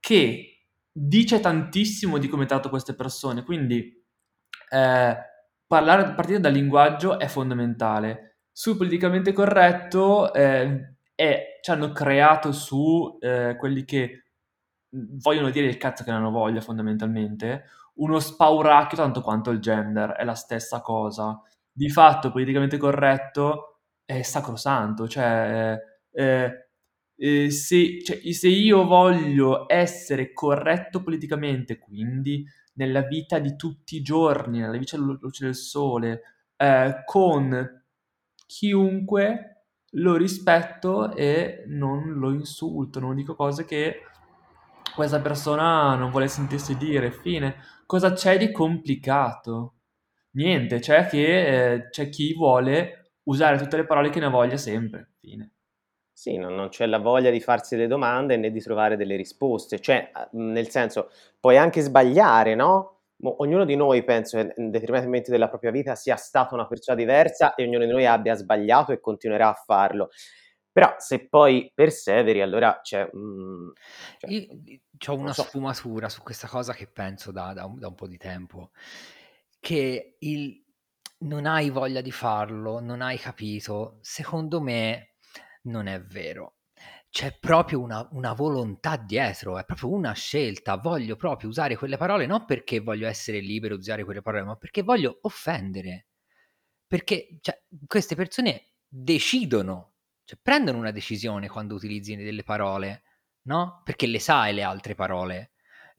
che 0.00 0.66
dice 0.90 1.40
tantissimo 1.40 2.18
di 2.18 2.28
come 2.28 2.46
tratto 2.46 2.68
queste 2.70 2.94
persone. 2.94 3.42
Quindi 3.42 3.92
eh, 4.70 5.16
parlare, 5.66 6.14
partire 6.14 6.40
dal 6.40 6.52
linguaggio 6.52 7.18
è 7.18 7.26
fondamentale. 7.26 8.38
Sul 8.52 8.76
politicamente 8.76 9.32
corretto 9.32 10.32
eh, 10.32 10.94
è- 11.14 11.58
ci 11.60 11.70
hanno 11.70 11.92
creato 11.92 12.52
su 12.52 13.16
eh, 13.20 13.56
quelli 13.58 13.84
che 13.84 14.24
vogliono 14.90 15.50
dire 15.50 15.66
il 15.66 15.76
cazzo 15.78 16.04
che 16.04 16.10
ne 16.10 16.16
hanno 16.16 16.30
voglia 16.30 16.60
fondamentalmente, 16.60 17.64
uno 17.94 18.18
spauracchio 18.18 18.96
tanto 18.96 19.20
quanto 19.22 19.50
il 19.50 19.60
gender, 19.60 20.10
è 20.12 20.24
la 20.24 20.34
stessa 20.34 20.80
cosa. 20.80 21.40
Di 21.74 21.88
fatto, 21.88 22.30
politicamente 22.30 22.76
corretto 22.76 23.80
è 24.04 24.20
sacrosanto, 24.22 25.08
cioè, 25.08 25.78
eh, 26.12 26.66
eh, 27.16 27.50
se, 27.50 28.02
cioè, 28.04 28.32
se 28.32 28.48
io 28.48 28.84
voglio 28.84 29.64
essere 29.72 30.32
corretto 30.34 31.02
politicamente, 31.02 31.78
quindi 31.78 32.44
nella 32.74 33.00
vita 33.02 33.38
di 33.38 33.56
tutti 33.56 33.96
i 33.96 34.02
giorni, 34.02 34.58
nella 34.60 34.76
vita 34.76 34.96
alla 34.96 35.16
luce 35.18 35.46
del 35.46 35.54
sole, 35.54 36.22
eh, 36.56 37.02
con 37.06 37.82
chiunque 38.46 39.64
lo 39.92 40.16
rispetto 40.16 41.14
e 41.14 41.64
non 41.68 42.12
lo 42.18 42.32
insulto, 42.32 43.00
non 43.00 43.14
dico 43.16 43.34
cose 43.34 43.64
che 43.64 44.00
questa 44.94 45.20
persona 45.20 45.94
non 45.96 46.10
vuole 46.10 46.28
sentirsi 46.28 46.76
dire, 46.76 47.10
fine. 47.12 47.56
Cosa 47.86 48.12
c'è 48.12 48.36
di 48.38 48.50
complicato? 48.52 49.74
Niente, 50.34 50.78
c'è 50.78 51.06
che 51.06 51.72
eh, 51.74 51.88
c'è 51.90 52.08
chi 52.08 52.32
vuole 52.34 53.12
usare 53.24 53.58
tutte 53.58 53.76
le 53.76 53.84
parole 53.86 54.08
che 54.10 54.20
ne 54.20 54.28
voglia 54.28 54.56
sempre, 54.56 55.12
fine. 55.20 55.52
Sì, 56.12 56.36
non, 56.36 56.54
non 56.54 56.68
c'è 56.68 56.86
la 56.86 56.98
voglia 56.98 57.30
di 57.30 57.40
farsi 57.40 57.76
le 57.76 57.86
domande 57.86 58.36
né 58.36 58.50
di 58.50 58.60
trovare 58.60 58.96
delle 58.96 59.16
risposte, 59.16 59.80
cioè, 59.80 60.10
eh, 60.14 60.28
nel 60.32 60.68
senso, 60.70 61.10
puoi 61.40 61.58
anche 61.58 61.80
sbagliare, 61.80 62.54
no? 62.54 63.00
Ognuno 63.24 63.64
di 63.64 63.76
noi, 63.76 64.04
penso, 64.04 64.38
che 64.38 64.54
in 64.56 64.70
determinati 64.70 65.06
momenti 65.06 65.30
della 65.30 65.48
propria 65.48 65.70
vita 65.70 65.94
sia 65.94 66.16
stata 66.16 66.54
una 66.54 66.66
persona 66.66 66.96
diversa 66.96 67.54
e 67.54 67.64
ognuno 67.64 67.84
di 67.84 67.90
noi 67.90 68.06
abbia 68.06 68.34
sbagliato 68.34 68.92
e 68.92 69.00
continuerà 69.00 69.48
a 69.50 69.54
farlo. 69.54 70.10
Però 70.72 70.94
se 70.98 71.28
poi 71.28 71.70
perseveri, 71.74 72.40
allora 72.40 72.80
c'è... 72.82 73.08
mm, 73.14 73.68
cioè, 74.18 74.30
Io 74.30 74.48
ho 75.06 75.14
una 75.16 75.32
so. 75.32 75.42
sfumatura 75.42 76.08
su 76.08 76.22
questa 76.22 76.48
cosa 76.48 76.72
che 76.72 76.86
penso 76.88 77.30
da, 77.32 77.52
da 77.52 77.66
un, 77.66 77.78
da 77.78 77.88
un 77.88 77.94
po' 77.94 78.06
di 78.08 78.16
tempo, 78.16 78.70
che 79.62 80.16
il 80.18 80.60
non 81.18 81.46
hai 81.46 81.70
voglia 81.70 82.00
di 82.00 82.10
farlo, 82.10 82.80
non 82.80 83.00
hai 83.00 83.16
capito, 83.16 83.98
secondo 84.00 84.60
me 84.60 85.14
non 85.62 85.86
è 85.86 86.02
vero. 86.02 86.56
C'è 87.08 87.38
proprio 87.38 87.80
una, 87.80 88.08
una 88.10 88.32
volontà 88.32 88.96
dietro, 88.96 89.58
è 89.58 89.64
proprio 89.64 89.90
una 89.90 90.12
scelta. 90.14 90.78
Voglio 90.78 91.14
proprio 91.14 91.48
usare 91.48 91.76
quelle 91.76 91.96
parole 91.96 92.26
non 92.26 92.44
perché 92.44 92.80
voglio 92.80 93.06
essere 93.06 93.38
libero 93.38 93.76
di 93.76 93.82
usare 93.82 94.02
quelle 94.02 94.20
parole, 94.20 94.42
ma 94.42 94.56
perché 94.56 94.82
voglio 94.82 95.18
offendere. 95.22 96.08
Perché 96.84 97.38
cioè, 97.40 97.62
queste 97.86 98.16
persone 98.16 98.72
decidono, 98.88 99.92
cioè 100.24 100.38
prendono 100.42 100.78
una 100.78 100.90
decisione 100.90 101.48
quando 101.48 101.76
utilizzi 101.76 102.16
delle 102.16 102.42
parole, 102.42 103.04
no? 103.42 103.82
Perché 103.84 104.08
le 104.08 104.18
sai 104.18 104.54
le 104.54 104.62
altre 104.64 104.96
parole. 104.96 105.52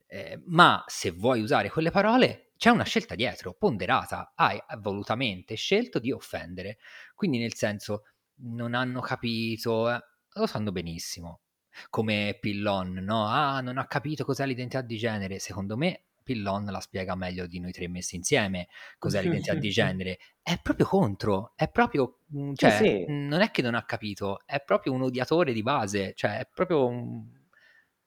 Eh, 0.08 0.42
ma 0.48 0.84
se 0.88 1.12
vuoi 1.12 1.42
usare 1.42 1.70
quelle 1.70 1.92
parole, 1.92 2.52
c'è 2.64 2.70
una 2.70 2.86
scelta 2.86 3.16
dietro, 3.16 3.54
ponderata. 3.56 4.32
Hai 4.38 4.58
volutamente 4.78 5.56
scelto 5.56 6.00
di 6.00 6.14
offendere. 6.14 6.78
Quindi, 7.14 7.38
nel 7.38 7.56
senso, 7.56 8.04
non 8.36 8.74
hanno 8.74 9.02
capito, 9.02 9.92
eh, 9.92 10.00
lo 10.36 10.46
sanno 10.48 10.72
benissimo. 10.72 11.42
Come 11.90 12.38
Pillon, 12.40 12.94
no? 13.04 13.28
Ah, 13.28 13.60
non 13.60 13.78
ha 13.78 13.86
capito 13.86 14.24
cos'è 14.24 14.46
l'identità 14.46 14.80
di 14.80 14.96
genere. 14.96 15.40
Secondo 15.40 15.76
me, 15.76 16.04
Pillon 16.24 16.64
la 16.64 16.80
spiega 16.80 17.16
meglio 17.16 17.48
di 17.48 17.60
noi 17.60 17.74
tre 17.74 17.90
messi 17.90 18.16
insieme. 18.16 18.70
Cos'è 18.98 19.22
l'identità 19.22 19.56
di 19.56 19.70
genere? 19.70 20.18
È 20.42 20.58
proprio 20.62 20.86
contro, 20.86 21.52
è 21.58 21.68
proprio, 21.68 22.20
mm, 22.34 22.52
Sì, 22.52 22.56
cioè, 22.56 22.72
sì, 22.78 23.06
non 23.10 23.42
è 23.42 23.52
che 23.52 23.62
non 23.62 23.76
ha 23.76 23.84
capito, 23.84 24.40
è 24.46 24.62
proprio 24.64 24.94
un 24.94 25.02
odiatore 25.02 25.52
di 25.52 25.64
base, 25.64 26.14
cioè, 26.16 26.38
è 26.38 26.48
proprio 26.50 26.86
un- 26.88 27.43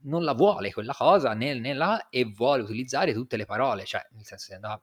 non 0.07 0.25
la 0.25 0.33
vuole 0.35 0.73
quella 0.73 0.95
cosa 0.95 1.35
né, 1.35 1.55
né 1.55 1.73
la 1.75 2.09
e 2.09 2.25
vuole 2.25 2.63
utilizzare 2.63 3.13
tutte 3.13 3.37
le 3.37 3.45
parole, 3.45 3.85
cioè, 3.85 4.03
nel 4.13 4.25
senso, 4.25 4.47
se 4.47 4.55
andava- 4.55 4.83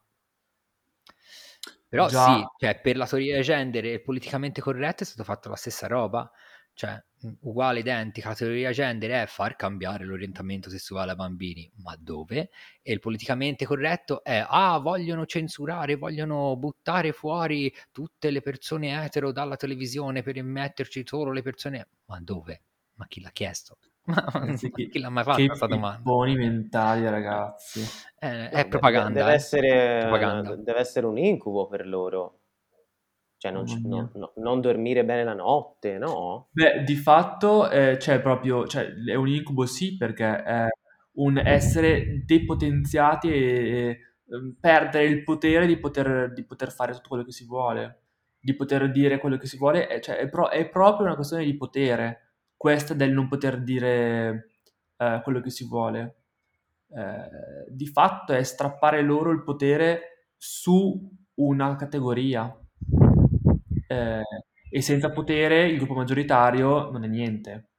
Però 1.88 2.08
Già. 2.08 2.26
sì, 2.26 2.46
cioè, 2.58 2.82
per 2.82 2.98
la 2.98 3.06
teoria 3.08 3.40
gender 3.42 3.86
e 3.86 4.02
politicamente 4.02 4.62
corretto 4.62 5.04
è 5.04 5.06
stato 5.06 5.24
fatto 5.24 5.50
la 5.50 5.56
stessa 5.56 5.88
roba. 5.88 6.30
Cioè, 6.76 7.00
uguale, 7.42 7.80
identica, 7.80 8.30
la 8.30 8.36
teoria 8.36 8.72
gender 8.72 9.12
è 9.12 9.26
far 9.28 9.56
cambiare 9.56 10.04
l'orientamento 10.06 10.72
sessuale 10.72 11.12
ai 11.12 11.18
bambini, 11.18 11.72
ma 11.78 11.96
dove? 12.00 12.50
E 12.82 12.92
il 12.94 13.00
politicamente 13.00 13.66
corretto 13.66 14.24
è, 14.24 14.44
ah, 14.48 14.80
vogliono 14.80 15.28
censurare, 15.28 15.96
vogliono 15.96 16.58
buttare 16.58 17.12
fuori 17.12 17.72
tutte 17.92 18.32
le 18.32 18.42
persone 18.42 19.04
etero 19.06 19.32
dalla 19.32 19.56
televisione 19.56 20.24
per 20.24 20.36
immetterci 20.38 21.04
solo 21.06 21.32
le 21.32 21.44
persone... 21.44 21.90
Ma 22.06 22.20
dove? 22.20 22.64
Ma 22.96 23.06
chi 23.08 23.22
l'ha 23.22 23.30
chiesto? 23.32 23.78
Ma 24.06 24.16
chi, 24.58 24.90
chi 24.90 25.00
l'ha 25.00 25.10
mai 25.10 25.24
fatta 25.24 25.40
che 25.40 25.48
questa 25.48 25.68
domanda? 25.68 26.00
buoni 26.02 26.36
mentali, 26.36 27.10
ragazzi. 27.10 27.82
Eh, 28.20 28.50
No, 28.52 28.60
è 28.60 28.68
propaganda. 28.68 29.20
deve, 29.20 29.32
eh. 29.32 29.36
essere, 29.36 30.00
Propaganda. 30.02 30.56
deve 30.56 30.80
essere 30.80 31.06
un 31.06 31.18
incubo 31.18 31.68
per 31.68 31.88
loro. 31.88 32.40
Cioè, 33.38 33.52
non, 33.52 33.66
Mamma 33.66 33.90
no- 33.90 34.10
no- 34.14 34.34
non 34.38 34.62
dormire 34.62 35.04
bene 35.06 35.24
la 35.24 35.34
notte, 35.34 35.98
no? 35.98 36.48
Beh, 36.52 36.84
di 36.84 36.96
fatto 36.96 37.70
eh, 37.70 37.98
c'è 37.98 38.22
proprio, 38.22 38.68
cioè, 38.68 38.94
è 38.94 39.16
un 39.16 39.28
incubo 39.28 39.66
sì, 39.66 39.98
perché 39.98 40.44
è 40.44 40.68
un 41.16 41.38
essere 41.38 42.24
depotenziati 42.26 43.30
e, 43.30 43.36
e, 43.36 44.00
ehm, 44.30 44.58
perdere 44.60 45.06
il 45.06 45.24
potere 45.24 45.66
di 45.66 45.78
poter, 45.78 46.32
di 46.32 46.46
poter 46.46 46.72
fare 46.72 46.94
tutto 46.94 47.10
quello 47.10 47.24
che 47.24 47.32
si 47.32 47.46
vuole, 47.46 48.02
di 48.40 48.56
poter 48.56 48.92
dire 48.92 49.18
quello 49.18 49.38
che 49.38 49.48
si 49.48 49.58
vuole, 49.58 50.00
cioè, 50.02 50.18
è, 50.18 50.30
pro- 50.30 50.50
è 50.50 50.70
proprio 50.70 51.06
una 51.08 51.16
questione 51.16 51.44
di 51.44 51.58
potere, 51.58 52.23
questa 52.64 52.94
del 52.94 53.12
non 53.12 53.28
poter 53.28 53.62
dire 53.62 54.52
eh, 54.96 55.20
quello 55.22 55.42
che 55.42 55.50
si 55.50 55.68
vuole. 55.68 56.16
Eh, 56.96 57.66
di 57.70 57.88
fatto 57.88 58.32
è 58.32 58.42
strappare 58.44 59.02
loro 59.02 59.32
il 59.32 59.44
potere 59.44 60.30
su 60.38 61.10
una 61.36 61.76
categoria. 61.76 62.56
Eh, 63.88 64.22
e 64.70 64.82
senza 64.82 65.12
potere 65.12 65.68
il 65.68 65.76
gruppo 65.78 65.94
maggioritario 65.94 66.90
non 66.90 67.04
è 67.04 67.08
niente. 67.08 67.70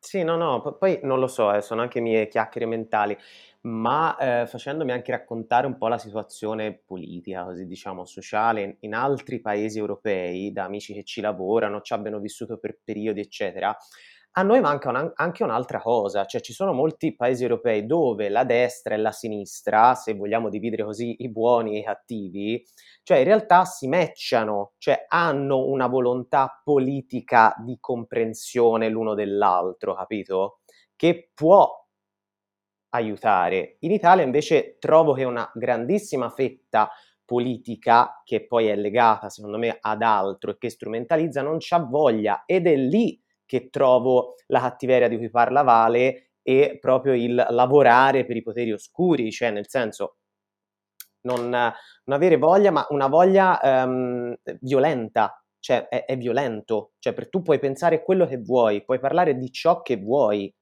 Sì, 0.00 0.22
no, 0.22 0.36
no, 0.36 0.60
p- 0.62 0.78
poi 0.78 1.00
non 1.02 1.18
lo 1.20 1.26
so, 1.26 1.52
eh, 1.54 1.60
sono 1.62 1.82
anche 1.82 2.00
mie 2.00 2.28
chiacchiere 2.28 2.66
mentali, 2.66 3.16
ma 3.68 4.16
eh, 4.16 4.46
facendomi 4.46 4.92
anche 4.92 5.12
raccontare 5.12 5.66
un 5.66 5.76
po' 5.78 5.88
la 5.88 5.98
situazione 5.98 6.82
politica, 6.84 7.44
così 7.44 7.66
diciamo, 7.66 8.04
sociale 8.04 8.76
in 8.80 8.94
altri 8.94 9.40
paesi 9.40 9.78
europei, 9.78 10.52
da 10.52 10.64
amici 10.64 10.94
che 10.94 11.04
ci 11.04 11.20
lavorano, 11.20 11.80
ci 11.80 11.92
abbiano 11.92 12.18
vissuto 12.18 12.58
per 12.58 12.78
periodi, 12.84 13.20
eccetera, 13.20 13.76
a 14.32 14.42
noi 14.42 14.60
manca 14.60 14.90
un- 14.90 15.10
anche 15.16 15.42
un'altra 15.42 15.80
cosa, 15.80 16.24
cioè 16.24 16.40
ci 16.40 16.52
sono 16.52 16.72
molti 16.72 17.16
paesi 17.16 17.42
europei 17.42 17.86
dove 17.86 18.28
la 18.28 18.44
destra 18.44 18.94
e 18.94 18.98
la 18.98 19.10
sinistra, 19.10 19.94
se 19.94 20.14
vogliamo 20.14 20.48
dividere 20.48 20.84
così 20.84 21.16
i 21.22 21.28
buoni 21.30 21.74
e 21.76 21.78
i 21.80 21.82
cattivi, 21.84 22.64
cioè 23.02 23.18
in 23.18 23.24
realtà 23.24 23.64
si 23.64 23.88
matchano, 23.88 24.74
cioè 24.78 25.04
hanno 25.08 25.64
una 25.66 25.88
volontà 25.88 26.60
politica 26.62 27.54
di 27.64 27.78
comprensione 27.80 28.88
l'uno 28.88 29.14
dell'altro, 29.14 29.94
capito? 29.94 30.60
Che 30.94 31.30
può 31.34 31.68
aiutare. 32.90 33.76
In 33.80 33.92
Italia 33.92 34.24
invece 34.24 34.76
trovo 34.78 35.12
che 35.12 35.24
una 35.24 35.50
grandissima 35.54 36.30
fetta 36.30 36.90
politica, 37.24 38.22
che 38.24 38.46
poi 38.46 38.68
è 38.68 38.76
legata 38.76 39.28
secondo 39.28 39.58
me 39.58 39.76
ad 39.80 40.02
altro 40.02 40.52
e 40.52 40.58
che 40.58 40.70
strumentalizza, 40.70 41.42
non 41.42 41.56
c'ha 41.58 41.78
voglia. 41.78 42.44
Ed 42.46 42.66
è 42.66 42.74
lì 42.76 43.20
che 43.44 43.68
trovo 43.70 44.34
la 44.46 44.60
cattiveria 44.60 45.08
di 45.08 45.16
cui 45.16 45.30
parla 45.30 45.62
Vale 45.62 46.30
e 46.42 46.78
proprio 46.80 47.14
il 47.14 47.34
lavorare 47.50 48.24
per 48.24 48.36
i 48.36 48.42
poteri 48.42 48.72
oscuri, 48.72 49.30
cioè 49.30 49.50
nel 49.50 49.68
senso 49.68 50.16
non, 51.22 51.48
non 51.50 52.16
avere 52.16 52.36
voglia, 52.36 52.70
ma 52.70 52.86
una 52.90 53.08
voglia 53.08 53.60
ehm, 53.60 54.36
violenta, 54.60 55.42
cioè 55.58 55.88
è, 55.88 56.04
è 56.04 56.16
violento, 56.16 56.92
cioè 56.98 57.12
per 57.12 57.28
tu 57.28 57.42
puoi 57.42 57.58
pensare 57.58 58.02
quello 58.02 58.26
che 58.26 58.38
vuoi, 58.38 58.84
puoi 58.84 58.98
parlare 58.98 59.36
di 59.36 59.50
ciò 59.50 59.82
che 59.82 59.96
vuoi, 59.96 60.52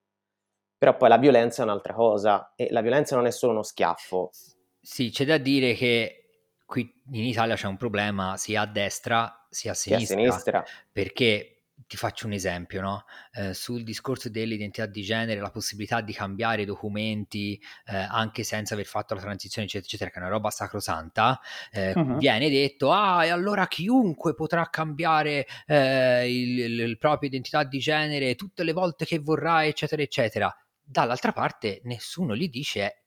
però 0.79 0.97
poi 0.97 1.09
la 1.09 1.18
violenza 1.18 1.62
è 1.62 1.64
un'altra 1.64 1.95
cosa 1.95 2.53
e 2.57 2.68
la 2.70 2.81
violenza 2.83 3.16
non 3.16 3.27
è 3.27 3.31
solo 3.31 3.53
uno 3.53 3.62
schiaffo. 3.62 4.35
Sì, 4.81 5.11
c'è 5.11 5.24
da 5.24 5.39
dire 5.39 5.74
che 5.74 6.22
qui 6.64 7.03
in 7.12 7.24
Italia 7.24 7.55
c'è 7.57 7.66
un 7.66 7.77
problema 7.77 8.37
sia 8.37 8.62
a 8.62 8.66
destra 8.66 9.47
sia 9.51 9.72
a 9.72 9.74
Che 9.85 9.95
a 9.97 9.99
sinistra, 9.99 10.01
sinistra. 10.01 10.70
perché 10.93 11.51
ti 11.89 11.97
faccio 11.97 12.27
un 12.27 12.33
esempio, 12.33 12.81
no? 12.81 13.05
Eh, 13.33 13.53
sul 13.55 13.83
discorso 13.85 14.29
dell'identità 14.31 14.87
di 14.87 15.03
genere, 15.03 15.41
la 15.41 15.51
possibilità 15.51 16.01
di 16.01 16.12
cambiare 16.12 16.64
documenti 16.64 17.61
eh, 17.87 17.97
anche 17.97 18.45
senza 18.45 18.74
aver 18.74 18.87
fatto 18.87 19.14
la 19.14 19.20
transizione, 19.20 19.66
eccetera, 19.66 19.87
eccetera, 19.89 20.11
che 20.11 20.16
è 20.18 20.20
una 20.20 20.31
roba 20.31 20.51
sacrosanta, 20.51 21.41
eh, 21.70 21.97
Mhm. 21.97 22.18
viene 22.18 22.49
detto, 22.49 22.93
ah, 22.93 23.24
e 23.24 23.29
allora 23.31 23.66
chiunque 23.68 24.35
potrà 24.35 24.68
cambiare 24.70 25.47
eh, 25.66 26.31
il, 26.33 26.59
il- 26.59 26.81
il 26.81 26.99
propria 26.99 27.29
identità 27.29 27.62
di 27.64 27.79
genere 27.79 28.35
tutte 28.37 28.64
le 28.64 28.72
volte 28.72 29.05
che 29.05 29.18
vorrà, 29.18 29.64
eccetera, 29.66 30.03
eccetera. 30.03 30.55
Dall'altra 30.89 31.32
parte 31.32 31.80
nessuno 31.84 32.37
gli 32.37 32.49
dice 32.49 33.07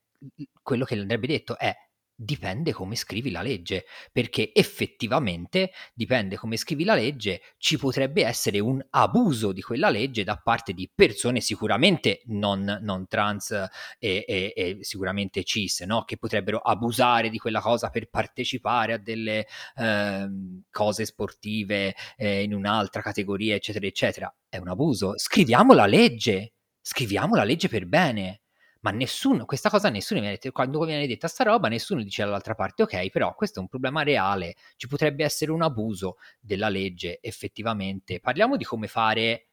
quello 0.62 0.84
che 0.84 1.00
andrebbe 1.00 1.28
detto 1.28 1.58
è 1.58 1.74
dipende 2.22 2.74
come 2.74 2.98
scrivi 2.98 3.32
la 3.32 3.42
legge, 3.42 3.86
perché 4.12 4.52
effettivamente 4.54 5.72
dipende 5.94 6.36
come 6.36 6.58
scrivi 6.58 6.84
la 6.84 6.94
legge, 6.94 7.42
ci 7.58 7.78
potrebbe 7.78 8.26
essere 8.26 8.60
un 8.60 8.86
abuso 8.90 9.54
di 9.54 9.62
quella 9.62 9.90
legge 9.90 10.26
da 10.26 10.36
parte 10.36 10.74
di 10.74 10.92
persone 10.94 11.40
sicuramente 11.40 12.24
non, 12.26 12.80
non 12.82 13.08
trans 13.08 13.52
e, 13.98 14.26
e- 14.28 14.54
e 14.54 14.78
sicuramente 14.82 15.44
cis, 15.44 15.80
no? 15.82 16.04
che 16.04 16.18
potrebbero 16.18 16.58
abusare 16.58 17.30
di 17.30 17.38
quella 17.38 17.62
cosa 17.62 17.90
per 17.90 18.10
partecipare 18.10 18.94
a 18.94 18.98
delle 18.98 19.48
ehm, 19.78 20.64
cose 20.70 21.06
sportive 21.06 21.96
eh, 22.18 22.44
in 22.44 22.54
un'altra 22.54 23.02
categoria, 23.02 23.56
eccetera, 23.56 23.86
eccetera. 23.86 24.36
È 24.50 24.58
un 24.58 24.68
abuso. 24.68 25.14
Scriviamo 25.16 25.74
la 25.74 25.86
legge, 25.86 26.56
scriviamo 26.82 27.36
la 27.36 27.44
legge 27.44 27.68
per 27.70 27.86
bene. 27.86 28.42
Ma 28.82 28.92
nessuno, 28.92 29.44
questa 29.44 29.70
cosa 29.70 29.90
nessuno 29.90 30.22
viene 30.22 30.36
detto, 30.36 30.54
quando 30.54 30.82
viene 30.86 31.06
detta 31.06 31.28
sta 31.28 31.44
roba, 31.44 31.68
nessuno 31.68 32.02
dice 32.02 32.24
dall'altra 32.24 32.56
parte, 32.56 32.84
ok, 32.84 33.10
però 33.10 33.36
questo 33.36 33.60
è 33.60 33.62
un 33.62 33.68
problema 33.68 34.04
reale, 34.04 34.56
ci 34.78 34.88
potrebbe 34.88 35.26
essere 35.26 35.52
un 35.52 35.62
abuso 35.62 36.16
della 36.40 36.70
legge 36.70 37.20
effettivamente. 37.22 38.22
Parliamo 38.22 38.56
di 38.56 38.64
come 38.64 38.88
fare 38.88 39.50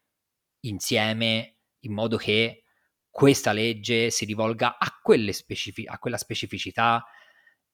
insieme 0.61 1.57
in 1.81 1.93
modo 1.93 2.16
che 2.16 2.62
questa 3.11 3.51
legge 3.51 4.11
si 4.11 4.24
rivolga 4.27 4.79
a, 4.79 4.97
quelle 5.03 5.33
specifi- 5.33 5.87
a 5.89 5.99
quella 5.99 6.18
specificità 6.18 7.05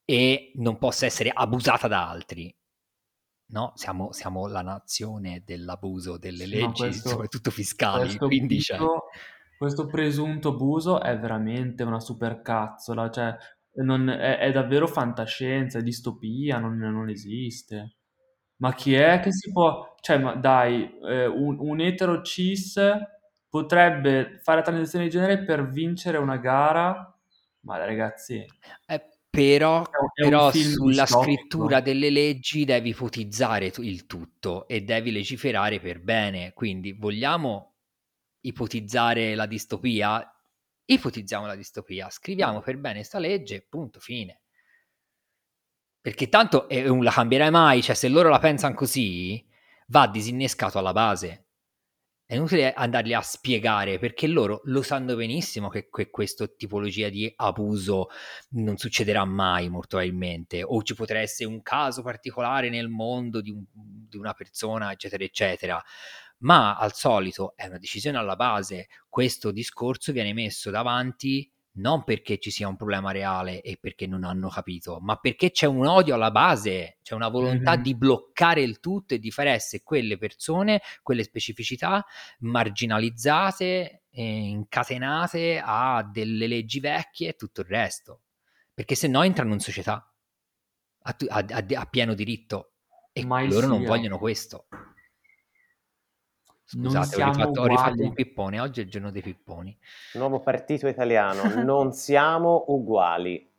e 0.07 0.53
non 0.55 0.79
possa 0.79 1.05
essere 1.05 1.31
abusata 1.35 1.87
da 1.87 2.09
altri. 2.09 2.55
No, 3.49 3.73
siamo, 3.77 4.13
siamo 4.13 4.47
la 4.47 4.63
nazione 4.63 5.43
dell'abuso 5.45 6.17
delle 6.17 6.45
Sì, 6.45 6.51
leggi, 6.51 6.81
questo- 6.81 7.09
soprattutto 7.11 7.51
fiscali, 7.51 8.17
quindi 8.17 8.63
cioè, 8.63 8.79
abuso- 8.79 9.03
questo 9.63 9.87
presunto 9.87 10.51
abuso 10.51 11.01
è 11.01 11.19
veramente 11.19 11.83
una 11.85 12.01
supercazzola, 12.01 13.11
cioè 13.11 13.37
non- 13.85 14.09
è, 14.09 14.39
è 14.39 14.53
davvero 14.53 14.87
fantascienza, 14.87 15.79
è 15.79 15.83
distopia, 15.83 16.59
non, 16.59 16.77
non 16.79 17.09
esiste. 17.09 17.97
Ma 18.57 18.75
chi 18.75 18.95
è 18.95 19.21
che 19.21 19.33
si 19.33 19.51
può... 19.53 19.95
Cioè, 20.01 20.19
ma 20.19 20.35
dai, 20.35 20.99
eh, 21.05 21.27
un, 21.27 21.57
un 21.61 21.81
etero 21.81 22.23
cis 22.23 22.79
potrebbe 23.49 24.41
fare 24.43 24.59
la 24.59 24.65
transizione 24.65 25.05
di 25.05 25.11
genere 25.11 25.45
per 25.45 25.69
vincere 25.71 26.19
una 26.19 26.37
gara? 26.39 27.17
Ma 27.61 27.77
ragazzi, 27.85 28.45
Eh, 28.87 29.03
però, 29.31 29.83
È 29.83 29.97
un- 30.01 30.09
è 30.15 30.23
un 30.25 30.31
però 30.31 30.51
film 30.51 30.73
sulla 30.73 31.05
distopico. 31.05 31.23
scrittura 31.23 31.81
delle 31.81 32.11
leggi 32.11 32.65
devi 32.65 32.91
ipotizzare 32.91 33.71
tu- 33.71 33.83
il 33.83 34.07
tutto 34.07 34.67
e 34.69 34.83
devi 34.83 35.11
legiferare 35.11 35.81
per 35.81 36.01
bene. 36.01 36.53
Quindi 36.53 36.93
vogliamo 36.93 37.72
ipotizzare 38.43 39.35
la 39.35 39.47
distopia? 39.47 40.25
Ipotizziamo 40.85 41.47
la 41.47 41.55
distopia, 41.57 42.11
scriviamo 42.11 42.61
per 42.61 42.79
bene 42.79 43.03
sta 43.03 43.19
legge, 43.19 43.67
punto, 43.69 44.01
fine. 44.01 44.41
Perché 46.01 46.29
tanto 46.29 46.69
eh, 46.69 46.83
non 46.83 47.03
la 47.03 47.13
cambierai 47.13 47.51
mai, 47.51 47.83
cioè 47.83 47.95
se 47.95 48.09
loro 48.09 48.29
la 48.29 48.41
pensano 48.41 48.75
così, 48.75 49.45
va 49.89 50.09
disinnescato 50.09 50.79
alla 50.79 50.93
base. 50.93 51.47
È 52.27 52.35
inutile 52.35 52.73
andarli 52.73 53.13
a 53.13 53.21
spiegare 53.21 53.99
perché 53.99 54.27
loro 54.27 54.63
lo 54.65 54.83
sanno 54.83 55.15
benissimo 55.15 55.69
che, 55.69 55.89
que- 55.91 56.09
questa 56.11 56.47
tipologia 56.49 57.09
di 57.11 57.31
abuso 57.37 58.09
non 58.51 58.79
succederà 58.79 59.25
mai, 59.25 59.69
molto 59.69 59.99
probabilmente, 59.99 60.63
o 60.63 60.83
ci 60.83 60.95
potrà 60.95 61.21
essere 61.21 61.49
un 61.51 61.63
caso 61.63 62.03
particolare 62.03 62.71
nel 62.71 62.89
mondo 62.89 63.41
di, 63.41 63.51
un- 63.51 63.65
di 63.75 64.17
una 64.17 64.33
persona, 64.33 64.93
eccetera, 64.93 65.23
eccetera. 65.25 65.85
Ma 66.43 66.77
al 66.77 66.95
solito 66.95 67.55
è 67.57 67.67
una 67.67 67.79
decisione 67.79 68.19
alla 68.19 68.37
base. 68.37 68.89
Questo 69.09 69.51
discorso 69.51 70.13
viene 70.13 70.33
messo 70.33 70.71
davanti 70.71 71.51
non 71.75 72.05
perché 72.05 72.39
ci 72.39 72.51
sia 72.51 72.69
un 72.69 72.77
problema 72.77 73.13
reale 73.13 73.63
e 73.63 73.79
perché 73.81 74.07
non 74.07 74.25
hanno 74.25 74.51
capito, 74.51 74.99
ma 75.01 75.17
perché 75.17 75.51
c'è 75.53 75.65
un 75.65 75.87
odio 75.87 76.15
alla 76.15 76.31
base, 76.31 76.99
c'è 77.03 77.15
una 77.15 77.29
volontà 77.29 77.77
Mhm. 77.77 77.83
di 77.83 77.95
bloccare 77.97 78.61
il 78.61 78.79
tutto 78.79 79.15
e 79.15 79.19
di 79.19 79.31
far 79.31 79.47
essere 79.47 79.83
quelle 79.83 80.19
persone, 80.19 80.83
quelle 81.03 81.23
specificità 81.23 82.05
marginalizzate, 82.41 84.03
eh, 84.11 84.23
incatenate 84.23 85.63
a 85.65 86.03
delle 86.03 86.47
leggi 86.47 86.79
vecchie 86.81 87.31
e 87.31 87.37
tutto 87.37 87.63
il 87.63 87.67
resto. 87.69 88.21
Perché 88.75 88.95
se 88.95 89.09
no 89.09 89.23
entrano 89.23 89.53
in 89.55 89.61
società. 89.61 90.07
a, 91.05 91.17
a, 91.29 91.45
a 91.75 91.87
pieno 91.87 92.15
diritto 92.15 92.73
e 93.13 93.25
Mai 93.25 93.49
loro 93.49 93.67
non 93.67 93.79
sia. 93.81 93.89
vogliono 93.89 94.19
questo. 94.19 94.67
Non 96.75 96.91
Scusate, 96.91 97.23
ho 97.23 97.31
rifatto, 97.31 97.61
ho 97.61 97.67
rifatto 97.67 98.03
un 98.03 98.13
pippone. 98.13 98.61
Oggi 98.61 98.81
è 98.81 98.85
il 98.85 98.91
giorno 98.91 99.11
dei 99.11 99.23
pipponi. 99.23 99.77
Nuovo 100.15 100.41
partito 100.41 100.89
italiano, 100.89 101.43
non 101.65 101.93
siamo 101.93 102.65
uguali. 102.69 103.51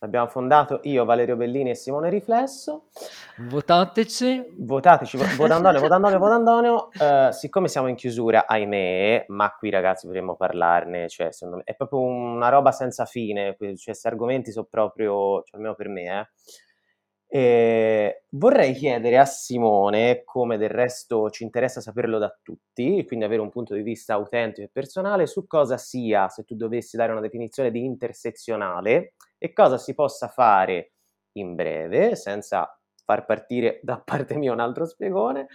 L'abbiamo 0.00 0.28
fondato 0.28 0.80
io, 0.84 1.04
Valerio 1.04 1.36
Bellini 1.36 1.70
e 1.70 1.74
Simone 1.74 2.10
Riflesso. 2.10 2.88
Votateci. 3.38 4.54
Votateci, 4.58 5.16
vo- 5.16 5.24
votandone, 5.36 5.78
votandone, 5.80 6.16
votandone. 6.18 6.68
Eh, 7.00 7.32
siccome 7.32 7.68
siamo 7.68 7.88
in 7.88 7.96
chiusura, 7.96 8.46
ahimè, 8.46 9.26
ma 9.28 9.50
qui 9.54 9.70
ragazzi 9.70 10.06
potremmo 10.06 10.36
parlarne, 10.36 11.08
cioè, 11.08 11.32
secondo 11.32 11.56
me, 11.56 11.62
è 11.64 11.74
proprio 11.74 12.00
una 12.00 12.48
roba 12.48 12.70
senza 12.70 13.06
fine, 13.06 13.56
cioè, 13.58 13.74
questi 13.82 14.06
argomenti 14.06 14.52
sono 14.52 14.66
proprio, 14.70 15.42
cioè, 15.42 15.56
almeno 15.56 15.74
per 15.74 15.88
me, 15.88 16.20
eh. 16.20 16.28
E 17.34 18.24
vorrei 18.32 18.74
chiedere 18.74 19.16
a 19.16 19.24
Simone, 19.24 20.22
come 20.22 20.58
del 20.58 20.68
resto 20.68 21.30
ci 21.30 21.44
interessa 21.44 21.80
saperlo 21.80 22.18
da 22.18 22.30
tutti, 22.42 23.02
quindi 23.06 23.24
avere 23.24 23.40
un 23.40 23.48
punto 23.48 23.72
di 23.74 23.80
vista 23.80 24.12
autentico 24.12 24.66
e 24.66 24.70
personale, 24.70 25.26
su 25.26 25.46
cosa 25.46 25.78
sia, 25.78 26.28
se 26.28 26.44
tu 26.44 26.54
dovessi 26.56 26.98
dare 26.98 27.10
una 27.10 27.22
definizione 27.22 27.70
di 27.70 27.86
intersezionale, 27.86 29.14
e 29.38 29.54
cosa 29.54 29.78
si 29.78 29.94
possa 29.94 30.28
fare 30.28 30.92
in 31.38 31.54
breve, 31.54 32.16
senza 32.16 32.68
far 33.02 33.24
partire 33.24 33.80
da 33.82 33.98
parte 33.98 34.36
mia 34.36 34.52
un 34.52 34.60
altro 34.60 34.84
spiegone, 34.84 35.46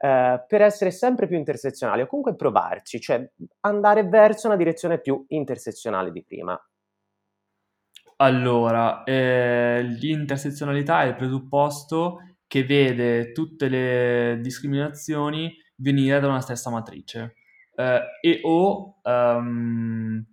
eh, 0.00 0.44
per 0.46 0.60
essere 0.60 0.90
sempre 0.90 1.26
più 1.26 1.38
intersezionali 1.38 2.02
o 2.02 2.06
comunque 2.08 2.36
provarci, 2.36 3.00
cioè 3.00 3.26
andare 3.60 4.06
verso 4.06 4.48
una 4.48 4.56
direzione 4.56 5.00
più 5.00 5.24
intersezionale 5.28 6.12
di 6.12 6.22
prima. 6.22 6.62
Allora, 8.22 9.02
eh, 9.02 9.82
l'intersezionalità 9.82 11.02
è 11.02 11.08
il 11.08 11.16
presupposto 11.16 12.36
che 12.46 12.62
vede 12.62 13.32
tutte 13.32 13.68
le 13.68 14.38
discriminazioni 14.40 15.52
venire 15.78 16.20
da 16.20 16.28
una 16.28 16.40
stessa 16.40 16.70
matrice. 16.70 17.34
Eh, 17.74 18.00
e 18.20 18.40
o 18.44 19.00
um, 19.02 20.24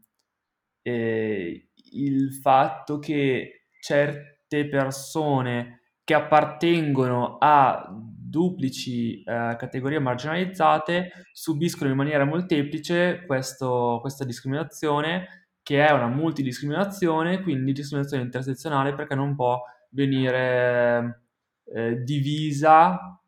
eh, 0.84 1.70
il 1.94 2.34
fatto 2.36 3.00
che 3.00 3.66
certe 3.82 4.68
persone 4.68 5.82
che 6.04 6.14
appartengono 6.14 7.38
a 7.40 7.88
duplici 7.92 9.24
eh, 9.24 9.56
categorie 9.58 9.98
marginalizzate 9.98 11.12
subiscono 11.34 11.90
in 11.90 11.96
maniera 11.96 12.24
molteplice 12.24 13.24
questo, 13.26 13.98
questa 14.00 14.26
discriminazione 14.26 15.49
che 15.70 15.86
è 15.86 15.92
una 15.92 16.08
multidiscriminazione, 16.08 17.44
quindi 17.44 17.74
discriminazione 17.74 18.24
intersezionale 18.24 18.96
perché 18.96 19.14
non 19.14 19.36
può 19.36 19.62
venire 19.92 21.26
eh, 21.66 22.02
divisa, 22.02 23.22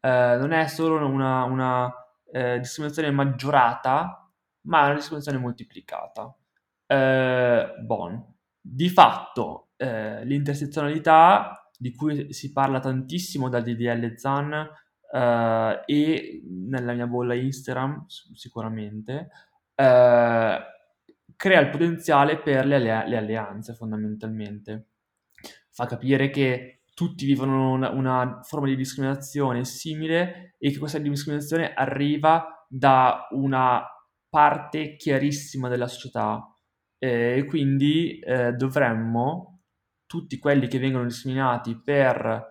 eh, 0.00 0.36
non 0.36 0.50
è 0.50 0.66
solo 0.66 1.06
una, 1.06 1.44
una 1.44 1.88
eh, 2.32 2.58
discriminazione 2.58 3.12
maggiorata, 3.12 4.28
ma 4.62 4.80
è 4.80 4.84
una 4.86 4.94
discriminazione 4.94 5.38
moltiplicata. 5.38 6.36
Eh, 6.86 7.74
bon. 7.84 8.34
Di 8.60 8.88
fatto 8.88 9.68
eh, 9.76 10.24
l'intersezionalità, 10.24 11.70
di 11.78 11.94
cui 11.94 12.32
si 12.32 12.50
parla 12.50 12.80
tantissimo 12.80 13.48
dal 13.48 13.62
DDL 13.62 14.16
ZAN 14.16 14.68
eh, 15.12 15.82
e 15.86 16.42
nella 16.48 16.94
mia 16.94 17.06
bolla 17.06 17.34
Instagram 17.34 18.06
sicuramente, 18.08 19.28
eh, 19.76 20.58
crea 21.40 21.60
il 21.60 21.70
potenziale 21.70 22.38
per 22.38 22.66
le, 22.66 22.78
le 22.78 23.16
alleanze 23.16 23.72
fondamentalmente. 23.72 24.88
Fa 25.70 25.86
capire 25.86 26.28
che 26.28 26.82
tutti 26.92 27.24
vivono 27.24 27.72
una, 27.72 27.88
una 27.88 28.40
forma 28.42 28.66
di 28.66 28.76
discriminazione 28.76 29.64
simile 29.64 30.56
e 30.58 30.70
che 30.70 30.76
questa 30.78 30.98
discriminazione 30.98 31.72
arriva 31.72 32.66
da 32.68 33.26
una 33.30 33.82
parte 34.28 34.96
chiarissima 34.96 35.70
della 35.70 35.86
società 35.86 36.46
e 36.98 37.46
quindi 37.48 38.18
eh, 38.18 38.52
dovremmo, 38.52 39.62
tutti 40.04 40.36
quelli 40.38 40.68
che 40.68 40.78
vengono 40.78 41.04
discriminati 41.04 41.80
per 41.82 42.48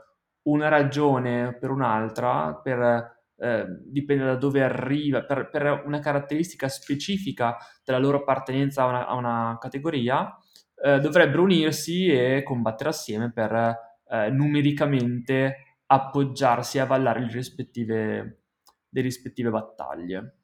una 0.47 0.67
ragione 0.67 1.45
o 1.45 1.57
per 1.59 1.69
un'altra, 1.69 2.55
per 2.55 3.18
eh, 3.39 3.65
dipende 3.85 4.25
da 4.25 4.35
dove 4.35 4.61
arriva, 4.61 5.23
per, 5.23 5.49
per, 5.49 5.83
una 5.85 5.99
caratteristica 5.99 6.67
specifica 6.67 7.57
della 7.83 7.97
loro 7.97 8.17
appartenenza 8.17 8.83
a 8.83 8.85
una, 8.87 9.07
a 9.07 9.15
una 9.15 9.57
categoria, 9.59 10.37
eh, 10.83 10.99
dovrebbero 10.99 11.43
unirsi 11.43 12.07
e 12.07 12.43
combattere 12.43 12.89
assieme 12.89 13.31
per 13.31 13.77
eh, 14.07 14.29
numericamente 14.29 15.77
appoggiarsi 15.87 16.77
e 16.77 16.81
avvallare 16.81 17.21
le 17.21 17.31
rispettive, 17.31 18.43
le 18.89 19.01
rispettive 19.01 19.49
battaglie. 19.49 20.35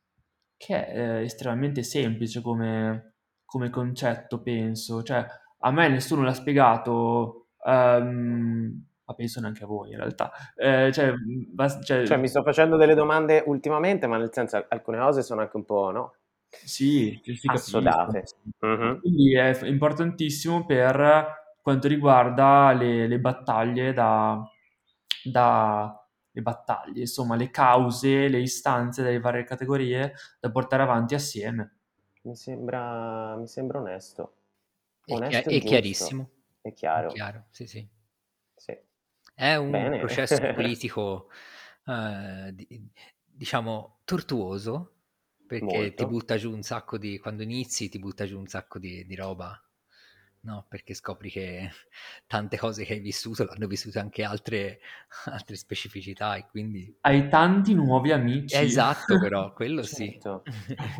Che 0.57 0.87
è 0.87 0.97
eh, 0.97 1.23
estremamente 1.23 1.83
semplice 1.83 2.41
come, 2.41 3.15
come 3.43 3.69
concetto, 3.69 4.41
penso. 4.41 5.03
Cioè, 5.03 5.25
a 5.59 5.71
me 5.71 5.87
nessuno 5.89 6.23
l'ha 6.23 6.33
spiegato. 6.33 7.49
Um, 7.65 8.85
ma 9.05 9.13
penso 9.13 9.39
neanche 9.39 9.63
a 9.63 9.67
voi 9.67 9.91
in 9.91 9.97
realtà. 9.97 10.31
Eh, 10.55 10.91
cioè, 10.91 11.13
bas- 11.51 11.79
cioè, 11.83 12.05
Cioè, 12.05 12.17
mi 12.17 12.27
sto 12.27 12.43
facendo 12.43 12.77
delle 12.77 12.95
domande 12.95 13.43
ultimamente, 13.45 14.07
ma 14.07 14.17
nel 14.17 14.31
senso 14.33 14.65
alcune 14.67 14.99
cose 14.99 15.21
sono 15.21 15.41
anche 15.41 15.55
un 15.57 15.65
po', 15.65 15.91
no? 15.91 16.13
Sì, 16.49 17.19
Assodate. 17.47 18.23
Mhm. 18.59 18.99
Quindi 19.01 19.35
è 19.35 19.65
importantissimo 19.65 20.65
per 20.65 21.53
quanto 21.61 21.87
riguarda 21.87 22.71
le, 22.73 23.07
le 23.07 23.19
battaglie 23.19 23.93
da, 23.93 24.41
da- 25.23 25.99
le 26.31 26.41
battaglie, 26.41 27.01
insomma, 27.01 27.35
le 27.35 27.49
cause, 27.49 28.27
le 28.27 28.39
istanze 28.39 29.03
delle 29.03 29.19
varie 29.19 29.43
categorie 29.45 30.13
da 30.39 30.51
portare 30.51 30.83
avanti 30.83 31.15
assieme. 31.15 31.75
Mi 32.23 32.35
sembra, 32.35 33.37
mi 33.37 33.47
sembra 33.47 33.79
onesto. 33.79 34.33
È, 35.05 35.13
Onesto 35.13 35.49
chia- 35.49 35.49
e 35.49 35.59
è 35.59 35.63
chiarissimo. 35.63 36.29
È 36.61 36.67
È 36.69 36.73
chiaro. 36.73 37.09
chiaro, 37.13 37.45
sì, 37.51 37.67
sì. 37.67 37.77
Sì. 37.79 37.87
È 39.35 39.55
un 39.55 39.71
Bene. 39.71 39.97
processo 39.97 40.47
politico, 40.53 41.29
eh, 41.85 42.51
di- 42.53 42.89
diciamo, 43.25 43.99
tortuoso, 44.05 44.93
perché 45.45 45.93
ti 45.93 46.05
Molto. 46.05 46.07
butta 46.07 46.37
giù 46.37 46.51
un 46.53 46.63
sacco 46.63 46.97
di... 46.97 47.19
Quando 47.19 47.43
inizi 47.43 47.89
ti 47.89 47.99
butta 47.99 48.25
giù 48.25 48.39
un 48.39 48.47
sacco 48.47 48.79
di, 48.79 49.05
di 49.05 49.15
roba, 49.15 49.61
no? 50.41 50.65
Perché 50.69 50.93
scopri 50.93 51.29
che 51.29 51.69
tante 52.27 52.57
cose 52.57 52.85
che 52.85 52.93
hai 52.93 52.99
vissuto 52.99 53.43
l'hanno 53.43 53.67
vissute 53.67 53.99
anche 53.99 54.23
altre, 54.23 54.79
altre 55.25 55.55
specificità 55.55 56.35
e 56.35 56.45
quindi... 56.49 56.95
Hai 57.01 57.29
tanti 57.29 57.73
nuovi 57.73 58.11
amici. 58.11 58.65
Esatto, 58.65 59.19
però, 59.19 59.53
quello 59.53 59.83
sì. 59.83 60.09
Certo. 60.11 60.43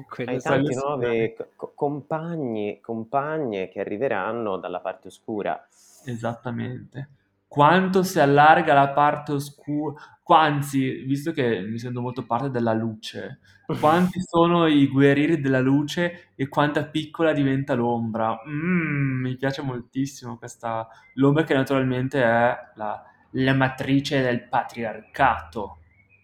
Quello 0.09 0.31
Hai 0.31 0.39
sì. 0.39 0.47
tanti 0.47 0.73
nuovi 0.75 1.33
co- 1.55 1.71
compagni, 1.73 2.79
compagne 2.81 3.69
che 3.69 3.79
arriveranno 3.79 4.57
dalla 4.57 4.79
parte 4.79 5.07
oscura. 5.07 5.67
Esattamente. 6.05 7.07
Quanto 7.55 8.03
si 8.03 8.19
allarga 8.19 8.73
la 8.73 8.89
parte 8.89 9.31
oscura, 9.31 9.95
anzi, 10.25 11.05
visto 11.05 11.31
che 11.31 11.61
mi 11.61 11.79
sento 11.79 12.01
molto 12.01 12.25
parte 12.25 12.49
della 12.49 12.73
luce, 12.73 13.39
quanti 13.79 14.19
sono 14.19 14.67
i 14.67 14.89
guerrieri 14.89 15.39
della 15.39 15.61
luce 15.61 16.31
e 16.35 16.49
quanta 16.49 16.83
piccola 16.83 17.31
diventa 17.31 17.73
l'ombra. 17.73 18.37
Mm, 18.45 19.21
mi 19.21 19.37
piace 19.37 19.61
moltissimo 19.61 20.37
questa... 20.37 20.85
L'ombra 21.13 21.45
che 21.45 21.53
naturalmente 21.53 22.21
è 22.21 22.57
la, 22.75 23.01
la 23.31 23.53
matrice 23.53 24.21
del 24.21 24.49
patriarcato. 24.49 25.77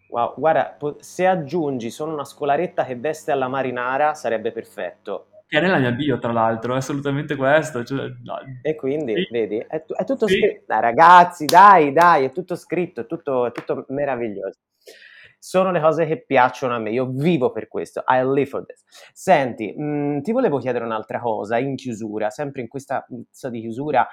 Wow, 0.09 0.33
guarda, 0.35 0.77
se 0.99 1.25
aggiungi 1.25 1.91
sono 1.91 2.11
una 2.11 2.25
scolaretta 2.25 2.83
che 2.83 2.97
veste 2.97 3.31
alla 3.31 3.47
marinara 3.47 4.15
sarebbe 4.15 4.51
perfetto. 4.51 5.27
Che 5.51 5.57
è 5.57 5.61
nella 5.61 5.79
mia 5.79 5.91
bio, 5.91 6.17
tra 6.17 6.31
l'altro, 6.31 6.75
è 6.75 6.77
assolutamente 6.77 7.35
questo. 7.35 7.83
cioè, 7.83 8.07
no. 8.23 8.35
E 8.61 8.73
quindi, 8.75 9.15
Sì. 9.15 9.27
vedi, 9.31 9.57
è, 9.57 9.83
tu- 9.83 9.93
è 9.93 10.05
tutto 10.05 10.25
Sì. 10.25 10.35
scritto. 10.37 10.63
Dai, 10.65 10.79
ragazzi, 10.79 11.45
dai, 11.45 11.91
dai, 11.91 12.23
è 12.23 12.31
tutto 12.31 12.55
scritto, 12.55 13.01
è 13.01 13.05
tutto, 13.05 13.45
è 13.47 13.51
tutto 13.51 13.83
meraviglioso. 13.89 14.59
Sono 15.39 15.71
le 15.71 15.81
cose 15.81 16.05
che 16.05 16.23
piacciono 16.25 16.73
a 16.75 16.79
me, 16.79 16.91
io 16.91 17.07
vivo 17.11 17.51
per 17.51 17.67
questo. 17.67 18.01
I 18.07 18.23
live 18.23 18.45
for 18.45 18.65
this. 18.65 18.81
Senti, 19.11 19.73
mh, 19.75 20.21
ti 20.21 20.31
volevo 20.31 20.57
chiedere 20.57 20.85
un'altra 20.85 21.19
cosa 21.19 21.57
in 21.57 21.75
chiusura, 21.75 22.29
sempre 22.29 22.61
in 22.61 22.69
questa 22.69 23.01
puzza 23.05 23.49
di 23.49 23.59
chiusura, 23.59 24.07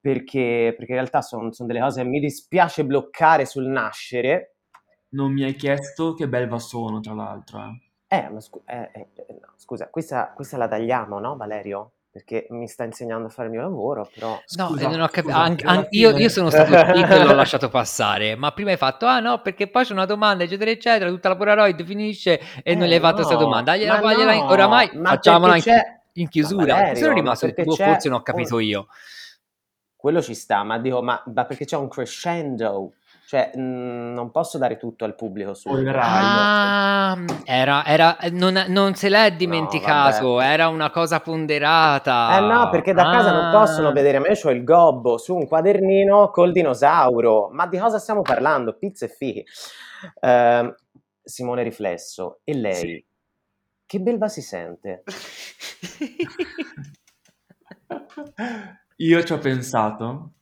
perché, 0.00 0.72
perché 0.78 0.92
in 0.92 0.96
realtà 0.96 1.20
sono 1.20 1.50
delle 1.58 1.80
cose 1.80 2.00
che 2.02 2.08
mi 2.08 2.20
dispiace 2.20 2.86
bloccare 2.86 3.44
sul 3.44 3.66
nascere. 3.66 4.54
Non 5.10 5.30
mi 5.30 5.42
hai 5.44 5.54
chiesto 5.56 6.14
che 6.14 6.26
belva 6.26 6.58
sono, 6.58 7.00
tra 7.00 7.12
l'altro. 7.12 7.58
eh. 7.58 7.89
Eh, 8.12 8.28
ma 8.28 8.40
scu- 8.40 8.62
eh, 8.68 8.90
eh, 8.92 9.06
eh, 9.14 9.38
no, 9.40 9.52
scusa, 9.56 9.88
questa, 9.88 10.32
questa 10.34 10.56
la 10.56 10.66
tagliamo, 10.66 11.20
no, 11.20 11.36
Valerio? 11.36 11.92
Perché 12.10 12.48
mi 12.50 12.66
sta 12.66 12.82
insegnando 12.82 13.28
a 13.28 13.30
fare 13.30 13.46
il 13.46 13.54
mio 13.54 13.62
lavoro, 13.62 14.04
però... 14.12 14.36
No, 14.56 14.66
Scusa, 14.66 14.86
eh, 14.86 14.90
non 14.90 15.00
ho 15.02 15.06
capito. 15.08 15.32
Anche- 15.32 15.64
alla 15.64 15.78
an- 15.78 15.86
io, 15.90 16.10
io 16.16 16.28
sono 16.28 16.50
stato 16.50 16.72
zitto 16.92 17.14
e 17.14 17.22
l'ho 17.22 17.34
lasciato 17.34 17.68
passare, 17.68 18.34
ma 18.34 18.50
prima 18.50 18.70
hai 18.72 18.76
fatto, 18.76 19.06
ah 19.06 19.20
no, 19.20 19.40
perché 19.42 19.68
poi 19.68 19.84
c'è 19.84 19.92
una 19.92 20.06
domanda, 20.06 20.42
eccetera, 20.42 20.72
eccetera, 20.72 21.08
tutta 21.08 21.28
la 21.28 21.36
Polaroid 21.36 21.84
finisce 21.84 22.40
e 22.64 22.74
non 22.74 22.86
Eh, 22.86 22.88
gli 22.88 22.94
hai 22.94 23.00
fatto 23.00 23.14
questa 23.16 23.34
no, 23.34 23.40
domanda. 23.44 23.76
Gliela 23.76 23.94
ma 23.94 24.00
fagliela 24.00 24.32
in- 24.32 24.40
no, 24.40 24.50
oramai 24.50 24.90
ma 24.94 25.10
facciamola 25.10 25.56
in, 25.56 25.62
in 26.14 26.28
chiusura. 26.28 26.74
Valerio, 26.74 26.96
sono 26.96 27.12
ma 27.12 27.14
rimasto 27.14 27.46
perché 27.46 27.62
boh, 27.62 27.76
c'è 27.76 27.84
forse 27.84 28.08
non 28.08 28.18
ho 28.18 28.22
capito 28.22 28.56
un- 28.56 28.62
io. 28.62 28.88
quello 29.96 30.22
ci 30.22 30.34
sta, 30.34 30.62
ma 30.62 30.78
dico, 30.78 31.02
ma, 31.02 31.22
ma 31.34 31.44
perché 31.44 31.64
c'è 31.64 31.76
un 31.76 31.88
crescendo, 31.88 32.94
cioè 33.30 33.52
mh, 33.54 33.60
mm, 33.60 34.12
non 34.12 34.32
posso 34.32 34.58
dare 34.58 34.76
tutto 34.76 35.04
al 35.04 35.14
pubblico 35.14 35.54
su 35.54 35.68
ah, 35.68 37.16
era, 37.44 37.84
era 37.84 38.18
non, 38.32 38.64
non, 38.66 38.96
se 38.96 39.08
l'è 39.08 39.36
dimenticato, 39.36 40.30
no, 40.30 40.40
era 40.40 40.66
una 40.66 40.90
cosa 40.90 41.20
ponderata. 41.20 42.36
Eh 42.36 42.40
no, 42.40 42.68
perché 42.70 42.92
da 42.92 43.08
ah. 43.08 43.12
casa 43.12 43.30
non 43.30 43.52
possono 43.52 43.86
ah. 43.86 43.92
vedere, 43.92 44.18
ma 44.18 44.26
io 44.26 44.36
ho 44.42 44.50
il 44.50 44.64
gobbo 44.64 45.16
su 45.16 45.36
un 45.36 45.46
quadernino 45.46 46.30
col 46.30 46.50
dinosauro, 46.50 47.50
ma 47.52 47.68
di 47.68 47.78
cosa 47.78 48.00
stiamo 48.00 48.22
parlando? 48.22 48.76
Pizza 48.76 49.04
e 49.04 49.08
fichi. 49.08 49.44
Uh, 50.20 50.74
Simone 51.22 51.62
Riflesso, 51.62 52.40
e 52.42 52.56
lei? 52.56 52.74
Sì. 52.74 53.06
Che 53.86 54.00
belva 54.00 54.26
si 54.26 54.42
sente? 54.42 55.04
Io 58.96 59.22
ci 59.22 59.32
ho 59.32 59.38
pensato 59.38 60.32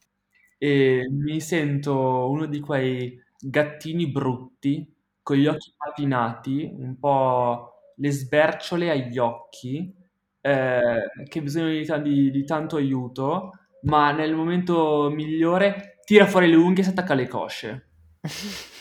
e 0.58 1.08
mi 1.10 1.40
sento 1.40 2.28
uno 2.28 2.46
di 2.46 2.60
quei 2.60 3.18
gattini 3.38 4.08
brutti 4.10 4.92
con 5.22 5.36
gli 5.36 5.46
occhi 5.46 5.72
patinati, 5.76 6.70
un 6.76 6.98
po' 6.98 7.92
le 7.96 8.10
sberciole 8.10 8.90
agli 8.90 9.18
occhi, 9.18 9.94
eh, 10.40 11.10
che 11.28 11.42
bisogna 11.42 11.98
di, 11.98 12.02
di, 12.02 12.30
di, 12.30 12.44
tanto 12.44 12.76
aiuto, 12.76 13.52
ma 13.82 14.10
nel 14.12 14.34
momento 14.34 15.10
migliore 15.10 15.98
tira 16.04 16.26
fuori 16.26 16.48
le 16.48 16.56
unghie 16.56 16.80
e 16.80 16.84
si 16.84 16.90
attacca 16.90 17.14
le 17.14 17.28
cosce. 17.28 17.88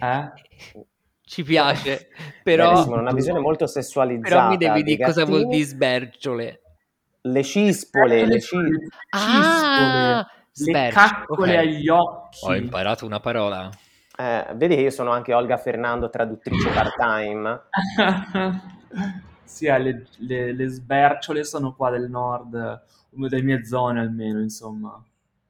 Eh? 0.00 0.32
Ci 1.20 1.44
piace, 1.44 2.08
però... 2.42 2.70
Benissimo, 2.72 2.98
una 2.98 3.12
visione 3.12 3.38
molto 3.38 3.68
sessualizzata. 3.68 4.34
Però 4.34 4.48
mi 4.48 4.56
devi 4.56 4.82
dire 4.82 5.04
cosa 5.04 5.24
vuol 5.24 5.46
dire 5.46 5.64
sberciole. 5.64 6.62
Le 7.20 7.42
cispole, 7.44 8.26
le, 8.26 8.40
cispole. 8.40 8.70
Ah, 9.10 10.26
le 10.66 10.90
caccole 10.90 11.52
okay. 11.52 11.66
agli 11.66 11.88
occhi. 11.88 12.46
Ho 12.46 12.54
imparato 12.54 13.06
una 13.06 13.20
parola. 13.20 13.70
Eh, 14.16 14.46
vedi 14.54 14.74
che 14.74 14.82
io 14.82 14.90
sono 14.90 15.12
anche 15.12 15.32
Olga 15.32 15.56
Fernando, 15.56 16.10
traduttrice 16.10 16.70
part-time. 16.70 17.60
sì, 19.44 19.66
eh, 19.66 19.78
le, 19.78 20.06
le, 20.18 20.52
le, 20.52 20.68
sberciole 20.68 21.44
sono 21.44 21.74
qua 21.74 21.90
del 21.90 22.10
nord, 22.10 22.54
una 23.10 23.28
delle 23.28 23.42
mie 23.42 23.64
zone 23.64 24.00
almeno, 24.00 24.40
insomma. 24.40 25.00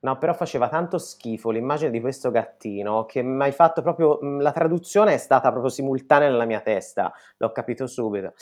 No, 0.00 0.16
però 0.16 0.32
faceva 0.32 0.68
tanto 0.68 0.96
schifo 0.96 1.50
l'immagine 1.50 1.90
di 1.90 2.00
questo 2.00 2.30
gattino 2.30 3.04
che 3.04 3.20
mi 3.22 3.42
hai 3.42 3.52
fatto 3.52 3.82
proprio. 3.82 4.20
Mm, 4.24 4.40
la 4.40 4.52
traduzione 4.52 5.14
è 5.14 5.16
stata 5.16 5.50
proprio 5.50 5.70
simultanea 5.70 6.28
nella 6.28 6.44
mia 6.44 6.60
testa, 6.60 7.12
l'ho 7.38 7.50
capito 7.50 7.86
subito. 7.88 8.34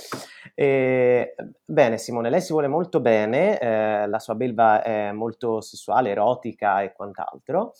E, 0.55 1.35
bene, 1.65 1.97
Simone, 1.97 2.29
lei 2.29 2.43
si 2.43 2.53
vuole 2.53 2.69
molto 2.69 3.01
bene, 3.01 3.59
eh, 3.59 4.07
la 4.07 4.19
sua 4.19 4.35
belva 4.35 4.83
è 4.83 5.13
molto 5.13 5.63
sessuale, 5.63 6.11
erotica 6.11 6.83
e 6.83 6.93
quant'altro. 6.93 7.73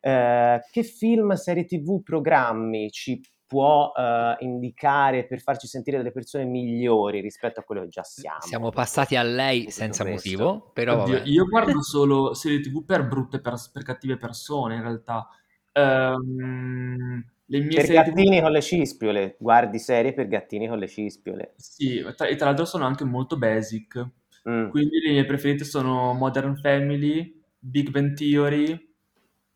Eh, 0.00 0.60
che 0.70 0.82
film, 0.82 1.34
serie 1.34 1.64
TV, 1.64 2.02
programmi 2.02 2.90
ci 2.90 3.20
può 3.52 3.92
uh, 3.94 4.42
indicare 4.42 5.26
per 5.26 5.42
farci 5.42 5.66
sentire 5.66 5.98
delle 5.98 6.10
persone 6.10 6.44
migliori 6.44 7.20
rispetto 7.20 7.60
a 7.60 7.62
quello 7.62 7.82
che 7.82 7.88
già 7.88 8.02
siamo. 8.02 8.40
Siamo 8.40 8.70
passati 8.70 9.14
a 9.14 9.22
lei 9.22 9.70
senza 9.70 10.04
questo. 10.04 10.30
motivo, 10.30 10.70
però 10.72 11.02
Oddio, 11.02 11.20
io 11.24 11.44
guardo 11.44 11.82
solo 11.84 12.32
serie 12.32 12.60
tv 12.60 12.82
per 12.82 13.06
brutte, 13.06 13.42
per, 13.42 13.56
per 13.70 13.82
cattive 13.82 14.16
persone 14.16 14.76
in 14.76 14.80
realtà. 14.80 15.28
Um, 15.74 17.22
le 17.44 17.60
mie 17.60 17.82
per 17.82 17.92
gattini 17.92 18.38
TV... 18.38 18.42
con 18.42 18.52
le 18.52 18.62
cispiole, 18.62 19.36
guardi 19.38 19.78
serie 19.78 20.14
per 20.14 20.28
gattini 20.28 20.66
con 20.66 20.78
le 20.78 20.88
cispiole. 20.88 21.52
Sì, 21.58 22.02
tra, 22.16 22.28
e 22.28 22.36
tra 22.36 22.46
l'altro 22.46 22.64
sono 22.64 22.86
anche 22.86 23.04
molto 23.04 23.36
basic. 23.36 24.02
Mm. 24.48 24.70
Quindi 24.70 24.98
le 24.98 25.12
mie 25.12 25.26
preferite 25.26 25.64
sono 25.64 26.14
Modern 26.14 26.56
Family, 26.56 27.38
Big 27.58 27.90
Bang 27.90 28.14
Theory, 28.14 28.72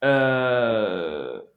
uh, 0.01 1.55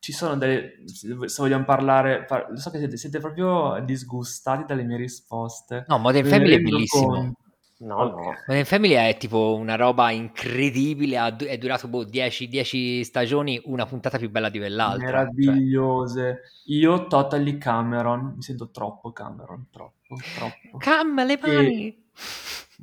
ci 0.00 0.12
sono 0.12 0.36
delle... 0.36 0.82
se 0.86 1.42
vogliamo 1.42 1.64
parlare... 1.64 2.24
Par- 2.24 2.48
so 2.58 2.70
che 2.70 2.78
siete, 2.78 2.96
siete, 2.96 3.20
proprio 3.20 3.80
disgustati 3.84 4.64
dalle 4.66 4.82
mie 4.82 4.96
risposte. 4.96 5.84
No, 5.86 5.98
Modern 5.98 6.26
Family 6.26 6.54
è 6.54 6.60
bellissimo. 6.60 7.06
Con... 7.06 7.34
No, 7.80 8.02
okay. 8.02 8.24
no. 8.24 8.34
Modern 8.46 8.64
Family 8.64 8.94
è 8.94 9.16
tipo 9.18 9.54
una 9.54 9.76
roba 9.76 10.10
incredibile, 10.10 11.36
è 11.36 11.58
durato 11.58 11.86
boh, 11.88 12.04
10 12.04 13.04
stagioni, 13.04 13.60
una 13.64 13.86
puntata 13.86 14.16
più 14.16 14.30
bella 14.30 14.48
di 14.48 14.58
quell'altra. 14.58 15.06
Cioè. 15.06 15.12
Meravigliose. 15.34 16.20
Cioè. 16.22 16.76
Io 16.76 17.06
totally 17.06 17.58
Cameron, 17.58 18.34
mi 18.36 18.42
sento 18.42 18.70
troppo 18.70 19.12
Cameron, 19.12 19.66
troppo, 19.70 20.16
troppo. 20.34 20.78
Cam 20.78 21.24
le 21.24 21.38
mani! 21.40 21.88
E... 21.88 22.02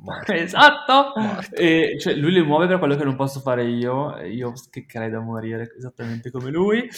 Morto. 0.00 0.32
Esatto! 0.32 1.12
Morto. 1.16 1.54
E, 1.56 1.96
cioè, 1.98 2.14
lui 2.14 2.32
le 2.32 2.42
muove 2.42 2.66
per 2.66 2.78
quello 2.78 2.96
che 2.96 3.04
non 3.04 3.16
posso 3.16 3.40
fare 3.40 3.64
io, 3.64 4.16
io 4.18 4.52
che 4.70 4.86
credo 4.86 5.18
a 5.18 5.22
morire 5.22 5.74
esattamente 5.76 6.30
come 6.30 6.50
lui. 6.50 6.88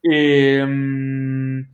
E, 0.00 0.62
um, 0.62 1.66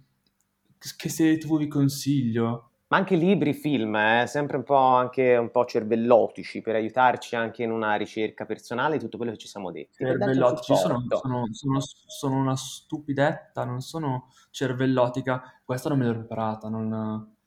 che 0.96 1.08
serie 1.08 1.38
tv 1.38 1.58
vi 1.58 1.68
consiglio? 1.68 2.70
Ma 2.88 2.96
anche 2.96 3.14
libri, 3.14 3.52
film, 3.52 3.94
eh? 3.94 4.24
sempre 4.26 4.56
un 4.56 4.64
po', 4.64 4.74
anche 4.74 5.36
un 5.36 5.52
po' 5.52 5.64
cervellotici 5.64 6.60
per 6.60 6.74
aiutarci 6.74 7.36
anche 7.36 7.62
in 7.62 7.70
una 7.70 7.94
ricerca 7.94 8.46
personale 8.46 8.96
di 8.96 9.04
tutto 9.04 9.16
quello 9.16 9.30
che 9.30 9.38
ci 9.38 9.46
siamo 9.46 9.70
detti. 9.70 10.04
Cervellotici, 10.04 10.74
sono, 10.74 11.04
sono, 11.08 11.46
sono, 11.52 11.78
sono, 11.80 12.36
una 12.36 12.56
stupidetta, 12.56 13.64
non 13.64 13.80
sono 13.80 14.32
cervellotica. 14.50 15.60
Questa 15.64 15.88
non 15.88 15.98
me 15.98 16.06
l'ho 16.06 16.14
preparata, 16.14 16.68
non 16.68 17.38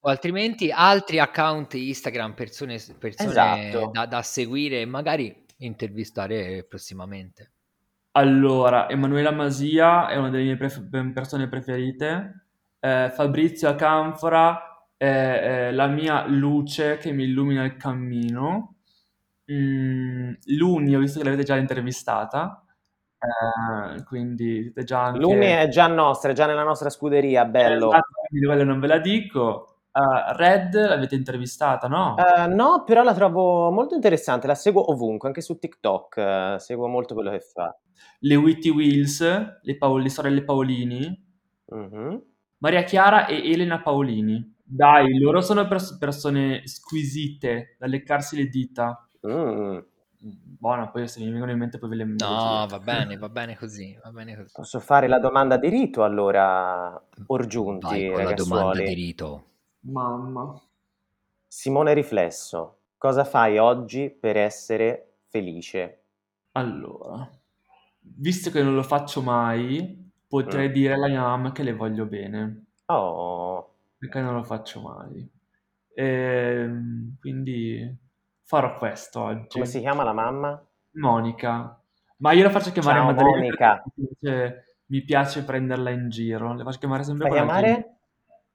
o 0.00 0.08
altrimenti 0.08 0.70
altri 0.70 1.18
account 1.18 1.74
Instagram, 1.74 2.34
persone, 2.34 2.78
persone 2.98 3.30
esatto. 3.70 3.90
da, 3.92 4.06
da 4.06 4.22
seguire 4.22 4.80
e 4.80 4.86
magari 4.86 5.44
intervistare 5.58 6.64
prossimamente. 6.64 7.52
Allora, 8.12 8.88
Emanuela 8.88 9.32
Masia 9.32 10.08
è 10.08 10.16
una 10.16 10.30
delle 10.30 10.44
mie 10.44 10.56
pref- 10.56 11.12
persone 11.12 11.48
preferite. 11.48 12.46
Eh, 12.78 13.10
Fabrizio 13.12 13.68
Acanfora 13.68 14.86
è, 14.96 15.04
è, 15.06 15.70
la 15.72 15.88
mia 15.88 16.26
luce 16.26 16.98
che 16.98 17.10
mi 17.10 17.24
illumina 17.24 17.64
il 17.64 17.76
cammino. 17.76 18.76
Mm, 19.50 20.32
Luni, 20.56 20.94
ho 20.94 21.00
visto 21.00 21.18
che 21.18 21.24
l'avete 21.24 21.42
già 21.42 21.56
intervistata. 21.56 22.63
Eh, 23.24 24.04
quindi 24.04 24.62
siete 24.62 24.84
già 24.84 25.04
anche... 25.04 25.18
Luni 25.18 25.46
è 25.46 25.68
già 25.68 25.86
nostra, 25.86 26.30
è 26.30 26.34
già 26.34 26.46
nella 26.46 26.62
nostra 26.62 26.90
scuderia, 26.90 27.46
bello. 27.46 27.88
Esatto, 27.88 28.64
non 28.64 28.80
ve 28.80 28.86
la 28.86 28.98
dico. 28.98 29.68
Uh, 29.92 30.36
Red 30.36 30.74
l'avete 30.74 31.14
intervistata, 31.14 31.86
no? 31.86 32.16
Uh, 32.18 32.52
no, 32.52 32.82
però 32.84 33.04
la 33.04 33.14
trovo 33.14 33.70
molto 33.70 33.94
interessante, 33.94 34.48
la 34.48 34.56
seguo 34.56 34.90
ovunque, 34.90 35.28
anche 35.28 35.40
su 35.40 35.56
TikTok, 35.56 36.16
uh, 36.16 36.58
seguo 36.58 36.88
molto 36.88 37.14
quello 37.14 37.30
che 37.30 37.40
fa. 37.40 37.74
Le 38.18 38.34
Witty 38.34 38.70
Wheels, 38.70 39.60
le, 39.62 39.76
Paol- 39.76 40.02
le 40.02 40.10
sorelle 40.10 40.42
Paolini, 40.42 41.24
mm-hmm. 41.72 42.16
Maria 42.58 42.82
Chiara 42.82 43.26
e 43.26 43.50
Elena 43.52 43.80
Paolini. 43.80 44.56
Dai, 44.64 45.18
loro 45.20 45.40
sono 45.40 45.68
pers- 45.68 45.96
persone 45.98 46.62
squisite, 46.66 47.76
da 47.78 47.86
leccarsi 47.86 48.36
le 48.36 48.46
dita. 48.46 49.08
Mm. 49.28 49.78
Buona, 50.26 50.88
poi 50.88 51.06
se 51.06 51.20
mi 51.20 51.30
vengono 51.30 51.50
in 51.50 51.58
mente 51.58 51.76
poi 51.78 51.90
ve 51.90 51.96
le 51.96 52.04
No, 52.04 52.66
va 52.66 52.80
bene, 52.82 53.18
va 53.18 53.28
bene 53.28 53.58
così, 53.58 53.94
va 54.02 54.10
bene 54.10 54.34
così. 54.34 54.52
Posso 54.54 54.80
fare 54.80 55.06
la 55.06 55.18
domanda 55.18 55.58
di 55.58 55.68
rito 55.68 56.02
allora, 56.02 56.98
Orgiunti, 57.26 57.86
Vai 57.86 58.10
con 58.10 58.24
la 58.24 58.32
domanda 58.32 58.82
di 58.82 58.94
rito. 58.94 59.44
Mamma. 59.80 60.58
Simone 61.46 61.92
Riflesso, 61.92 62.78
cosa 62.96 63.24
fai 63.24 63.58
oggi 63.58 64.08
per 64.08 64.38
essere 64.38 65.16
felice? 65.28 66.04
Allora, 66.52 67.28
visto 68.00 68.50
che 68.50 68.62
non 68.62 68.74
lo 68.74 68.82
faccio 68.82 69.20
mai, 69.20 70.10
potrei 70.26 70.70
mm. 70.70 70.72
dire 70.72 70.94
alla 70.94 71.08
mia 71.08 71.20
mamma 71.20 71.52
che 71.52 71.62
le 71.62 71.74
voglio 71.74 72.06
bene. 72.06 72.64
Oh. 72.86 73.74
Perché 73.98 74.20
non 74.22 74.34
lo 74.34 74.42
faccio 74.42 74.80
mai. 74.80 75.28
E, 75.94 76.04
ehm, 76.04 77.16
quindi 77.20 78.02
farò 78.44 78.76
questo 78.76 79.20
oggi. 79.20 79.48
Come 79.48 79.66
si 79.66 79.80
chiama 79.80 80.04
la 80.04 80.12
mamma? 80.12 80.62
Monica. 80.92 81.78
Ma 82.18 82.32
io 82.32 82.44
la 82.44 82.50
faccio 82.50 82.70
chiamare 82.70 82.98
Ciao, 82.98 83.06
Maddalena 83.06 83.36
Monica. 83.36 83.82
Mi 83.96 84.06
piace, 84.18 84.64
mi 84.86 85.02
piace, 85.02 85.44
prenderla 85.44 85.90
in 85.90 86.08
giro. 86.08 86.54
Le 86.54 86.62
faccio 86.62 86.78
chiamare 86.78 87.02
sempre 87.02 87.28
con 87.28 87.38
altri, 87.38 87.84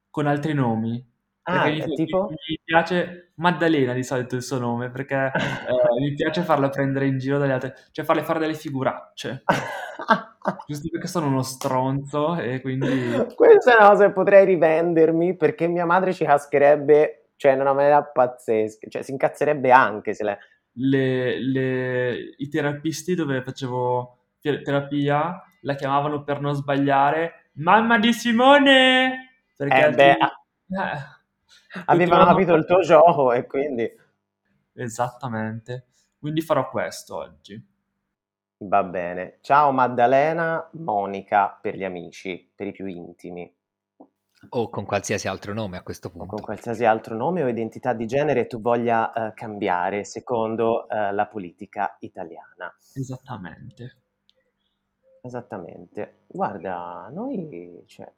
con 0.09 0.27
altri 0.27 0.53
nomi. 0.53 1.07
Ah, 1.43 1.65
mi, 1.65 1.83
tipo? 1.95 2.27
mi 2.29 2.59
piace 2.63 3.31
Maddalena 3.35 3.93
di 3.93 4.03
solito 4.03 4.35
il 4.35 4.43
suo 4.43 4.59
nome 4.59 4.91
perché 4.91 5.31
eh, 5.33 5.99
mi 5.99 6.13
piace 6.13 6.43
farla 6.43 6.69
prendere 6.69 7.07
in 7.07 7.17
giro 7.17 7.39
dalle 7.39 7.53
altre, 7.53 7.75
cioè 7.91 8.05
farle 8.05 8.23
fare 8.23 8.39
delle 8.39 8.53
figuracce. 8.53 9.43
Giusto 10.67 10.89
perché 10.89 11.07
sono 11.07 11.27
uno 11.27 11.41
stronzo 11.41 12.35
e 12.35 12.61
quindi... 12.61 13.11
Questa 13.35 13.73
è 13.73 13.79
una 13.79 13.89
cosa 13.89 14.05
che 14.05 14.13
potrei 14.13 14.45
rivendermi 14.45 15.35
perché 15.35 15.67
mia 15.67 15.85
madre 15.85 16.13
ci 16.13 16.25
cascherebbe, 16.25 17.18
cioè 17.39 17.53
in 17.53 17.61
una 17.61 17.71
maniera 17.71 18.03
pazzesca, 18.03 18.89
cioè 18.89 19.01
si 19.01 19.11
incazzerebbe 19.11 19.71
anche 19.71 20.13
se 20.13 20.23
le... 20.25 20.37
Le, 20.73 21.39
le... 21.39 22.35
I 22.37 22.49
terapisti 22.49 23.15
dove 23.15 23.41
facevo 23.41 24.17
terapia 24.41 25.41
la 25.61 25.73
chiamavano 25.75 26.23
per 26.23 26.41
non 26.41 26.53
sbagliare 26.53 27.51
Mamma 27.53 27.97
di 27.97 28.11
Simone! 28.11 29.43
Perché 29.55 29.85
eh 29.85 29.91
beh, 29.91 30.11
eh, 30.11 31.85
avevano 31.85 32.25
capito 32.25 32.55
il 32.55 32.65
tuo 32.65 32.81
gioco 32.81 33.31
e 33.31 33.45
quindi... 33.45 33.89
Esattamente. 34.73 35.87
Quindi 36.19 36.41
farò 36.41 36.69
questo 36.69 37.15
oggi. 37.15 37.67
Va 38.57 38.83
bene. 38.83 39.37
Ciao 39.39 39.71
Maddalena, 39.71 40.69
Monica 40.73 41.57
per 41.61 41.77
gli 41.77 41.85
amici, 41.85 42.51
per 42.53 42.67
i 42.67 42.73
più 42.73 42.85
intimi. 42.85 43.49
O 44.51 44.69
con 44.69 44.85
qualsiasi 44.85 45.27
altro 45.27 45.53
nome 45.53 45.77
a 45.77 45.83
questo 45.83 46.07
O 46.07 46.11
punto. 46.11 46.27
con 46.27 46.41
qualsiasi 46.41 46.85
altro 46.85 47.15
nome 47.15 47.43
o 47.43 47.47
identità 47.49 47.93
di 47.93 48.05
genere 48.07 48.47
tu 48.47 48.61
voglia 48.61 49.11
eh, 49.11 49.33
cambiare 49.33 50.05
secondo 50.05 50.87
eh, 50.87 51.11
la 51.11 51.27
politica 51.27 51.97
italiana. 51.99 52.73
Esattamente. 52.95 53.97
Esattamente. 55.21 56.19
Guarda, 56.27 57.09
noi, 57.11 57.83
cioè, 57.85 58.09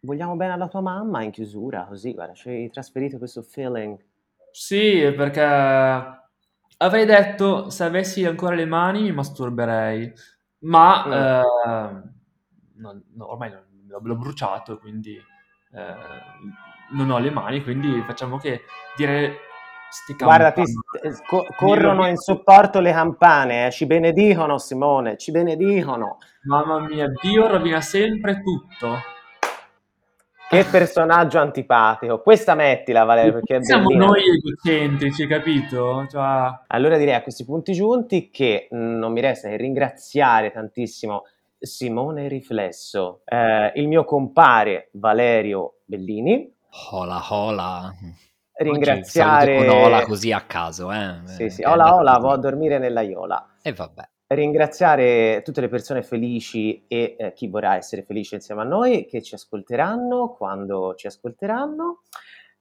vogliamo 0.00 0.34
bene 0.36 0.54
alla 0.54 0.68
tua 0.68 0.80
mamma 0.80 1.22
in 1.22 1.30
chiusura, 1.30 1.84
così, 1.84 2.14
guarda, 2.14 2.32
ci 2.32 2.48
hai 2.48 2.70
trasferito 2.70 3.18
questo 3.18 3.42
feeling. 3.42 3.98
Sì, 4.50 5.12
perché 5.14 5.42
avrei 6.78 7.04
detto 7.04 7.68
se 7.68 7.84
avessi 7.84 8.24
ancora 8.24 8.54
le 8.54 8.64
mani 8.64 9.02
mi 9.02 9.12
masturberei, 9.12 10.12
ma 10.60 11.04
Mm. 11.06 11.12
eh, 11.12 12.02
non- 12.76 13.04
no, 13.14 13.30
ormai 13.30 13.50
non- 13.50 13.72
l'ho, 14.00 14.16
bruciato, 14.16 14.78
quindi 14.78 15.16
eh, 15.16 15.94
non 16.90 17.10
ho 17.10 17.18
le 17.18 17.30
mani, 17.30 17.62
quindi 17.62 18.02
facciamo 18.06 18.38
che 18.38 18.62
dire 18.96 19.38
sti 19.90 20.14
Guarda, 20.14 20.52
ti, 20.52 20.62
st- 20.66 21.24
co- 21.26 21.46
corrono 21.56 22.06
in 22.06 22.16
supporto 22.16 22.80
le 22.80 22.92
campane, 22.92 23.66
eh, 23.66 23.70
ci 23.70 23.86
benedicono 23.86 24.58
Simone, 24.58 25.16
ci 25.16 25.30
benedicono. 25.30 26.18
Mamma 26.42 26.80
mia, 26.80 27.06
Dio 27.20 27.46
rovina 27.46 27.80
sempre 27.80 28.40
tutto. 28.42 29.12
Che 30.46 30.64
personaggio 30.70 31.38
antipatico. 31.38 32.20
Questa 32.20 32.54
mettila, 32.54 33.04
Valerio, 33.04 33.32
perché 33.32 33.64
Siamo 33.64 33.86
bellina. 33.86 34.06
noi 34.06 34.22
egocentrici, 34.28 35.26
capito? 35.26 36.06
Cioè, 36.08 36.60
Allora 36.68 36.98
direi 36.98 37.14
a 37.14 37.22
questi 37.22 37.44
punti 37.44 37.72
giunti 37.72 38.30
che 38.30 38.68
mh, 38.70 38.76
non 38.76 39.12
mi 39.12 39.20
resta 39.20 39.48
che 39.48 39.56
ringraziare 39.56 40.52
tantissimo 40.52 41.24
Simone 41.66 42.28
Riflesso, 42.28 43.22
eh, 43.24 43.72
il 43.76 43.88
mio 43.88 44.04
compare 44.04 44.88
Valerio 44.92 45.80
Bellini, 45.84 46.52
Hola 46.90 47.20
hola. 47.30 47.94
ringraziare... 48.56 49.58
Oggi 49.58 49.66
con 49.66 49.76
Ola 49.76 50.02
così 50.02 50.32
a 50.32 50.40
caso, 50.42 50.92
eh. 50.92 51.20
Sì, 51.24 51.48
sì, 51.50 51.62
Eh, 51.62 51.66
ola 51.66 51.88
è 51.88 51.92
ola, 51.92 52.10
così. 52.12 52.22
vado 52.22 52.34
a 52.34 52.36
dormire 52.38 52.78
nella 52.78 53.00
Iola. 53.02 53.56
E 53.62 53.72
vabbè. 53.72 54.08
Ringraziare 54.26 55.42
tutte 55.44 55.60
le 55.60 55.68
persone 55.68 56.02
felici 56.02 56.84
e 56.88 57.14
eh, 57.18 57.32
chi 57.34 57.46
vorrà 57.48 57.76
essere 57.76 58.02
felice 58.02 58.36
insieme 58.36 58.62
a 58.62 58.64
noi 58.64 59.06
che 59.06 59.22
ci 59.22 59.34
ascolteranno 59.34 60.34
quando 60.34 60.94
ci 60.96 61.06
ascolteranno. 61.06 62.02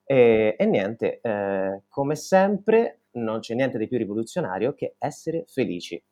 E, 0.06 0.56
e 0.60 0.66
niente, 0.66 1.20
eh, 1.22 1.84
come 1.88 2.16
sempre, 2.16 3.04
non 3.14 3.39
c'è 3.39 3.56
niente 3.56 3.78
di 3.78 3.88
più 3.88 3.97
rivoluzionario 3.97 4.74
che 4.74 4.95
essere 4.99 5.45
felici. 5.47 6.04